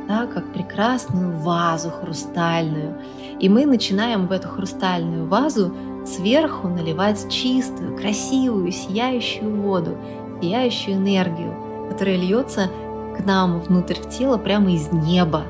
да, 0.08 0.26
как 0.28 0.51
прекрасную 0.54 1.38
вазу 1.38 1.89
хрустальную. 1.89 2.95
И 3.39 3.49
мы 3.49 3.66
начинаем 3.66 4.28
в 4.28 4.32
эту 4.32 4.47
хрустальную 4.47 5.28
вазу 5.28 5.74
сверху 6.06 6.68
наливать 6.68 7.30
чистую, 7.32 7.97
красивую, 7.97 8.72
сияющую 8.72 9.62
воду, 9.62 9.97
сияющую 10.41 10.97
энергию, 10.97 11.56
которая 11.89 12.18
льется 12.18 12.70
к 13.18 13.26
нам 13.26 13.60
внутрь 13.62 13.95
в 13.95 14.10
тело 14.10 14.38
прямо 14.38 14.72
из 14.72 14.91
неба, 14.91 15.43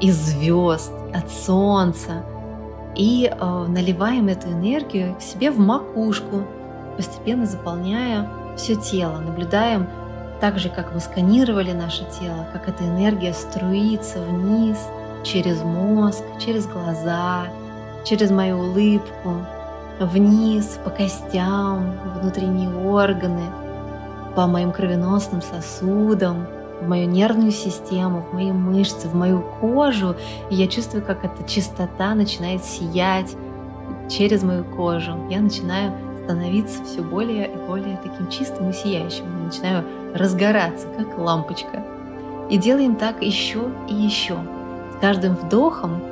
из 0.00 0.16
звезд, 0.16 0.92
от 1.14 1.30
солнца. 1.30 2.24
И 2.96 3.30
э, 3.30 3.66
наливаем 3.68 4.28
эту 4.28 4.48
энергию 4.48 5.14
к 5.16 5.22
себе 5.22 5.50
в 5.50 5.58
макушку, 5.58 6.42
постепенно 6.96 7.46
заполняя 7.46 8.28
все 8.56 8.74
тело. 8.74 9.18
Наблюдаем 9.18 9.88
так 10.42 10.58
же, 10.58 10.70
как 10.70 10.92
мы 10.92 10.98
сканировали 10.98 11.70
наше 11.70 12.04
тело, 12.18 12.48
как 12.52 12.68
эта 12.68 12.82
энергия 12.82 13.32
струится 13.32 14.20
вниз 14.20 14.76
через 15.22 15.62
мозг, 15.62 16.24
через 16.44 16.66
глаза, 16.66 17.44
через 18.04 18.32
мою 18.32 18.58
улыбку, 18.58 19.46
вниз 20.00 20.80
по 20.82 20.90
костям, 20.90 21.92
внутренние 22.20 22.74
органы, 22.76 23.44
по 24.34 24.48
моим 24.48 24.72
кровеносным 24.72 25.42
сосудам, 25.42 26.48
в 26.80 26.88
мою 26.88 27.06
нервную 27.06 27.52
систему, 27.52 28.22
в 28.22 28.34
мои 28.34 28.50
мышцы, 28.50 29.08
в 29.08 29.14
мою 29.14 29.44
кожу. 29.60 30.16
И 30.50 30.56
я 30.56 30.66
чувствую, 30.66 31.04
как 31.04 31.24
эта 31.24 31.48
чистота 31.48 32.16
начинает 32.16 32.64
сиять 32.64 33.36
через 34.10 34.42
мою 34.42 34.64
кожу. 34.64 35.12
Я 35.30 35.40
начинаю 35.40 35.92
становиться 36.24 36.82
все 36.84 37.00
более 37.00 37.46
и 37.46 37.56
более 37.68 37.96
таким 37.98 38.28
чистым 38.28 38.70
и 38.70 38.72
сияющим. 38.72 39.24
Мы 39.32 39.44
начинаю 39.44 39.84
разгораться, 40.14 40.86
как 40.88 41.18
лампочка. 41.18 41.84
И 42.50 42.58
делаем 42.58 42.96
так 42.96 43.22
еще 43.22 43.70
и 43.88 43.94
еще. 43.94 44.36
С 44.94 45.00
каждым 45.00 45.34
вдохом 45.34 46.02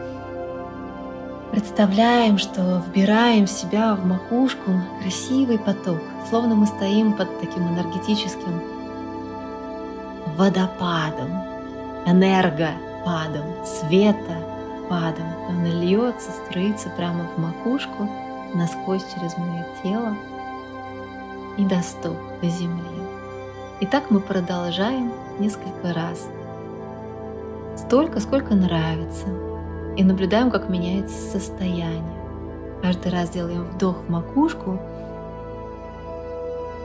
представляем, 1.50 2.38
что 2.38 2.82
вбираем 2.86 3.46
в 3.46 3.50
себя 3.50 3.94
в 3.94 4.06
макушку 4.06 4.70
красивый 5.02 5.58
поток, 5.58 5.98
словно 6.28 6.54
мы 6.54 6.66
стоим 6.66 7.12
под 7.12 7.40
таким 7.40 7.68
энергетическим 7.68 8.60
водопадом, 10.36 11.30
энергопадом, 12.06 13.44
светопадом. 13.64 15.26
Он 15.48 15.66
льется, 15.66 16.30
струится 16.30 16.88
прямо 16.90 17.24
в 17.34 17.38
макушку– 17.38 18.08
насквозь 18.54 19.04
через 19.14 19.36
мое 19.36 19.64
тело 19.82 20.16
и 21.56 21.64
до 21.64 21.80
стоп, 21.82 22.16
до 22.40 22.48
земли. 22.48 22.99
И 23.80 23.86
так 23.86 24.10
мы 24.10 24.20
продолжаем 24.20 25.12
несколько 25.38 25.92
раз. 25.94 26.28
Столько, 27.76 28.20
сколько 28.20 28.54
нравится. 28.54 29.26
И 29.96 30.04
наблюдаем, 30.04 30.50
как 30.50 30.68
меняется 30.68 31.16
состояние. 31.18 32.04
Каждый 32.82 33.12
раз 33.12 33.30
делаем 33.30 33.64
вдох 33.64 33.96
в 33.96 34.08
макушку, 34.08 34.80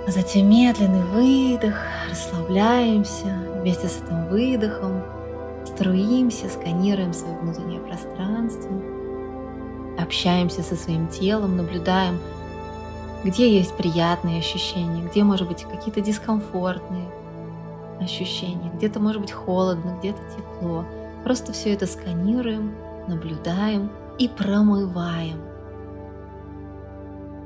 а 0.07 0.11
затем 0.11 0.49
медленный 0.49 1.03
выдох, 1.03 1.75
расслабляемся 2.09 3.27
вместе 3.55 3.87
с 3.87 4.01
этим 4.01 4.27
выдохом, 4.27 5.03
струимся, 5.65 6.49
сканируем 6.49 7.13
свое 7.13 7.37
внутреннее 7.37 7.79
пространство– 7.79 8.71
общаемся 9.97 10.63
со 10.63 10.75
своим 10.75 11.07
телом, 11.07 11.57
наблюдаем, 11.57 12.19
где 13.25 13.51
есть 13.51 13.75
приятные 13.75 14.37
ощущения, 14.37 15.03
где, 15.03 15.23
может 15.23 15.47
быть, 15.47 15.63
какие-то 15.63 15.99
дискомфортные 15.99 17.09
ощущения, 17.99 18.71
где-то, 18.75 18.99
может 18.99 19.19
быть, 19.19 19.31
холодно, 19.31 19.97
где-то 19.99 20.21
тепло. 20.37 20.85
Просто 21.23 21.51
все 21.51 21.73
это 21.73 21.87
сканируем, 21.87 22.75
наблюдаем 23.07 23.91
и 24.19 24.29
промываем. 24.29 25.41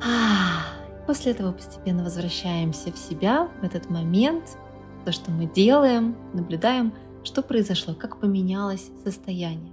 А, 0.06 0.66
после 1.08 1.32
этого 1.32 1.54
постепенно 1.54 2.04
возвращаемся 2.04 2.92
в 2.92 2.98
себя, 2.98 3.48
в 3.62 3.64
этот 3.64 3.90
момент, 3.90 4.58
то, 5.06 5.14
что 5.14 5.32
мы 5.32 5.46
делаем, 5.46 6.18
наблюдаем, 6.34 6.94
что 7.24 7.42
произошло, 7.42 7.94
как 7.94 8.20
поменялось 8.20 8.92
состояние. 9.06 9.72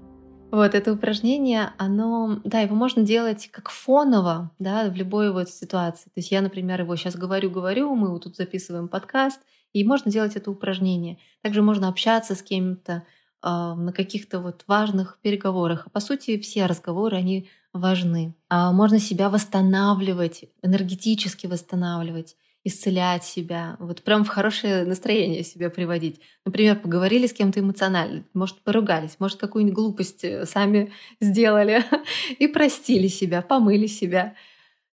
Вот 0.52 0.74
это 0.74 0.92
упражнение, 0.92 1.72
оно, 1.76 2.40
да, 2.44 2.60
его 2.60 2.76
можно 2.76 3.02
делать 3.02 3.48
как 3.50 3.68
фоново, 3.68 4.52
да, 4.58 4.88
в 4.88 4.94
любой 4.94 5.32
вот 5.32 5.50
ситуации. 5.50 6.04
То 6.04 6.16
есть 6.16 6.30
я, 6.30 6.40
например, 6.40 6.80
его 6.80 6.94
сейчас 6.96 7.16
говорю-говорю, 7.16 7.94
мы 7.94 8.10
вот 8.10 8.24
тут 8.24 8.36
записываем 8.36 8.88
подкаст, 8.88 9.40
и 9.72 9.84
можно 9.84 10.10
делать 10.10 10.36
это 10.36 10.50
упражнение. 10.50 11.18
Также 11.42 11.62
можно 11.62 11.88
общаться 11.88 12.34
с 12.34 12.42
кем-то 12.42 12.92
э, 12.92 13.02
на 13.42 13.92
каких-то 13.92 14.40
вот 14.40 14.62
важных 14.68 15.18
переговорах. 15.20 15.82
А 15.86 15.90
по 15.90 16.00
сути, 16.00 16.38
все 16.38 16.66
разговоры, 16.66 17.16
они 17.16 17.48
важны. 17.72 18.34
А 18.48 18.72
можно 18.72 19.00
себя 19.00 19.28
восстанавливать, 19.28 20.44
энергетически 20.62 21.46
восстанавливать 21.46 22.36
исцелять 22.66 23.22
себя, 23.22 23.76
вот 23.78 24.02
прям 24.02 24.24
в 24.24 24.28
хорошее 24.28 24.84
настроение 24.84 25.44
себя 25.44 25.70
приводить. 25.70 26.20
Например, 26.44 26.76
поговорили 26.76 27.28
с 27.28 27.32
кем-то 27.32 27.60
эмоционально, 27.60 28.24
может, 28.34 28.60
поругались, 28.62 29.16
может, 29.20 29.38
какую-нибудь 29.38 29.76
глупость 29.76 30.24
э, 30.24 30.46
сами 30.46 30.92
сделали 31.20 31.84
и 32.38 32.48
простили 32.48 33.06
себя, 33.06 33.40
помыли 33.40 33.86
себя. 33.86 34.34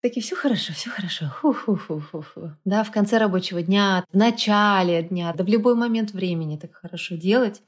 Такие, 0.03 0.21
все 0.21 0.37
хорошо, 0.37 0.75
все 0.75 0.91
хорошо. 0.91 1.33
Фу-фу-фу-фу-фу. 1.41 2.53
Да, 2.65 2.85
в 2.85 2.91
конце 2.91 3.17
рабочего 3.19 3.63
дня, 3.63 4.05
в 4.13 4.17
начале 4.17 5.03
дня, 5.03 5.33
да 5.33 5.43
в 5.43 5.49
любой 5.49 5.75
момент 5.75 6.11
времени 6.11 6.59
так 6.59 6.75
хорошо 6.75 7.15
делать. 7.15 7.63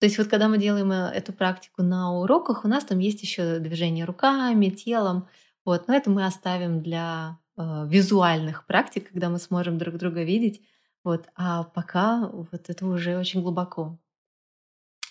То 0.00 0.06
есть 0.06 0.18
вот 0.18 0.26
когда 0.26 0.48
мы 0.48 0.58
делаем 0.58 0.90
э, 0.90 1.12
эту 1.14 1.32
практику 1.32 1.82
на 1.82 2.12
уроках, 2.18 2.64
у 2.64 2.68
нас 2.68 2.84
там 2.84 2.98
есть 2.98 3.22
еще 3.22 3.60
движение 3.60 4.04
руками, 4.04 4.70
телом. 4.70 5.28
Вот, 5.64 5.86
но 5.86 5.94
это 5.94 6.10
мы 6.10 6.26
оставим 6.26 6.82
для 6.82 7.38
визуальных 7.56 8.66
практик, 8.66 9.10
когда 9.10 9.28
мы 9.28 9.38
сможем 9.38 9.78
друг 9.78 9.96
друга 9.96 10.22
видеть. 10.22 10.62
Вот. 11.04 11.28
А 11.36 11.64
пока 11.64 12.28
вот 12.28 12.68
это 12.68 12.86
уже 12.86 13.18
очень 13.18 13.42
глубоко. 13.42 13.98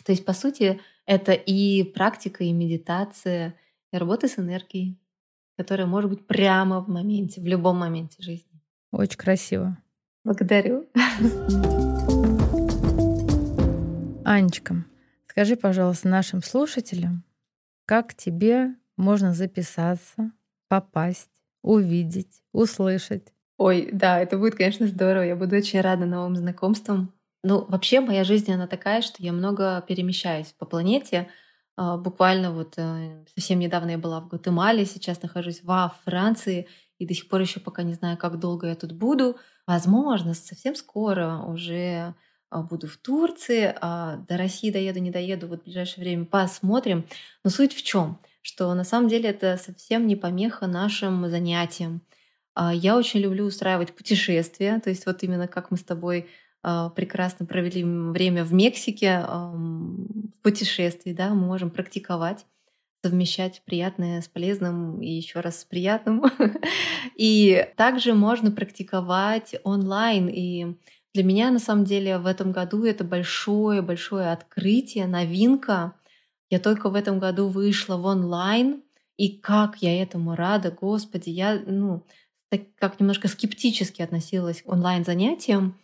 То 0.04 0.12
есть, 0.12 0.26
по 0.26 0.34
сути, 0.34 0.82
это 1.06 1.34
и 1.34 1.84
практика, 1.84 2.44
и 2.44 2.52
медитация, 2.52 3.56
и 3.92 3.98
работа 3.98 4.28
с 4.28 4.38
энергией, 4.38 5.00
которая 5.56 5.88
может 5.88 6.10
быть 6.10 6.28
прямо 6.28 6.82
в 6.82 6.90
моменте, 6.90 7.40
в 7.40 7.46
любом 7.46 7.78
моменте 7.78 8.22
жизни. 8.22 8.62
Очень 8.92 9.18
красиво. 9.18 9.78
Благодарю. 10.26 10.90
Анечка, 14.26 14.86
скажи, 15.28 15.56
пожалуйста, 15.56 16.08
нашим 16.08 16.42
слушателям, 16.42 17.24
как 17.86 18.16
тебе 18.16 18.76
можно 18.96 19.34
записаться, 19.34 20.32
попасть, 20.68 21.30
увидеть, 21.64 22.44
услышать? 22.52 23.34
Ой, 23.58 23.90
да, 23.92 24.20
это 24.20 24.38
будет, 24.38 24.56
конечно, 24.56 24.88
здорово. 24.88 25.24
Я 25.24 25.36
буду 25.36 25.56
очень 25.56 25.82
рада 25.82 26.06
новым 26.06 26.36
знакомствам. 26.36 27.14
Ну, 27.44 27.66
вообще 27.68 28.00
моя 28.00 28.24
жизнь, 28.24 28.52
она 28.52 28.68
такая, 28.68 29.02
что 29.02 29.24
я 29.24 29.34
много 29.34 29.84
перемещаюсь 29.88 30.54
по 30.58 30.66
планете. 30.66 31.30
А, 31.76 31.98
буквально 31.98 32.52
вот 32.52 32.76
э, 32.78 33.26
совсем 33.36 33.60
недавно 33.60 33.92
я 33.92 33.98
была 33.98 34.22
в 34.22 34.28
Гватемале, 34.28 34.86
сейчас 34.86 35.22
нахожусь 35.22 35.64
во 35.64 35.94
Франции, 36.06 36.68
и 37.00 37.08
до 37.08 37.14
сих 37.14 37.28
пор 37.28 37.42
еще 37.42 37.60
пока 37.60 37.84
не 37.84 37.94
знаю, 37.94 38.18
как 38.18 38.40
долго 38.40 38.68
я 38.68 38.76
тут 38.76 38.92
буду. 38.94 39.38
Возможно, 39.66 40.34
совсем 40.34 40.76
скоро 40.76 41.40
уже 41.48 42.14
а, 42.50 42.62
буду 42.62 42.88
в 42.88 42.98
Турции, 42.98 43.74
а 43.82 44.18
до 44.28 44.38
России 44.38 44.72
доеду, 44.72 45.00
не 45.00 45.10
доеду, 45.12 45.48
вот 45.48 45.62
в 45.62 45.64
ближайшее 45.64 46.04
время 46.04 46.26
посмотрим. 46.26 47.06
Но 47.44 47.50
суть 47.50 47.74
в 47.74 47.82
чем? 47.82 48.20
Что 48.44 48.72
на 48.76 48.84
самом 48.84 49.08
деле 49.08 49.32
это 49.32 49.58
совсем 49.58 50.06
не 50.06 50.16
помеха 50.16 50.68
нашим 50.68 51.28
занятиям. 51.28 52.02
А, 52.54 52.72
я 52.72 52.96
очень 52.96 53.22
люблю 53.22 53.46
устраивать 53.46 53.96
путешествия, 53.96 54.80
то 54.80 54.92
есть 54.92 55.08
вот 55.08 55.24
именно 55.24 55.48
как 55.48 55.72
мы 55.72 55.78
с 55.78 55.84
тобой 55.84 56.30
а, 56.62 56.90
прекрасно 56.90 57.48
провели 57.48 57.84
время 57.84 58.44
в 58.44 58.54
Мексике, 58.54 59.26
в 59.28 60.42
путешествии, 60.44 61.14
да, 61.14 61.30
мы 61.30 61.48
можем 61.48 61.72
практиковать 61.72 62.46
совмещать 63.04 63.62
приятное 63.66 64.22
с 64.22 64.30
полезным 64.30 65.02
и 65.02 65.10
еще 65.10 65.42
раз 65.42 65.62
с 65.62 65.66
приятным. 65.66 66.24
И 67.18 67.68
также 67.76 68.14
можно 68.14 68.50
практиковать 68.50 69.56
онлайн. 69.66 70.30
И 70.30 70.78
для 71.14 71.24
меня, 71.24 71.52
на 71.52 71.60
самом 71.60 71.84
деле, 71.84 72.18
в 72.18 72.26
этом 72.26 72.54
году 72.54 72.86
это 72.86 73.04
большое-большое 73.04 74.32
открытие, 74.32 75.06
новинка. 75.08 75.96
Я 76.54 76.60
только 76.60 76.92
в 76.92 76.94
этом 76.94 77.18
году 77.18 77.48
вышла 77.48 77.98
в 77.98 78.06
онлайн, 78.06 78.84
и 79.18 79.30
как 79.30 79.78
я 79.78 80.00
этому 80.04 80.36
рада, 80.36 80.70
Господи, 80.70 81.32
я, 81.32 81.60
ну, 81.66 82.06
так, 82.50 82.62
как 82.76 83.00
немножко 83.00 83.28
скептически 83.28 84.04
относилась 84.04 84.62
к 84.62 84.72
онлайн-занятиям, 84.72 85.76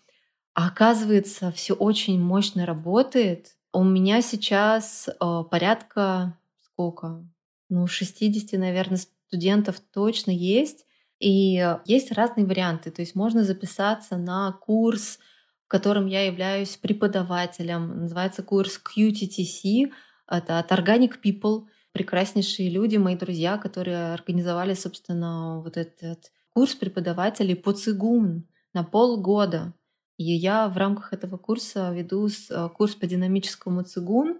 а 0.53 0.67
оказывается, 0.67 1.51
все 1.51 1.73
очень 1.73 2.21
мощно 2.21 2.67
работает. 2.67 3.55
У 3.73 3.83
меня 3.83 4.21
сейчас 4.21 5.09
э, 5.09 5.43
порядка 5.49 6.37
сколько? 6.61 7.27
Ну, 7.69 7.87
60, 7.87 8.59
наверное, 8.59 8.99
студентов 9.27 9.79
точно 9.79 10.29
есть. 10.29 10.85
И 11.17 11.67
есть 11.85 12.11
разные 12.11 12.45
варианты. 12.45 12.91
То 12.91 13.01
есть 13.01 13.15
можно 13.15 13.43
записаться 13.43 14.17
на 14.17 14.51
курс, 14.51 15.17
в 15.65 15.67
котором 15.67 16.05
я 16.05 16.27
являюсь 16.27 16.77
преподавателем. 16.77 18.01
Называется 18.01 18.43
курс 18.43 18.79
QTTC. 18.79 19.91
Это 20.29 20.59
от 20.59 20.71
Organic 20.71 21.15
People. 21.23 21.65
Прекраснейшие 21.91 22.69
люди, 22.69 22.97
мои 22.97 23.15
друзья, 23.15 23.57
которые 23.57 24.13
организовали, 24.13 24.75
собственно, 24.75 25.59
вот 25.61 25.75
этот 25.75 26.31
курс 26.53 26.75
преподавателей 26.75 27.55
по 27.55 27.73
цигун 27.73 28.47
на 28.73 28.83
полгода. 28.83 29.73
И 30.17 30.23
я 30.23 30.67
в 30.67 30.77
рамках 30.77 31.13
этого 31.13 31.37
курса 31.37 31.91
веду 31.91 32.27
э, 32.27 32.69
курс 32.69 32.93
по 32.93 33.07
динамическому 33.07 33.83
цигун. 33.83 34.37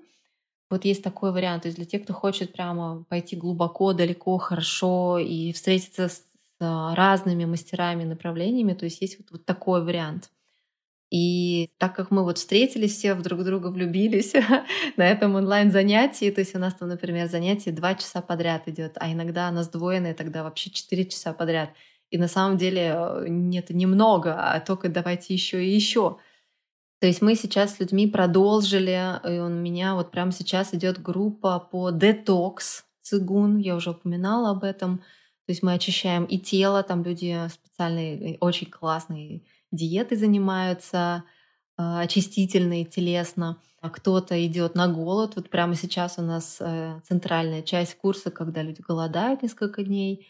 Вот 0.69 0.85
есть 0.85 1.03
такой 1.03 1.31
вариант. 1.31 1.63
То 1.63 1.67
есть 1.69 1.77
для 1.77 1.85
тех, 1.85 2.03
кто 2.03 2.13
хочет 2.13 2.53
прямо 2.53 3.03
пойти 3.09 3.35
глубоко, 3.35 3.93
далеко, 3.93 4.37
хорошо 4.37 5.17
и 5.17 5.51
встретиться 5.53 6.09
с 6.09 6.23
разными 6.59 7.45
мастерами, 7.45 8.03
направлениями, 8.03 8.73
то 8.73 8.83
есть 8.85 9.01
есть 9.01 9.17
вот, 9.17 9.31
вот 9.31 9.45
такой 9.45 9.83
вариант. 9.83 10.29
И 11.11 11.71
так 11.79 11.95
как 11.95 12.11
мы 12.11 12.23
вот 12.23 12.37
встретились 12.37 12.95
все, 12.95 13.15
друг 13.15 13.43
друга 13.43 13.67
влюбились 13.67 14.33
на 14.97 15.07
этом 15.07 15.35
онлайн-занятии, 15.35 16.29
то 16.29 16.41
есть 16.41 16.55
у 16.55 16.59
нас 16.59 16.75
там, 16.75 16.89
например, 16.89 17.27
занятие 17.27 17.71
два 17.71 17.95
часа 17.95 18.21
подряд 18.21 18.67
идет, 18.67 18.93
а 18.99 19.11
иногда 19.11 19.47
оно 19.47 19.63
сдвоенное, 19.63 20.13
тогда 20.13 20.43
вообще 20.43 20.69
четыре 20.69 21.05
часа 21.05 21.33
подряд. 21.33 21.71
И 22.11 22.17
на 22.17 22.27
самом 22.27 22.57
деле 22.57 22.93
э, 22.95 23.25
нет, 23.27 23.71
немного, 23.71 24.35
а 24.35 24.59
только 24.59 24.89
давайте 24.89 25.33
еще 25.33 25.65
и 25.65 25.73
еще. 25.73 26.17
То 26.99 27.07
есть 27.07 27.21
мы 27.21 27.35
сейчас 27.35 27.75
с 27.75 27.79
людьми 27.79 28.07
продолжили, 28.07 29.19
и 29.27 29.39
у 29.39 29.47
меня 29.47 29.95
вот 29.95 30.11
прямо 30.11 30.31
сейчас 30.31 30.73
идет 30.73 31.01
группа 31.01 31.59
по 31.59 31.91
детокс 31.91 32.85
цигун, 33.01 33.57
я 33.57 33.75
уже 33.75 33.91
упоминала 33.91 34.51
об 34.51 34.63
этом, 34.63 34.97
то 34.97 35.51
есть 35.51 35.63
мы 35.63 35.73
очищаем 35.73 36.25
и 36.25 36.37
тело, 36.37 36.83
там 36.83 37.03
люди 37.03 37.35
специальные, 37.49 38.37
очень 38.39 38.69
классные 38.69 39.41
диеты 39.71 40.15
занимаются, 40.15 41.23
а, 41.77 42.01
очистительные 42.01 42.85
телесно. 42.85 43.61
А 43.81 43.89
кто-то 43.89 44.45
идет 44.45 44.75
на 44.75 44.87
голод. 44.89 45.35
Вот 45.37 45.49
прямо 45.49 45.75
сейчас 45.75 46.19
у 46.19 46.21
нас 46.21 46.57
э, 46.59 46.99
центральная 47.07 47.61
часть 47.61 47.95
курса, 47.95 48.29
когда 48.29 48.61
люди 48.61 48.81
голодают 48.81 49.41
несколько 49.41 49.83
дней. 49.83 50.27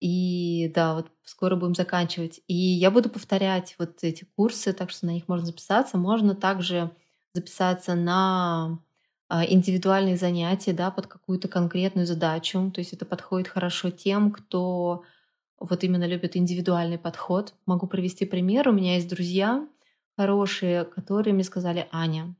И 0.00 0.70
да, 0.74 0.94
вот 0.94 1.10
скоро 1.24 1.56
будем 1.56 1.74
заканчивать. 1.74 2.40
И 2.48 2.54
я 2.54 2.90
буду 2.90 3.08
повторять 3.08 3.76
вот 3.78 4.04
эти 4.04 4.24
курсы, 4.36 4.74
так 4.74 4.90
что 4.90 5.06
на 5.06 5.12
них 5.12 5.28
можно 5.28 5.46
записаться. 5.46 5.96
Можно 5.96 6.34
также 6.34 6.90
записаться 7.34 7.94
на 7.94 8.78
а, 9.28 9.44
индивидуальные 9.44 10.16
занятия 10.16 10.72
да, 10.72 10.90
под 10.90 11.06
какую-то 11.06 11.48
конкретную 11.48 12.06
задачу. 12.06 12.70
То 12.74 12.80
есть 12.80 12.92
это 12.92 13.06
подходит 13.06 13.48
хорошо 13.48 13.90
тем, 13.90 14.30
кто 14.30 15.04
вот 15.58 15.84
именно 15.84 16.06
любит 16.06 16.36
индивидуальный 16.36 16.98
подход. 16.98 17.54
Могу 17.66 17.86
привести 17.86 18.24
пример. 18.24 18.68
У 18.68 18.72
меня 18.72 18.94
есть 18.94 19.08
друзья 19.08 19.66
хорошие, 20.16 20.84
которые 20.84 21.34
мне 21.34 21.44
сказали, 21.44 21.88
Аня, 21.92 22.34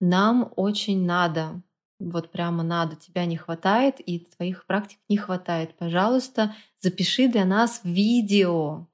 нам 0.00 0.52
очень 0.56 1.04
надо, 1.04 1.62
вот 1.98 2.30
прямо 2.30 2.62
надо, 2.62 2.96
тебя 2.96 3.26
не 3.26 3.36
хватает 3.36 3.96
и 3.98 4.20
твоих 4.20 4.64
практик 4.66 4.98
не 5.08 5.16
хватает. 5.16 5.76
Пожалуйста, 5.76 6.54
запиши 6.80 7.28
для 7.28 7.44
нас 7.44 7.80
видео. 7.84 8.86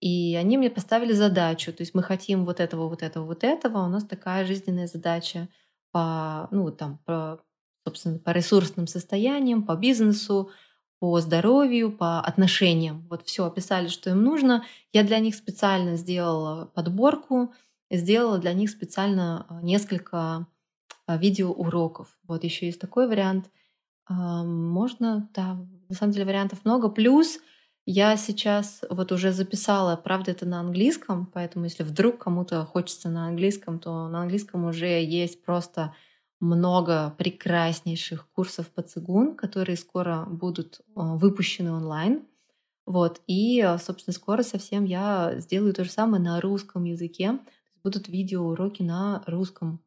И 0.00 0.36
они 0.36 0.58
мне 0.58 0.70
поставили 0.70 1.12
задачу, 1.12 1.72
то 1.72 1.82
есть 1.82 1.94
мы 1.94 2.02
хотим 2.02 2.44
вот 2.44 2.60
этого, 2.60 2.88
вот 2.88 3.02
этого, 3.02 3.24
вот 3.24 3.42
этого, 3.42 3.84
у 3.84 3.88
нас 3.88 4.04
такая 4.04 4.44
жизненная 4.44 4.86
задача— 4.86 5.48
по, 5.90 6.48
ну, 6.50 6.70
там, 6.70 6.98
по, 7.04 7.40
собственно, 7.84 8.18
по 8.18 8.30
ресурсным 8.30 8.86
состояниям, 8.86 9.64
по 9.64 9.76
бизнесу, 9.76 10.50
по 10.98 11.20
здоровью, 11.20 11.92
по 11.92 12.20
отношениям. 12.20 13.06
Вот 13.08 13.24
все 13.24 13.46
описали, 13.46 13.88
что 13.88 14.10
им 14.10 14.22
нужно. 14.22 14.64
Я 14.92 15.04
для 15.04 15.18
них 15.18 15.34
специально 15.34 15.96
сделала 15.96 16.66
подборку, 16.66 17.52
сделала 17.90 18.38
для 18.38 18.52
них 18.52 18.70
специально 18.70 19.46
а, 19.48 19.62
несколько 19.62 20.46
а, 21.06 21.16
видеоуроков. 21.16 22.18
Вот 22.26 22.44
еще 22.44 22.66
есть 22.66 22.80
такой 22.80 23.08
вариант. 23.08 23.50
Можно, 24.10 25.28
да, 25.34 25.58
на 25.90 25.94
самом 25.94 26.12
деле 26.12 26.24
вариантов 26.24 26.64
много. 26.64 26.88
Плюс 26.88 27.40
я 27.84 28.16
сейчас 28.16 28.82
вот 28.90 29.12
уже 29.12 29.32
записала, 29.32 29.96
правда, 29.96 30.30
это 30.30 30.46
на 30.46 30.60
английском, 30.60 31.26
поэтому 31.26 31.64
если 31.64 31.82
вдруг 31.82 32.18
кому-то 32.18 32.64
хочется 32.64 33.08
на 33.08 33.28
английском, 33.28 33.78
то 33.78 34.08
на 34.08 34.22
английском 34.22 34.64
уже 34.64 35.02
есть 35.02 35.42
просто 35.42 35.94
много 36.40 37.14
прекраснейших 37.18 38.28
курсов 38.30 38.68
по 38.68 38.82
цигун, 38.82 39.34
которые 39.34 39.76
скоро 39.76 40.24
будут 40.28 40.80
а, 40.94 41.16
выпущены 41.16 41.72
онлайн. 41.72 42.22
Вот. 42.86 43.20
И, 43.26 43.62
собственно, 43.80 44.14
скоро 44.14 44.42
совсем 44.42 44.84
я 44.84 45.34
сделаю 45.38 45.74
то 45.74 45.84
же 45.84 45.90
самое 45.90 46.22
на 46.22 46.40
русском 46.40 46.84
языке. 46.84 47.38
Будут 47.82 48.08
видеоуроки 48.08 48.82
на 48.82 49.22
русском. 49.26 49.80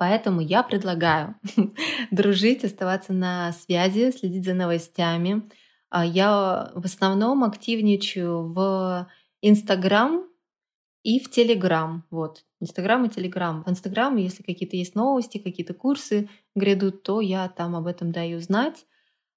Поэтому 0.00 0.40
я 0.40 0.62
предлагаю 0.62 1.36
дружить, 2.10 2.64
оставаться 2.64 3.12
на 3.12 3.52
связи, 3.52 4.10
следить 4.12 4.46
за 4.46 4.54
новостями, 4.54 5.42
а 5.90 6.06
я 6.06 6.72
в 6.74 6.86
основном 6.86 7.44
активничаю 7.44 8.44
в 8.44 9.06
Инстаграм 9.42 10.24
и 11.02 11.18
в 11.18 11.30
Телеграм. 11.30 12.04
Вот, 12.10 12.44
Инстаграм 12.60 13.04
и 13.04 13.08
Телеграм. 13.08 13.62
В 13.64 13.70
Инстаграм, 13.70 14.16
если 14.16 14.42
какие-то 14.42 14.76
есть 14.76 14.94
новости, 14.94 15.38
какие-то 15.38 15.74
курсы 15.74 16.28
грядут, 16.54 17.02
то 17.02 17.20
я 17.20 17.48
там 17.48 17.76
об 17.76 17.86
этом 17.86 18.12
даю 18.12 18.40
знать. 18.40 18.86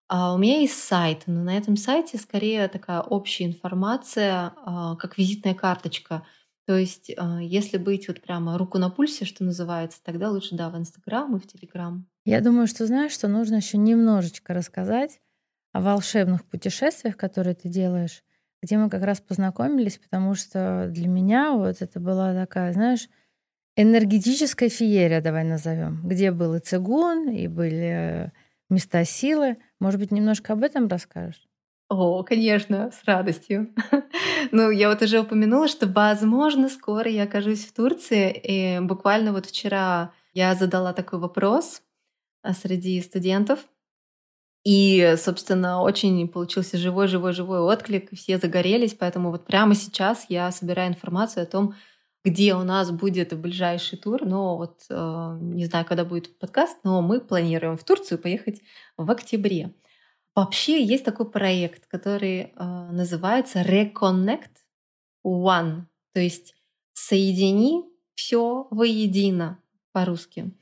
А 0.09 0.34
у 0.34 0.38
меня 0.38 0.59
есть 0.59 0.78
сайт, 0.78 1.24
но 1.28 1.43
на 1.43 1.57
этом 1.57 1.78
сайте 1.78 2.18
скорее 2.18 2.68
такая 2.68 3.01
общая 3.01 3.45
информация, 3.45 4.53
а, 4.57 4.95
как 4.97 5.18
визитная 5.18 5.55
карточка. 5.55 6.26
То 6.66 6.78
есть, 6.78 7.11
а, 7.18 7.41
если 7.41 7.78
быть 7.78 8.07
вот 8.07 8.22
прямо 8.22 8.57
руку 8.57 8.78
на 8.78 8.89
пульсе, 8.89 9.26
что 9.26 9.43
называется, 9.43 9.99
тогда 10.03 10.30
лучше, 10.30 10.55
да, 10.55 10.70
в 10.70 10.78
Инстаграм 10.78 11.36
и 11.36 11.39
в 11.39 11.47
Телеграм. 11.47 12.05
Я 12.26 12.41
думаю, 12.41 12.68
что 12.68 12.86
знаешь, 12.86 13.14
что 13.14 13.28
нужно 13.28 13.55
еще 13.55 13.78
немножечко 13.78 14.53
рассказать 14.53 15.20
о 15.72 15.82
волшебных 15.82 16.45
путешествиях, 16.45 17.18
которые 17.18 17.55
ты 17.55 17.68
делаешь, 17.70 18.24
где 18.64 18.78
мы 18.78 18.89
как 18.89 19.03
раз 19.03 19.20
познакомились, 19.20 19.97
потому 19.97 20.36
что 20.36 20.88
для 20.89 21.09
меня 21.09 21.51
вот 21.51 21.82
это 21.82 21.99
была 21.99 22.34
такая, 22.34 22.72
знаешь, 22.72 23.09
энергетическая 23.76 24.70
феерия, 24.70 25.20
давай 25.20 25.43
назовем, 25.43 26.01
где 26.07 26.32
был 26.32 26.55
и 26.55 26.59
цигун, 26.59 27.30
и 27.30 27.47
были 27.47 28.32
места 28.70 29.03
силы. 29.03 29.57
Может 29.82 29.99
быть, 29.99 30.11
немножко 30.11 30.53
об 30.53 30.64
этом 30.64 30.88
расскажешь? 30.88 31.45
О, 31.89 32.24
конечно, 32.24 32.91
с 32.91 33.03
радостью. 33.03 33.76
ну, 34.51 34.72
я 34.72 34.88
вот 34.88 35.01
уже 35.01 35.20
упомянула, 35.20 35.68
что, 35.68 35.86
возможно, 35.86 36.70
скоро 36.70 37.11
я 37.11 37.24
окажусь 37.24 37.66
в 37.66 37.74
Турции. 37.74 38.32
И 38.32 38.80
буквально 38.80 39.34
вот 39.34 39.45
вчера 39.45 40.14
я 40.34 40.55
задала 40.55 40.93
такой 40.93 41.20
вопрос 41.20 41.84
а, 42.41 42.53
среди 42.53 43.01
студентов. 43.01 43.59
И, 44.64 45.16
собственно, 45.18 45.82
очень 45.82 46.28
получился 46.28 46.78
живой-живой-живой 46.78 47.59
отклик, 47.59 48.09
все 48.14 48.38
загорелись, 48.38 48.93
поэтому 48.93 49.30
вот 49.30 49.45
прямо 49.45 49.76
сейчас 49.76 50.26
я 50.30 50.51
собираю 50.51 50.89
информацию 50.89 51.43
о 51.43 51.47
том, 51.47 51.76
где 52.24 52.55
у 52.55 52.64
нас 52.64 52.89
будет 52.91 53.38
ближайший 53.38 53.97
тур, 53.97 54.26
но 54.26 54.55
вот 54.55 54.86
э, 54.89 55.38
не 55.41 55.66
знаю, 55.66 55.86
когда 55.86 56.05
будет 56.05 56.39
подкаст, 56.39 56.78
но 56.84 57.01
мы 57.01 57.20
планируем 57.20 57.78
в 57.78 57.84
Турцию 57.84 58.18
поехать 58.18 58.61
в 58.95 59.11
октябре. 59.11 59.74
Вообще 60.34 60.82
есть 60.82 61.03
такой 61.03 61.30
проект, 61.30 61.86
который 61.88 62.39
э, 62.39 62.64
называется 62.91 63.61
Reconnect 63.61 64.51
One, 65.26 65.84
то 66.14 66.22
есть 66.22 66.55
соедини 66.93 67.84
все 68.16 68.68
воедино 68.72 69.59
по-русски. 69.91 70.53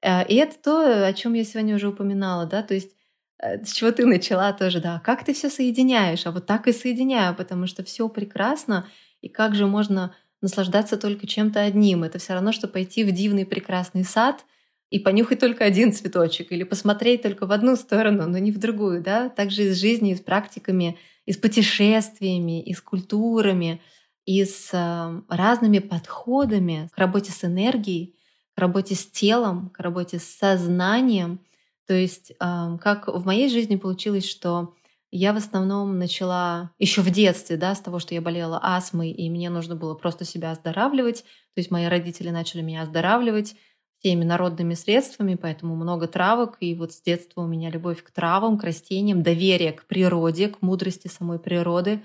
Э, 0.00 0.26
и 0.26 0.36
это 0.36 0.56
то, 0.58 1.06
о 1.06 1.12
чем 1.12 1.34
я 1.34 1.44
сегодня 1.44 1.74
уже 1.74 1.88
упоминала, 1.88 2.46
да, 2.46 2.62
то 2.62 2.72
есть 2.72 2.96
с 3.42 3.72
чего 3.72 3.90
ты 3.90 4.06
начала 4.06 4.52
тоже, 4.52 4.80
да, 4.80 5.00
как 5.04 5.24
ты 5.24 5.32
все 5.32 5.48
соединяешь, 5.48 6.26
а 6.26 6.30
вот 6.30 6.46
так 6.46 6.68
и 6.68 6.72
соединяю, 6.72 7.34
потому 7.34 7.66
что 7.66 7.82
все 7.82 8.08
прекрасно, 8.08 8.86
и 9.22 9.28
как 9.28 9.54
же 9.54 9.66
можно 9.66 10.14
наслаждаться 10.42 10.96
только 10.96 11.26
чем-то 11.26 11.60
одним. 11.60 12.04
Это 12.04 12.18
все 12.18 12.34
равно, 12.34 12.52
что 12.52 12.68
пойти 12.68 13.04
в 13.04 13.12
дивный 13.12 13.46
прекрасный 13.46 14.04
сад 14.04 14.44
и 14.90 14.98
понюхать 14.98 15.38
только 15.38 15.64
один 15.64 15.92
цветочек, 15.92 16.52
или 16.52 16.64
посмотреть 16.64 17.22
только 17.22 17.46
в 17.46 17.52
одну 17.52 17.76
сторону, 17.76 18.28
но 18.28 18.38
не 18.38 18.50
в 18.50 18.58
другую, 18.58 19.02
да. 19.02 19.28
Также 19.28 19.64
и 19.64 19.70
с 19.70 19.78
жизнью, 19.78 20.14
и 20.14 20.18
с 20.18 20.20
практиками, 20.20 20.98
и 21.26 21.32
с 21.32 21.36
путешествиями, 21.36 22.62
и 22.62 22.74
с 22.74 22.80
культурами, 22.80 23.80
и 24.24 24.44
с 24.44 24.70
э, 24.72 25.22
разными 25.28 25.78
подходами 25.78 26.88
к 26.92 26.98
работе 26.98 27.32
с 27.32 27.44
энергией, 27.44 28.16
к 28.54 28.58
работе 28.58 28.94
с 28.94 29.06
телом, 29.06 29.70
к 29.70 29.80
работе 29.80 30.18
с 30.18 30.24
сознанием— 30.24 31.40
то 31.90 31.94
есть, 31.94 32.30
как 32.38 33.08
в 33.08 33.26
моей 33.26 33.48
жизни 33.48 33.74
получилось, 33.74 34.24
что 34.24 34.76
я 35.10 35.32
в 35.32 35.36
основном 35.38 35.98
начала 35.98 36.70
еще 36.78 37.00
в 37.00 37.10
детстве, 37.10 37.56
да, 37.56 37.74
с 37.74 37.80
того, 37.80 37.98
что 37.98 38.14
я 38.14 38.20
болела 38.20 38.60
астмой, 38.62 39.10
и 39.10 39.28
мне 39.28 39.50
нужно 39.50 39.74
было 39.74 39.96
просто 39.96 40.24
себя 40.24 40.52
оздоравливать. 40.52 41.22
То 41.22 41.58
есть 41.58 41.72
мои 41.72 41.86
родители 41.86 42.30
начали 42.30 42.62
меня 42.62 42.82
оздоравливать 42.82 43.56
всеми 43.98 44.22
народными 44.22 44.74
средствами, 44.74 45.34
поэтому 45.34 45.74
много 45.74 46.06
травок. 46.06 46.58
И 46.60 46.76
вот 46.76 46.92
с 46.92 47.02
детства 47.02 47.40
у 47.40 47.48
меня 47.48 47.70
любовь 47.70 48.04
к 48.04 48.12
травам, 48.12 48.56
к 48.56 48.62
растениям, 48.62 49.24
доверие 49.24 49.72
к 49.72 49.84
природе, 49.86 50.46
к 50.46 50.62
мудрости 50.62 51.08
самой 51.08 51.40
природы. 51.40 52.04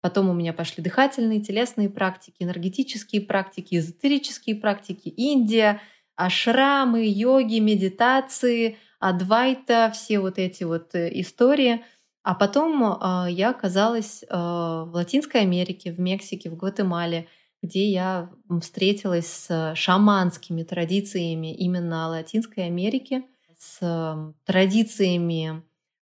Потом 0.00 0.30
у 0.30 0.32
меня 0.32 0.52
пошли 0.52 0.80
дыхательные, 0.80 1.40
телесные 1.40 1.90
практики, 1.90 2.36
энергетические 2.38 3.22
практики, 3.22 3.74
эзотерические 3.74 4.54
практики, 4.54 5.08
Индия, 5.08 5.80
ашрамы, 6.14 7.04
йоги, 7.04 7.58
медитации— 7.58 8.78
Адвайта, 9.08 9.90
все 9.92 10.18
вот 10.18 10.38
эти 10.38 10.64
вот 10.64 10.94
э, 10.94 11.10
истории. 11.20 11.84
А 12.22 12.34
потом 12.34 12.82
а, 12.82 13.26
я 13.28 13.50
оказалась 13.50 14.24
а, 14.30 14.84
в 14.84 14.94
Латинской 14.94 15.42
Америке, 15.42 15.92
в 15.92 16.00
Мексике, 16.00 16.48
в 16.48 16.56
Гватемале, 16.56 17.28
где 17.62 17.90
я 17.90 18.30
встретилась 18.62 19.26
с 19.26 19.74
шаманскими 19.74 20.62
традициями 20.62 21.54
именно 21.54 22.08
Латинской 22.08 22.64
Америки, 22.64 23.24
с 23.58 24.34
традициями 24.44 25.62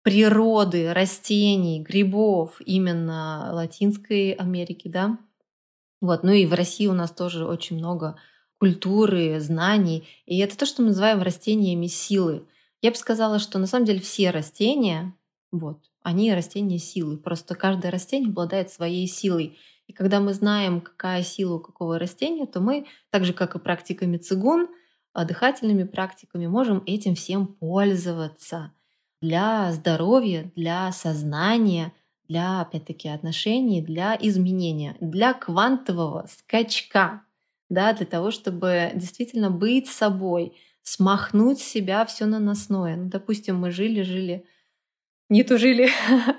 природы, 0.03 0.93
растений, 0.93 1.81
грибов 1.81 2.61
именно 2.65 3.51
Латинской 3.53 4.33
Америки, 4.33 4.87
да. 4.87 5.19
Вот. 6.01 6.23
Ну 6.23 6.33
и 6.33 6.47
в 6.47 6.55
России 6.55 6.87
у 6.87 6.93
нас 6.93 7.11
тоже 7.11 7.47
очень 7.47 7.77
много 7.77 8.17
культуры, 8.59 9.41
знаний. 9.41 10.07
И 10.27 10.39
это 10.39 10.57
то, 10.57 10.67
что 10.67 10.83
мы 10.83 10.89
называем 10.89 11.23
растениями 11.23 11.87
силы. 11.87 12.47
Я 12.85 12.91
бы 12.91 12.99
сказала, 12.99 13.39
что 13.39 13.59
на 13.59 13.67
самом 13.67 13.87
деле 13.87 14.01
все 14.01 14.29
растения, 14.31 15.15
вот, 15.51 15.79
они 16.03 16.35
растения 16.35 16.79
силы. 16.79 17.17
Просто 17.17 17.55
каждое 17.55 17.91
растение 17.91 18.29
обладает 18.29 18.71
своей 18.71 19.07
силой. 19.07 19.59
И 19.87 19.95
когда 19.95 20.21
мы 20.21 20.35
знаем, 20.35 20.83
какая 20.83 21.23
сила 21.23 21.55
у 21.55 21.61
какого 21.61 21.99
растения, 21.99 22.45
то 22.45 22.61
мы, 22.61 22.87
так 23.09 23.25
же 23.25 23.33
как 23.33 23.55
и 23.55 23.59
практиками 23.59 24.19
цигун, 24.19 24.69
а, 25.15 25.25
дыхательными 25.25 25.85
практиками, 25.85 26.47
можем 26.47 26.83
этим 26.85 27.15
всем 27.15 27.47
пользоваться 27.47 28.75
для 29.23 29.73
здоровья, 29.73 30.53
для 30.55 30.93
сознания, 30.93 31.95
для, 32.29 32.61
опять-таки, 32.61 33.09
отношений, 33.09 33.81
для 33.81 34.15
изменения, 34.21 34.95
для 35.01 35.33
квантового 35.33 36.27
скачка, 36.31 37.23
да, 37.71 37.95
для 37.95 38.05
того, 38.05 38.31
чтобы 38.31 38.93
действительно 38.95 39.51
быть 39.51 39.89
собой, 39.89 40.55
смахнуть 40.85 41.59
с 41.59 41.65
себя 41.65 42.05
все 42.05 42.27
наносное. 42.27 42.97
Ну, 42.97 43.09
допустим, 43.09 43.57
мы 43.57 43.73
жили-жили, 43.73 44.45
не 45.29 45.43
тужили 45.43 45.89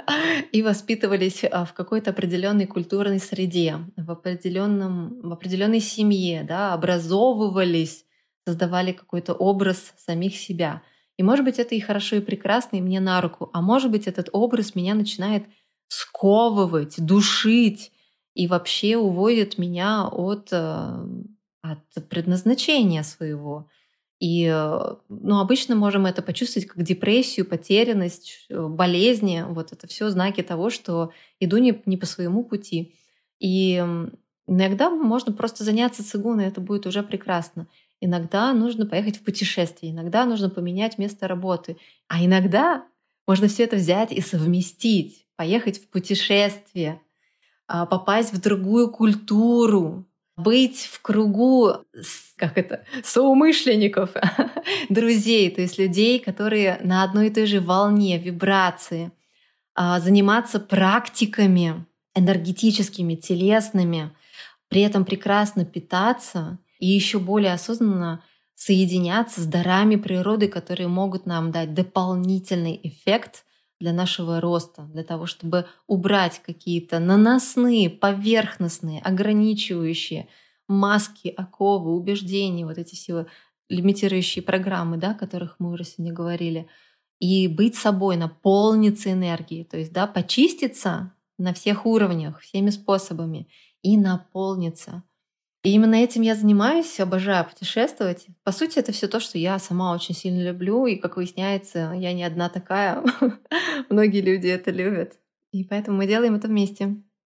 и 0.52 0.62
воспитывались 0.62 1.44
а, 1.44 1.66
в 1.66 1.74
какой-то 1.74 2.12
определенной 2.12 2.68
культурной 2.68 3.20
среде, 3.20 3.80
в, 3.98 4.12
определенном, 4.12 5.20
в 5.22 5.34
определенной 5.34 5.82
семье, 5.82 6.44
да, 6.44 6.74
образовывались, 6.74 8.06
создавали 8.48 8.92
какой-то 8.92 9.34
образ 9.34 9.94
самих 9.98 10.38
себя. 10.38 10.84
И 11.18 11.24
может 11.24 11.44
быть 11.44 11.60
это 11.60 11.74
и 11.76 11.80
хорошо, 11.80 12.18
и 12.18 12.22
прекрасно, 12.22 12.78
и 12.78 12.82
мне 12.82 13.00
на 13.00 13.20
руку, 13.22 13.50
а 13.52 13.62
может 13.62 13.90
быть 13.90 14.06
этот 14.06 14.30
образ 14.32 14.76
меня 14.76 14.94
начинает 14.94 15.46
сковывать, 15.88 17.04
душить 17.04 17.92
и 18.36 18.48
вообще 18.48 18.98
уводит 18.98 19.58
меня 19.58 20.08
от, 20.08 20.50
э, 20.52 21.06
от 21.62 22.10
предназначения 22.10 23.02
своего. 23.02 23.70
И 24.28 24.48
ну, 25.08 25.40
обычно 25.40 25.76
можем 25.76 26.08
это 26.08 26.24
почувствовать 26.24 26.68
как 26.68 26.82
депрессию, 26.82 27.46
потерянность, 27.46 28.48
э, 28.50 28.68
болезни. 28.68 29.46
Вот 29.48 29.72
это 29.72 29.86
все 29.86 30.10
знаки 30.10 30.42
того, 30.42 30.72
что 30.72 31.12
иду 31.40 31.58
не, 31.58 31.80
не 31.86 31.96
по 31.96 32.08
своему 32.08 32.44
пути. 32.44 32.96
И 33.40 33.76
иногда 34.48 34.90
можно 34.90 35.32
просто 35.32 35.64
заняться 35.64 36.04
цигуной, 36.04 36.46
это 36.46 36.60
будет 36.60 36.88
уже 36.88 37.04
прекрасно. 37.04 37.68
Иногда 38.02 38.52
нужно 38.54 38.88
поехать 38.88 39.18
в 39.18 39.24
путешествие, 39.24 39.92
иногда 39.92 40.26
нужно 40.26 40.50
поменять 40.50 40.98
место 40.98 41.28
работы, 41.28 41.78
а 42.08 42.26
иногда 42.26 42.84
можно 43.28 43.48
все 43.48 43.66
это 43.66 43.76
взять 43.76 44.12
и 44.12 44.22
совместить, 44.22 45.28
поехать 45.36 45.78
в 45.78 45.88
путешествие, 45.88 47.00
а, 47.68 47.86
попасть 47.86 48.34
в 48.34 48.42
другую 48.42 48.90
культуру, 48.90 50.08
быть 50.38 50.90
в 50.92 51.02
кругу, 51.02 51.72
как 52.36 52.58
это, 52.58 52.86
соумышленников, 53.04 54.12
друзей, 54.90 55.50
то 55.50 55.62
есть 55.62 55.78
людей, 55.78 56.20
которые 56.20 56.80
на 56.84 57.04
одной 57.04 57.28
и 57.28 57.34
той 57.34 57.46
же 57.46 57.62
волне, 57.62 58.18
вибрации, 58.18 59.12
а, 59.74 60.00
заниматься 60.00 60.60
практиками 60.60 61.86
энергетическими, 62.16 63.16
телесными, 63.16 64.12
при 64.68 64.82
этом 64.82 65.06
прекрасно 65.06 65.66
питаться 65.66 66.60
и 66.80 66.88
еще 66.88 67.20
более 67.20 67.54
осознанно 67.54 68.24
соединяться 68.56 69.42
с 69.42 69.46
дарами 69.46 69.96
природы, 69.98 70.48
которые 70.48 70.88
могут 70.88 71.26
нам 71.26 71.52
дать 71.52 71.74
дополнительный 71.74 72.80
эффект 72.84 73.45
для 73.80 73.94
нашего 73.94 74.40
роста, 74.40 74.84
для 74.94 75.04
того, 75.04 75.26
чтобы 75.26 75.66
убрать 75.88 76.42
какие-то 76.44 77.00
наносные, 77.00 77.90
поверхностные, 77.90 79.02
ограничивающие 79.02 80.28
маски, 80.68 81.28
оковы, 81.36 81.96
убеждения, 81.96 82.66
вот 82.66 82.78
эти 82.78 82.96
все 82.96 83.28
лимитирующие 83.70 84.44
программы, 84.44 84.98
да, 84.98 85.12
о 85.12 85.16
которых 85.16 85.56
мы 85.60 85.72
уже 85.72 85.84
сегодня 85.84 86.14
говорили, 86.14 86.68
и 87.20 87.48
быть 87.48 87.76
собой, 87.76 88.18
наполниться 88.18 89.12
энергией, 89.12 89.64
то 89.64 89.78
есть 89.78 89.94
да, 89.94 90.08
почиститься 90.08 91.14
на 91.38 91.54
всех 91.54 91.86
уровнях, 91.86 92.42
всеми 92.42 92.70
способами 92.70 93.48
и 93.82 93.98
наполниться– 93.98 95.04
и 95.66 95.72
именно 95.72 95.96
этим 95.96 96.22
я 96.22 96.36
занимаюсь, 96.36 97.00
обожаю 97.00 97.44
путешествовать. 97.46 98.28
По 98.44 98.52
сути, 98.52 98.78
это 98.78 98.92
все 98.92 99.08
то, 99.08 99.20
что 99.20 99.40
я 99.40 99.58
сама 99.58 99.94
очень 99.94 100.14
сильно 100.14 100.44
люблю. 100.44 100.86
И, 100.86 100.96
как 100.96 101.18
выясняется, 101.18 101.92
я 101.96 102.14
не 102.14 102.24
одна 102.24 102.50
такая. 102.50 103.04
Многие 103.90 104.22
люди 104.22 104.48
это 104.48 104.70
любят. 104.70 105.14
И 105.52 105.64
поэтому 105.64 105.98
мы 105.98 106.06
делаем 106.06 106.36
это 106.36 106.48
вместе. 106.48 106.96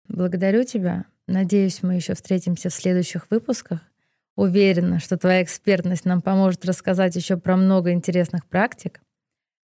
Благодарю 0.09 0.65
тебя. 0.65 1.05
Надеюсь, 1.25 1.81
мы 1.83 1.95
еще 1.95 2.15
встретимся 2.15 2.69
в 2.69 2.73
следующих 2.73 3.27
выпусках. 3.29 3.79
Уверена, 4.35 4.99
что 4.99 5.17
твоя 5.17 5.41
экспертность 5.41 6.03
нам 6.03 6.21
поможет 6.21 6.65
рассказать 6.65 7.15
еще 7.15 7.37
про 7.37 7.55
много 7.55 7.93
интересных 7.93 8.45
практик. 8.45 9.01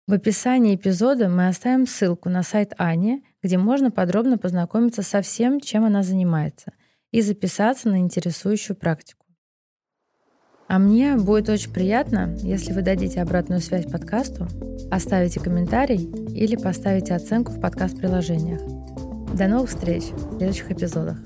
В 0.09 0.12
описании 0.12 0.74
эпизода 0.74 1.28
мы 1.28 1.46
оставим 1.46 1.86
ссылку 1.86 2.28
на 2.28 2.42
сайт 2.42 2.72
Ани, 2.78 3.24
где 3.44 3.59
можно 3.59 3.92
подробно 3.92 4.38
познакомиться 4.38 5.03
со 5.03 5.22
всем, 5.22 5.61
чем 5.61 5.84
она 5.84 6.03
занимается, 6.03 6.72
и 7.11 7.22
записаться 7.22 7.88
на 7.88 7.98
интересующую 7.98 8.76
практику. 8.76 9.26
А 10.68 10.78
мне 10.78 11.16
будет 11.16 11.48
очень 11.48 11.72
приятно, 11.72 12.36
если 12.42 12.72
вы 12.72 12.82
дадите 12.82 13.20
обратную 13.20 13.61
связь 13.61 13.90
подкасту, 13.90 14.46
оставите 14.90 15.40
комментарий 15.40 16.08
или 16.32 16.54
поставите 16.54 17.14
оценку 17.14 17.50
в 17.50 17.61
подкаст-приложениях. 17.61 18.61
До 19.36 19.48
новых 19.48 19.70
встреч 19.70 20.04
в 20.04 20.38
следующих 20.38 20.70
эпизодах. 20.70 21.18